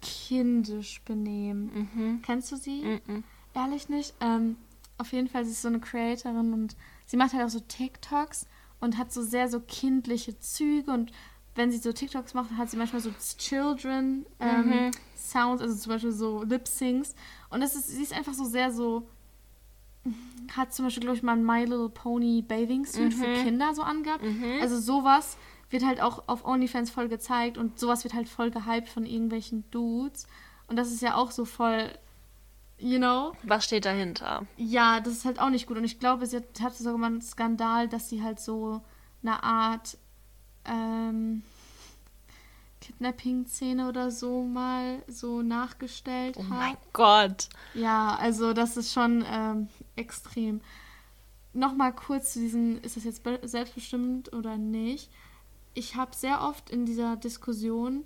kindisch 0.00 1.02
benehmen. 1.02 1.88
Mhm. 1.94 2.22
Kennst 2.22 2.50
du 2.52 2.56
sie? 2.56 3.00
Mhm. 3.06 3.24
Ehrlich 3.54 3.88
nicht. 3.88 4.14
Ähm, 4.20 4.56
auf 4.98 5.12
jeden 5.12 5.28
Fall, 5.28 5.44
sie 5.44 5.52
ist 5.52 5.62
so 5.62 5.68
eine 5.68 5.80
Creatorin 5.80 6.52
und 6.52 6.76
sie 7.06 7.16
macht 7.16 7.32
halt 7.32 7.44
auch 7.44 7.50
so 7.50 7.60
TikToks 7.60 8.46
und 8.80 8.98
hat 8.98 9.12
so 9.12 9.22
sehr 9.22 9.48
so 9.48 9.60
kindliche 9.60 10.38
Züge 10.38 10.90
und 10.90 11.12
wenn 11.54 11.70
sie 11.70 11.78
so 11.78 11.92
TikToks 11.92 12.34
macht, 12.34 12.50
hat 12.52 12.70
sie 12.70 12.76
manchmal 12.76 13.02
so 13.02 13.10
Children 13.36 14.24
ähm, 14.38 14.68
mhm. 14.68 14.90
Sounds, 15.16 15.60
also 15.62 15.74
zum 15.74 15.92
Beispiel 15.92 16.12
so 16.12 16.42
Lip 16.42 16.66
Syncs 16.66 17.14
und 17.50 17.60
das 17.60 17.74
ist, 17.74 17.88
sie 17.88 18.02
ist 18.02 18.12
einfach 18.12 18.34
so 18.34 18.44
sehr 18.44 18.72
so 18.72 19.08
hat 20.56 20.74
zum 20.74 20.86
Beispiel, 20.86 21.02
glaube 21.02 21.16
ich, 21.16 21.22
mal 21.22 21.36
ein 21.36 21.44
My 21.44 21.60
Little 21.60 21.88
Pony 21.88 22.42
Bathing 22.42 22.84
Suit 22.84 23.16
mhm. 23.16 23.20
für 23.20 23.32
Kinder 23.44 23.74
so 23.74 23.82
angehabt. 23.82 24.24
Mhm. 24.24 24.58
Also 24.60 24.78
sowas 24.78 25.36
wird 25.70 25.84
halt 25.84 26.00
auch 26.00 26.24
auf 26.26 26.44
OnlyFans 26.44 26.90
voll 26.90 27.08
gezeigt 27.08 27.56
und 27.56 27.78
sowas 27.78 28.04
wird 28.04 28.14
halt 28.14 28.28
voll 28.28 28.50
gehypt 28.50 28.88
von 28.88 29.06
irgendwelchen 29.06 29.64
Dudes. 29.70 30.26
Und 30.66 30.76
das 30.76 30.90
ist 30.90 31.02
ja 31.02 31.14
auch 31.14 31.30
so 31.30 31.44
voll, 31.44 31.90
you 32.78 32.98
know. 32.98 33.32
Was 33.44 33.64
steht 33.64 33.84
dahinter? 33.84 34.46
Ja, 34.56 35.00
das 35.00 35.14
ist 35.14 35.24
halt 35.24 35.40
auch 35.40 35.50
nicht 35.50 35.66
gut. 35.66 35.76
Und 35.76 35.84
ich 35.84 36.00
glaube, 36.00 36.26
sie 36.26 36.38
hatte 36.38 36.82
sogar 36.82 36.98
mal 36.98 37.06
einen 37.06 37.22
Skandal, 37.22 37.88
dass 37.88 38.08
sie 38.08 38.22
halt 38.22 38.40
so 38.40 38.82
eine 39.22 39.42
Art, 39.42 39.96
ähm, 40.64 41.42
Kidnapping-Szene 42.80 43.88
oder 43.88 44.10
so 44.10 44.42
mal 44.42 45.02
so 45.06 45.42
nachgestellt 45.42 46.36
oh 46.38 46.44
hat. 46.44 46.50
Oh 46.50 46.54
mein 46.54 46.76
Gott. 46.92 47.48
Ja, 47.74 48.16
also 48.16 48.52
das 48.52 48.76
ist 48.76 48.92
schon 48.92 49.24
ähm, 49.30 49.68
extrem. 50.00 50.60
Nochmal 51.52 51.94
kurz 51.94 52.32
zu 52.32 52.40
diesen, 52.40 52.80
ist 52.82 52.96
das 52.96 53.04
jetzt 53.04 53.22
selbstbestimmt 53.42 54.32
oder 54.32 54.56
nicht? 54.56 55.10
Ich 55.74 55.96
habe 55.96 56.14
sehr 56.14 56.42
oft 56.42 56.70
in 56.70 56.86
dieser 56.86 57.16
Diskussion 57.16 58.04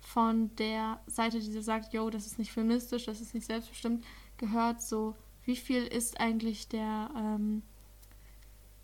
von 0.00 0.54
der 0.56 1.00
Seite, 1.06 1.38
die 1.40 1.62
sagt, 1.62 1.92
yo, 1.92 2.10
das 2.10 2.26
ist 2.26 2.38
nicht 2.38 2.52
feministisch, 2.52 3.06
das 3.06 3.20
ist 3.20 3.34
nicht 3.34 3.46
selbstbestimmt, 3.46 4.04
gehört 4.36 4.82
so, 4.82 5.14
wie 5.44 5.56
viel 5.56 5.84
ist 5.86 6.20
eigentlich 6.20 6.68
der 6.68 7.10
ähm, 7.16 7.62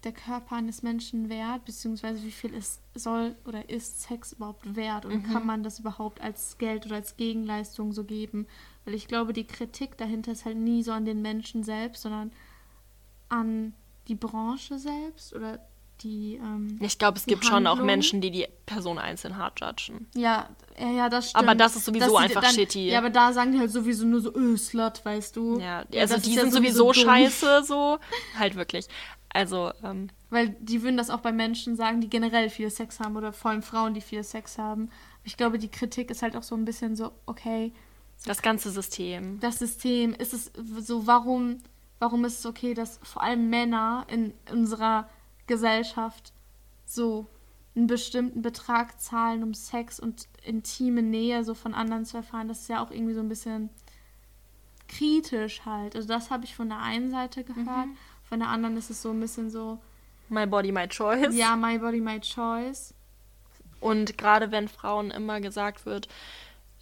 der 0.04 0.12
Körper 0.12 0.56
eines 0.56 0.82
Menschen 0.82 1.28
wert, 1.28 1.64
beziehungsweise 1.64 2.22
wie 2.22 2.30
viel 2.30 2.54
ist, 2.54 2.80
soll 2.94 3.36
oder 3.44 3.68
ist 3.68 4.02
Sex 4.02 4.32
überhaupt 4.32 4.74
wert 4.74 5.04
und 5.04 5.26
mhm. 5.26 5.32
kann 5.32 5.46
man 5.46 5.62
das 5.62 5.78
überhaupt 5.78 6.20
als 6.20 6.56
Geld 6.58 6.86
oder 6.86 6.96
als 6.96 7.16
Gegenleistung 7.16 7.92
so 7.92 8.04
geben? 8.04 8.46
Weil 8.84 8.94
ich 8.94 9.08
glaube, 9.08 9.32
die 9.32 9.46
Kritik 9.46 9.98
dahinter 9.98 10.32
ist 10.32 10.46
halt 10.46 10.56
nie 10.56 10.82
so 10.82 10.92
an 10.92 11.04
den 11.04 11.20
Menschen 11.20 11.64
selbst, 11.64 12.02
sondern 12.02 12.32
an 13.30 13.74
die 14.08 14.14
Branche 14.14 14.78
selbst 14.78 15.34
oder 15.34 15.58
die. 16.02 16.34
Ähm, 16.34 16.78
ich 16.80 16.98
glaube, 16.98 17.18
es 17.18 17.26
gibt 17.26 17.44
Handlung. 17.44 17.64
schon 17.64 17.66
auch 17.66 17.84
Menschen, 17.84 18.20
die 18.20 18.30
die 18.30 18.46
Person 18.66 18.98
einzeln 18.98 19.36
hart 19.36 19.60
judgen. 19.60 20.08
Ja, 20.14 20.48
ja, 20.78 20.90
ja, 20.90 21.08
das 21.08 21.30
stimmt. 21.30 21.44
Aber 21.44 21.54
das 21.54 21.76
ist 21.76 21.84
sowieso 21.84 22.16
einfach 22.16 22.42
dann, 22.42 22.54
shitty. 22.54 22.88
Ja, 22.88 22.98
aber 22.98 23.10
da 23.10 23.32
sagen 23.32 23.52
die 23.52 23.58
halt 23.58 23.70
sowieso 23.70 24.06
nur 24.06 24.20
so, 24.20 24.34
öh, 24.34 24.56
Slut, 24.56 25.04
weißt 25.04 25.36
du. 25.36 25.58
Ja, 25.58 25.84
also 25.94 26.18
die 26.18 26.34
sind 26.34 26.52
sowieso 26.52 26.92
scheiße, 26.92 27.64
so. 27.64 27.98
Halt 28.38 28.56
wirklich. 28.56 28.86
Also, 29.32 29.72
ähm, 29.84 30.08
Weil 30.30 30.56
die 30.60 30.82
würden 30.82 30.96
das 30.96 31.08
auch 31.08 31.20
bei 31.20 31.32
Menschen 31.32 31.76
sagen, 31.76 32.00
die 32.00 32.08
generell 32.08 32.50
viel 32.50 32.68
Sex 32.68 32.98
haben 32.98 33.16
oder 33.16 33.32
vor 33.32 33.52
allem 33.52 33.62
Frauen, 33.62 33.94
die 33.94 34.00
viel 34.00 34.24
Sex 34.24 34.58
haben. 34.58 34.90
Ich 35.22 35.36
glaube, 35.36 35.58
die 35.58 35.68
Kritik 35.68 36.10
ist 36.10 36.22
halt 36.22 36.36
auch 36.36 36.42
so 36.42 36.56
ein 36.56 36.64
bisschen 36.64 36.96
so, 36.96 37.12
okay. 37.26 37.72
Das 38.26 38.42
ganze 38.42 38.70
System. 38.70 39.38
Das 39.40 39.58
System, 39.58 40.14
ist 40.14 40.34
es 40.34 40.50
so, 40.80 41.06
warum, 41.06 41.58
warum 42.00 42.24
ist 42.24 42.40
es 42.40 42.46
okay, 42.46 42.74
dass 42.74 42.98
vor 43.04 43.22
allem 43.22 43.48
Männer 43.48 44.04
in 44.08 44.34
unserer 44.50 45.08
Gesellschaft 45.46 46.32
so 46.84 47.26
einen 47.76 47.86
bestimmten 47.86 48.42
Betrag 48.42 49.00
zahlen, 49.00 49.44
um 49.44 49.54
Sex 49.54 50.00
und 50.00 50.26
intime 50.44 51.02
Nähe 51.02 51.44
so 51.44 51.54
von 51.54 51.74
anderen 51.74 52.04
zu 52.04 52.16
erfahren? 52.16 52.48
Das 52.48 52.62
ist 52.62 52.68
ja 52.68 52.82
auch 52.82 52.90
irgendwie 52.90 53.14
so 53.14 53.20
ein 53.20 53.28
bisschen 53.28 53.70
kritisch 54.88 55.64
halt. 55.64 55.94
Also 55.94 56.08
das 56.08 56.30
habe 56.30 56.44
ich 56.44 56.56
von 56.56 56.68
der 56.68 56.80
einen 56.80 57.10
Seite 57.10 57.44
gehört. 57.44 57.86
Mhm. 57.86 57.96
Von 58.24 58.40
der 58.40 58.48
anderen 58.48 58.76
ist 58.76 58.90
es 58.90 59.02
so 59.02 59.10
ein 59.10 59.20
bisschen 59.20 59.50
so, 59.50 59.78
My 60.28 60.46
Body, 60.46 60.72
My 60.72 60.88
Choice. 60.88 61.36
Ja, 61.36 61.56
My 61.56 61.78
Body, 61.78 62.00
My 62.00 62.20
Choice. 62.20 62.94
Und 63.80 64.16
gerade 64.16 64.50
wenn 64.50 64.68
Frauen 64.68 65.10
immer 65.10 65.40
gesagt 65.40 65.86
wird, 65.86 66.08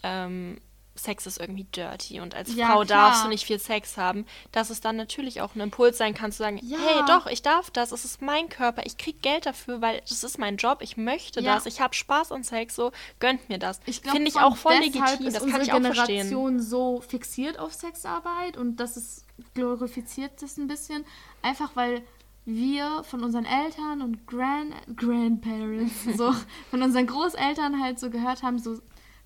ähm, 0.03 0.61
Sex 0.99 1.27
ist 1.27 1.41
irgendwie 1.41 1.65
dirty 1.65 2.21
und 2.21 2.35
als 2.35 2.55
ja, 2.55 2.67
Frau 2.67 2.85
klar. 2.85 3.11
darfst 3.11 3.25
du 3.25 3.29
nicht 3.29 3.45
viel 3.45 3.59
Sex 3.59 3.97
haben, 3.97 4.27
dass 4.53 4.71
es 4.71 4.81
dann 4.81 4.97
natürlich 4.97 5.41
auch 5.41 5.55
ein 5.55 5.61
Impuls 5.61 5.99
sein 5.99 6.15
kann 6.15 6.33
zu 6.33 6.39
sagen, 6.39 6.59
ja. 6.63 6.79
hey, 6.79 7.03
doch, 7.07 7.27
ich 7.27 7.43
darf 7.43 7.71
das, 7.71 7.93
es 7.93 8.05
ist 8.05 8.23
mein 8.23 8.49
Körper, 8.49 8.83
ich 8.85 8.97
krieg 8.99 9.23
Geld 9.23 9.47
dafür, 9.47 9.81
weil 9.81 10.01
das 10.09 10.25
ist 10.25 10.39
mein 10.39 10.57
Job, 10.57 10.79
ich 10.83 10.97
möchte 10.97 11.41
ja. 11.41 11.55
das, 11.55 11.67
ich 11.67 11.81
habe 11.81 11.95
Spaß 11.95 12.33
an 12.33 12.45
Sex, 12.45 12.75
so 12.75 12.93
gönnt 13.19 13.49
mir 13.49 13.59
das. 13.59 13.81
Finde 14.03 14.29
ich 14.29 14.37
auch 14.37 14.57
voll 14.57 14.75
legitim, 14.75 15.33
das 15.33 15.47
kann 15.47 15.61
ich 15.61 15.73
auch 15.73 15.77
Generation 15.77 15.83
verstehen. 15.83 16.29
Generation 16.29 16.61
so 16.61 17.01
fixiert 17.01 17.59
auf 17.59 17.73
Sexarbeit 17.73 18.57
und 18.57 18.77
das 18.77 18.97
ist 18.97 19.25
glorifiziert 19.55 20.43
das 20.43 20.57
ein 20.57 20.67
bisschen, 20.67 21.05
einfach 21.43 21.71
weil 21.75 22.03
wir 22.45 23.05
von 23.05 23.23
unseren 23.23 23.45
Eltern 23.45 24.01
und 24.01 24.27
Grand 24.27 24.75
Grandparents, 24.97 26.17
so 26.17 26.33
von 26.71 26.83
unseren 26.83 27.07
Großeltern 27.07 27.83
halt 27.83 28.01
so 28.01 28.09
gehört 28.09 28.43
haben, 28.43 28.59
so 28.59 28.79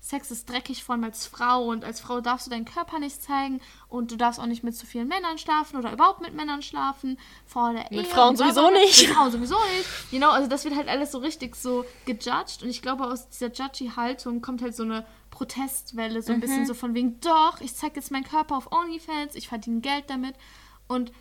Sex 0.03 0.31
ist 0.31 0.49
dreckig, 0.49 0.83
vor 0.83 0.95
allem 0.95 1.05
als 1.05 1.25
Frau 1.25 1.63
und 1.63 1.85
als 1.85 2.01
Frau 2.01 2.19
darfst 2.19 2.45
du 2.45 2.51
deinen 2.51 2.65
Körper 2.65 2.99
nicht 2.99 3.23
zeigen 3.23 3.61
und 3.87 4.11
du 4.11 4.17
darfst 4.17 4.37
auch 4.37 4.47
nicht 4.47 4.61
mit 4.61 4.75
zu 4.75 4.85
vielen 4.85 5.07
Männern 5.07 5.37
schlafen 5.37 5.77
oder 5.77 5.93
überhaupt 5.93 6.19
mit 6.19 6.33
Männern 6.33 6.61
schlafen 6.61 7.17
vor 7.45 7.71
der 7.71 7.89
Ehe. 7.89 7.99
Mit 7.99 8.07
Frauen 8.07 8.35
sowieso 8.35 8.69
nicht. 8.69 9.07
Mit 9.07 9.15
Frauen 9.15 9.31
sowieso 9.31 9.55
nicht. 9.77 10.11
Genau, 10.11 10.31
also 10.31 10.49
das 10.49 10.65
wird 10.65 10.75
halt 10.75 10.89
alles 10.89 11.13
so 11.13 11.19
richtig 11.19 11.55
so 11.55 11.85
gejudged 12.03 12.63
und 12.63 12.69
ich 12.69 12.81
glaube 12.81 13.05
aus 13.05 13.29
dieser 13.29 13.47
judgy 13.47 13.93
Haltung 13.95 14.41
kommt 14.41 14.61
halt 14.61 14.75
so 14.75 14.83
eine 14.83 15.05
Protestwelle, 15.31 16.21
so 16.21 16.33
ein 16.33 16.39
mhm. 16.39 16.41
bisschen 16.41 16.65
so 16.65 16.73
von 16.73 16.93
wegen, 16.93 17.21
doch, 17.21 17.61
ich 17.61 17.73
zeige 17.73 17.95
jetzt 17.95 18.11
meinen 18.11 18.25
Körper 18.25 18.57
auf 18.57 18.73
OnlyFans, 18.73 19.35
ich 19.35 19.47
verdiene 19.47 19.79
Geld 19.79 20.09
damit 20.09 20.35
und 20.89 21.13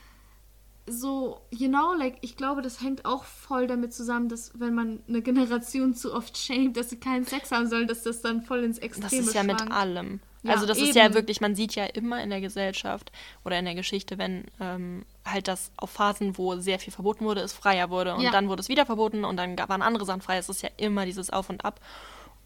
so, 0.87 1.41
you 1.51 1.69
know, 1.69 1.95
like, 1.97 2.19
ich 2.23 2.37
glaube, 2.37 2.63
das 2.63 2.81
hängt 2.81 3.05
auch 3.05 3.25
voll 3.25 3.67
damit 3.67 3.95
zusammen, 3.95 4.29
dass 4.29 4.53
wenn 4.59 4.75
man 4.75 5.01
eine 5.09 5.23
Generation 5.23 5.95
zu 5.95 6.13
oft 6.13 6.37
shamed, 6.37 6.77
dass 6.77 6.91
sie 6.91 6.99
keinen 6.99 7.25
Sex 7.25 7.53
haben 7.53 7.69
sollen, 7.69 7.87
dass 7.87 8.03
das 8.03 8.21
dann 8.21 8.43
voll 8.43 8.65
ins 8.65 8.79
Extreme 8.79 9.11
Das 9.11 9.29
ist 9.29 9.35
ja 9.35 9.45
schwankt. 9.45 9.65
mit 9.65 9.73
allem. 9.73 10.21
Ja, 10.43 10.55
also 10.55 10.67
das 10.67 10.79
eben. 10.79 10.89
ist 10.89 10.97
ja 10.97 11.15
wirklich, 11.15 11.41
man 11.41 11.55
sieht 11.55 11.77
ja 11.77 11.85
immer 11.85 12.21
in 12.21 12.31
der 12.31 12.41
Gesellschaft 12.41 13.13
oder 13.45 13.59
in 13.59 13.65
der 13.65 13.77
Geschichte, 13.77 14.19
wenn 14.19 14.45
ähm, 14.59 15.05
halt 15.25 15.47
das 15.47 15.71
auf 15.77 15.91
Phasen, 15.91 16.37
wo 16.37 16.57
sehr 16.57 16.81
viel 16.81 16.93
verboten 16.93 17.25
wurde, 17.25 17.43
es 17.43 17.53
freier 17.53 17.91
wurde 17.91 18.17
und 18.17 18.23
ja. 18.23 18.33
dann 18.33 18.49
wurde 18.49 18.61
es 18.61 18.69
wieder 18.69 18.85
verboten 18.85 19.25
und 19.25 19.37
dann 19.37 19.57
waren 19.57 19.83
andere 19.83 20.05
Sachen 20.05 20.21
frei. 20.21 20.39
Es 20.39 20.49
ist 20.49 20.63
ja 20.63 20.71
immer 20.79 21.07
dieses 21.07 21.31
Auf 21.31 21.49
und 21.49 21.65
Ab. 21.65 21.81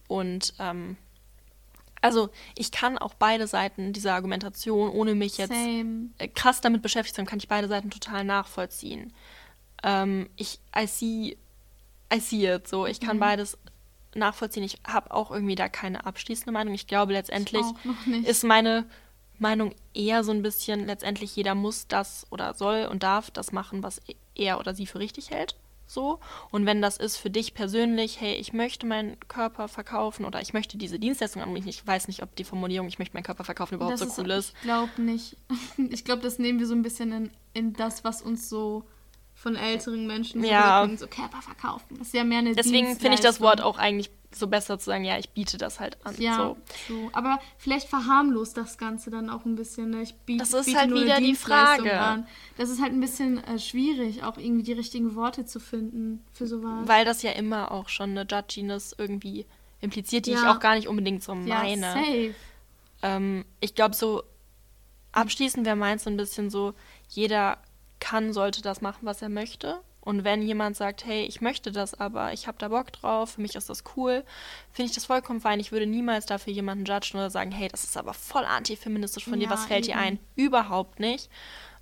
Und 0.09 0.53
ähm, 0.59 0.99
also 2.07 2.31
ich 2.57 2.71
kann 2.71 2.99
auch 2.99 3.15
beide 3.15 3.49
Seiten 3.49 3.93
dieser 3.93 4.15
Argumentation, 4.15 4.91
ohne 4.91 5.17
mich 5.17 5.39
jetzt 5.39 5.53
Same. 5.53 6.11
Äh, 6.19 6.29
krass 6.29 6.61
damit 6.61 6.83
beschäftigt 6.83 7.17
zu 7.17 7.21
sein, 7.21 7.27
kann 7.27 7.41
ich 7.41 7.49
beide 7.49 7.67
Seiten 7.67 7.91
total 7.91 8.23
nachvollziehen. 8.23 9.13
Ähm, 9.83 10.31
ich, 10.37 10.61
I 10.77 10.87
see, 10.87 11.37
I 12.15 12.21
see 12.21 12.47
it, 12.47 12.69
so. 12.69 12.87
Ich 12.87 13.01
kann 13.01 13.17
mhm. 13.17 13.21
beides 13.21 13.59
nachvollziehen. 14.15 14.63
Ich 14.63 14.79
habe 14.87 15.13
auch 15.13 15.33
irgendwie 15.33 15.57
da 15.57 15.69
keine 15.69 16.07
abschließende 16.07 16.53
Meinung. 16.53 16.75
Ich 16.75 16.87
glaube, 16.87 17.13
letztendlich 17.13 17.67
ich 18.07 18.27
ist 18.27 18.45
meine 18.45 18.87
Meinung 19.39 19.75
eher 19.93 20.23
so 20.23 20.31
ein 20.31 20.43
bisschen, 20.43 20.87
letztendlich 20.87 21.35
jeder 21.35 21.57
muss 21.57 21.89
das 21.89 22.25
oder 22.31 22.55
soll 22.55 22.87
und 22.87 23.03
darf 23.03 23.33
das 23.33 23.51
machen, 23.51 23.83
was 23.83 24.01
er 24.37 24.61
oder 24.61 24.75
sie 24.75 24.87
für 24.87 25.01
richtig 25.01 25.31
hält 25.31 25.57
so. 25.87 26.21
Und 26.51 26.67
wenn 26.67 26.83
das 26.83 26.97
ist 26.97 27.17
für 27.17 27.31
dich 27.31 27.55
persönlich, 27.55 28.21
hey, 28.21 28.35
ich 28.35 28.53
möchte 28.53 28.87
meinen 28.87 29.19
Körper 29.29 29.69
verkaufen 29.69 30.25
oder 30.25 30.41
ich 30.41 30.53
möchte 30.53 30.77
diese 30.77 30.99
Dienstleistung 30.99 31.43
an 31.43 31.53
mich, 31.53 31.67
ich 31.67 31.87
weiß 31.87 32.09
nicht, 32.09 32.23
ob 32.23 32.35
die 32.37 32.45
Formulierung, 32.45 32.89
ich 32.89 32.99
möchte 32.99 33.15
meinen 33.15 33.25
Körper 33.25 33.45
verkaufen, 33.45 33.75
überhaupt 33.75 34.01
das 34.01 34.17
so 34.17 34.23
cool 34.23 34.31
ist. 34.33 34.53
Ich 34.57 34.63
glaube 34.63 35.03
nicht. 35.03 35.37
Ich 35.91 36.05
glaube, 36.05 36.23
das 36.23 36.39
nehmen 36.39 36.59
wir 36.59 36.67
so 36.67 36.75
ein 36.75 36.83
bisschen 36.83 37.13
in, 37.13 37.31
in 37.53 37.73
das, 37.73 38.03
was 38.03 38.23
uns 38.23 38.49
so 38.49 38.85
von 39.35 39.55
älteren 39.55 40.07
Menschen 40.07 40.43
ja. 40.43 40.89
so 40.97 41.07
Körper 41.07 41.43
verkaufen. 41.43 41.99
Das 41.99 42.09
ist 42.09 42.15
ja 42.15 42.25
mehr 42.25 42.39
eine 42.39 42.55
Deswegen 42.55 42.97
finde 42.97 43.15
ich 43.15 43.21
das 43.21 43.41
Wort 43.41 43.61
auch 43.61 43.79
eigentlich 43.79 44.11
so 44.39 44.47
besser 44.47 44.79
zu 44.79 44.87
sagen, 44.87 45.05
ja, 45.05 45.19
ich 45.19 45.31
biete 45.31 45.59
das 45.59 45.81
halt 45.81 45.99
an. 46.05 46.15
Ja, 46.19 46.37
so. 46.37 46.57
so. 46.89 47.11
aber 47.13 47.39
vielleicht 47.59 47.89
verharmlost 47.89 48.57
das 48.57 48.79
Ganze 48.79 49.11
dann 49.11 49.31
auch 49.31 49.45
ein 49.45 49.57
bisschen. 49.57 49.91
Ne? 49.91 50.03
Ich 50.03 50.15
biete, 50.15 50.39
das 50.39 50.53
ist 50.53 50.67
biete 50.67 50.79
halt 50.79 50.95
wieder 50.95 51.21
die 51.21 51.35
Frage. 51.35 51.99
An. 51.99 52.27
Das 52.57 52.71
ist 52.71 52.81
halt 52.81 52.93
ein 52.93 53.01
bisschen 53.01 53.43
äh, 53.45 53.59
schwierig, 53.59 54.23
auch 54.23 54.39
irgendwie 54.39 54.63
die 54.63 54.73
richtigen 54.73 55.15
Worte 55.15 55.45
zu 55.45 55.61
finden 55.61 56.25
für 56.33 56.47
sowas. 56.47 56.87
Weil 56.87 57.05
das 57.05 57.23
ja 57.23 57.33
immer 57.33 57.73
auch 57.73 57.89
schon 57.89 58.11
eine 58.11 58.27
Judginess 58.29 58.95
irgendwie 58.97 59.47
impliziert, 59.81 60.27
die 60.27 60.33
ja. 60.33 60.39
ich 60.39 60.47
auch 60.47 60.61
gar 60.61 60.75
nicht 60.75 60.89
unbedingt 60.89 61.23
so 61.23 61.35
meine. 61.35 61.81
Ja, 61.81 61.93
safe. 61.93 62.35
Ähm, 63.03 63.45
ich 63.61 63.75
glaube, 63.75 63.95
so 63.95 64.23
abschließend 65.13 65.67
wäre 65.67 65.77
meins 65.77 66.05
so 66.05 66.11
ein 66.11 66.17
bisschen 66.17 66.51
so, 66.51 66.75
jeder 67.09 67.59
kann, 68.01 68.33
sollte 68.33 68.63
das 68.63 68.81
machen, 68.81 69.01
was 69.03 69.23
er 69.23 69.29
möchte. 69.29 69.81
Und 70.07 70.23
wenn 70.23 70.41
jemand 70.41 70.77
sagt, 70.77 71.05
hey, 71.05 71.25
ich 71.25 71.41
möchte 71.41 71.73
das 71.73 71.93
aber, 71.99 72.33
ich 72.33 72.47
habe 72.47 72.57
da 72.59 72.69
Bock 72.69 72.93
drauf, 72.93 73.31
für 73.31 73.41
mich 73.41 73.57
ist 73.57 73.69
das 73.69 73.83
cool, 73.97 74.23
finde 74.71 74.89
ich 74.89 74.95
das 74.95 75.07
vollkommen 75.07 75.41
fein. 75.41 75.59
Ich 75.59 75.73
würde 75.73 75.85
niemals 75.85 76.27
dafür 76.27 76.53
jemanden 76.53 76.85
judgen 76.85 77.19
oder 77.19 77.29
sagen, 77.29 77.51
hey, 77.51 77.67
das 77.67 77.83
ist 77.83 77.97
aber 77.97 78.15
voll 78.15 78.45
antifeministisch 78.45 79.25
von 79.25 79.41
ja, 79.41 79.49
dir, 79.49 79.53
was 79.53 79.67
fällt 79.67 79.89
eben. 79.89 79.99
dir 79.99 80.05
ein? 80.05 80.19
Überhaupt 80.37 81.01
nicht. 81.01 81.29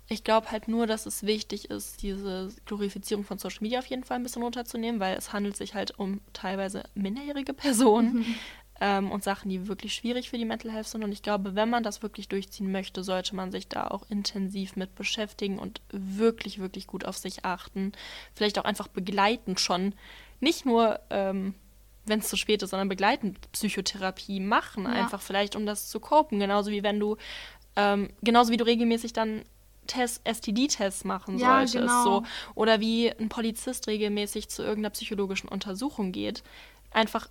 Ich 0.07 0.23
glaube 0.23 0.49
halt 0.49 0.67
nur, 0.67 0.87
dass 0.87 1.05
es 1.05 1.21
wichtig 1.21 1.69
ist, 1.69 2.01
diese 2.01 2.51
Glorifizierung 2.65 3.25
von 3.25 3.37
Social 3.37 3.59
Media 3.61 3.77
auf 3.77 3.85
jeden 3.85 4.03
Fall 4.03 4.17
ein 4.17 4.23
bisschen 4.23 4.41
runterzunehmen, 4.41 4.99
weil 4.99 5.15
es 5.15 5.31
handelt 5.31 5.55
sich 5.55 5.75
halt 5.75 5.99
um 5.99 6.19
teilweise 6.33 6.81
minderjährige 6.95 7.53
Personen, 7.53 8.13
mhm 8.15 8.35
ähm, 8.81 9.11
und 9.11 9.23
Sachen, 9.23 9.49
die 9.49 9.67
wirklich 9.67 9.93
schwierig 9.93 10.29
für 10.29 10.37
die 10.37 10.45
Mental 10.45 10.71
Health 10.71 10.87
sind. 10.87 11.03
Und 11.03 11.11
ich 11.11 11.21
glaube, 11.21 11.55
wenn 11.55 11.69
man 11.69 11.83
das 11.83 12.01
wirklich 12.03 12.27
durchziehen 12.27 12.71
möchte, 12.71 13.03
sollte 13.03 13.35
man 13.35 13.51
sich 13.51 13.67
da 13.67 13.87
auch 13.87 14.09
intensiv 14.09 14.75
mit 14.75 14.95
beschäftigen 14.95 15.59
und 15.59 15.81
wirklich, 15.89 16.59
wirklich 16.59 16.87
gut 16.87 17.05
auf 17.05 17.17
sich 17.17 17.45
achten. 17.45 17.93
Vielleicht 18.33 18.59
auch 18.59 18.65
einfach 18.65 18.87
begleitend 18.87 19.59
schon. 19.59 19.93
Nicht 20.39 20.65
nur, 20.65 20.99
ähm, 21.09 21.55
wenn 22.05 22.19
es 22.19 22.27
zu 22.27 22.37
spät 22.37 22.61
ist, 22.63 22.71
sondern 22.71 22.89
begleitend 22.89 23.51
Psychotherapie 23.53 24.39
machen. 24.39 24.83
Ja. 24.83 24.91
Einfach 24.91 25.21
vielleicht, 25.21 25.55
um 25.55 25.65
das 25.65 25.89
zu 25.89 25.99
kopen. 25.99 26.39
Genauso 26.39 26.71
wie 26.71 26.83
wenn 26.83 26.99
du, 26.99 27.15
ähm, 27.77 28.09
genauso 28.21 28.51
wie 28.51 28.57
du 28.57 28.65
regelmäßig 28.65 29.13
dann 29.13 29.43
STD-Tests 29.87 31.03
machen 31.05 31.37
ja, 31.37 31.57
solltest. 31.57 31.75
Genau. 31.75 32.03
So. 32.03 32.23
Oder 32.55 32.79
wie 32.79 33.11
ein 33.11 33.29
Polizist 33.29 33.87
regelmäßig 33.87 34.49
zu 34.49 34.63
irgendeiner 34.63 34.89
psychologischen 34.91 35.47
Untersuchung 35.47 36.11
geht. 36.11 36.43
Einfach 36.91 37.29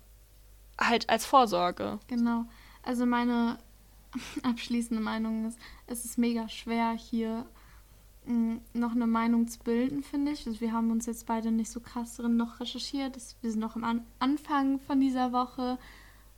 halt 0.79 1.09
als 1.09 1.25
Vorsorge. 1.25 1.99
Genau. 2.07 2.45
Also 2.83 3.05
meine 3.05 3.57
abschließende 4.43 5.01
Meinung 5.01 5.47
ist, 5.47 5.57
es 5.87 6.05
ist 6.05 6.17
mega 6.17 6.47
schwer 6.49 6.91
hier 6.91 7.45
mh, 8.25 8.33
mm, 8.33 8.61
noch 8.73 8.91
eine 8.91 9.07
Meinung 9.07 9.47
zu 9.47 9.59
bilden, 9.59 10.03
finde 10.03 10.31
ich. 10.31 10.45
Also 10.45 10.61
wir 10.61 10.71
haben 10.71 10.91
uns 10.91 11.05
jetzt 11.05 11.25
beide 11.25 11.51
nicht 11.51 11.71
so 11.71 11.79
krass 11.79 12.17
drin 12.17 12.37
noch 12.37 12.59
recherchiert. 12.59 13.15
Das, 13.15 13.35
wir 13.41 13.51
sind 13.51 13.59
noch 13.59 13.75
am 13.75 13.83
An 13.83 14.05
Anfang 14.19 14.79
von 14.79 14.99
dieser 14.99 15.31
Woche. 15.31 15.77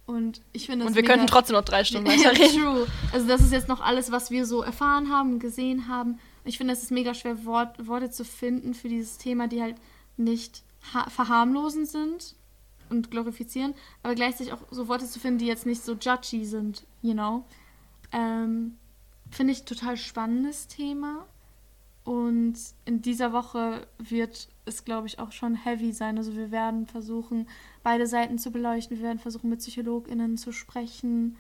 Und 0.06 0.42
ich 0.54 0.68
finde 0.68 0.86
Und 0.86 0.96
wir 0.96 1.04
könnten 1.04 1.28
trotzdem 1.28 1.56
noch 1.56 1.66
drei 1.66 1.84
Stunden 1.84 2.08
weiterreden. 2.10 2.62
True. 2.62 2.88
Also 3.12 3.28
das 3.28 3.42
ist 3.42 3.52
jetzt 3.52 3.68
noch 3.68 3.82
alles, 3.82 4.12
was 4.12 4.32
wir 4.32 4.46
so 4.46 4.62
erfahren 4.62 5.12
haben 5.12 5.40
gesehen 5.40 5.90
haben. 5.90 6.20
Ich 6.46 6.58
finde, 6.58 6.74
es 6.74 6.82
ist 6.82 6.92
mega 6.92 7.14
schwer, 7.14 7.44
Wort, 7.44 7.88
Worte 7.88 8.10
zu 8.10 8.24
finden 8.24 8.74
für 8.74 8.88
dieses 8.88 9.18
Thema, 9.18 9.50
die 9.50 9.62
halt 9.62 9.76
nicht 10.16 10.64
verharmlosend 11.10 11.90
sind 11.90 12.37
und 12.90 13.12
glorifizieren, 13.12 13.74
aber 14.04 14.16
gleichzeitig 14.16 14.54
auch 14.54 14.62
so 14.72 14.88
Worte 14.88 15.06
zu 15.06 15.20
finden, 15.20 15.40
die 15.40 15.48
jetzt 15.48 15.66
nicht 15.66 15.84
so 15.84 15.94
judgy 15.94 16.46
sind, 16.46 16.86
you 17.02 17.14
know. 17.14 17.46
Ähm, 18.12 18.78
Finde 19.30 19.54
ich 19.54 19.66
total 19.66 19.98
spannendes 19.98 20.68
Thema. 20.68 21.26
Und 22.04 22.56
in 22.86 23.02
dieser 23.02 23.34
Woche 23.34 23.86
wird 23.98 24.48
es, 24.64 24.86
glaube 24.86 25.08
ich, 25.08 25.20
auch 25.20 25.34
schon 25.34 25.56
heavy 25.56 25.92
sein. 25.92 26.18
Also 26.18 26.38
wir 26.38 26.52
werden 26.52 26.86
versuchen, 26.86 27.50
beide 27.84 28.08
Seiten 28.08 28.40
zu 28.40 28.52
beleuchten. 28.52 28.98
Wir 28.98 29.04
werden 29.04 29.20
versuchen, 29.20 29.50
mit 29.50 29.60
PsychologInnen 29.60 30.38
zu 30.38 30.54
sprechen 30.54 31.36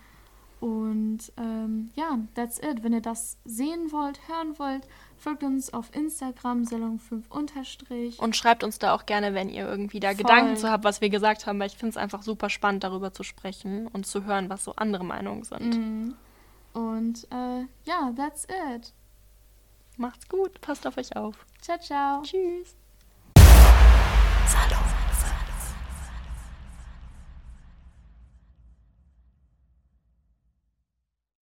und 0.59 1.19
ähm, 1.37 1.91
ja, 1.95 2.17
that's 2.33 2.57
it. 2.57 2.83
Wenn 2.83 2.93
ihr 2.93 3.01
das 3.01 3.37
sehen 3.45 3.91
wollt, 3.91 4.19
hören 4.27 4.57
wollt, 4.57 4.87
folgt 5.15 5.43
uns 5.43 5.71
auf 5.71 5.93
Instagram, 5.95 6.63
Salon5 6.63 7.29
unterstrich. 7.29 8.19
Und 8.19 8.35
schreibt 8.35 8.63
uns 8.63 8.79
da 8.79 8.95
auch 8.95 9.05
gerne, 9.05 9.33
wenn 9.35 9.49
ihr 9.49 9.67
irgendwie 9.67 9.99
da 9.99 10.09
Voll. 10.09 10.17
Gedanken 10.17 10.57
zu 10.57 10.71
habt, 10.71 10.83
was 10.83 10.99
wir 10.99 11.09
gesagt 11.09 11.45
haben, 11.45 11.59
weil 11.59 11.67
ich 11.67 11.77
finde 11.77 11.91
es 11.91 11.97
einfach 11.97 12.23
super 12.23 12.49
spannend, 12.49 12.83
darüber 12.83 13.13
zu 13.13 13.23
sprechen 13.23 13.87
und 13.87 14.07
zu 14.07 14.25
hören, 14.25 14.49
was 14.49 14.63
so 14.63 14.73
andere 14.75 15.05
Meinungen 15.05 15.43
sind. 15.43 15.75
Mm. 15.77 16.13
Und 16.73 17.27
äh, 17.31 17.65
ja, 17.85 18.11
that's 18.15 18.45
it. 18.45 18.93
Macht's 19.97 20.27
gut, 20.27 20.59
passt 20.61 20.87
auf 20.87 20.97
euch 20.97 21.15
auf. 21.15 21.45
Ciao, 21.61 21.77
ciao. 21.79 22.21
Tschüss. 22.23 22.75
Salome. 24.47 24.96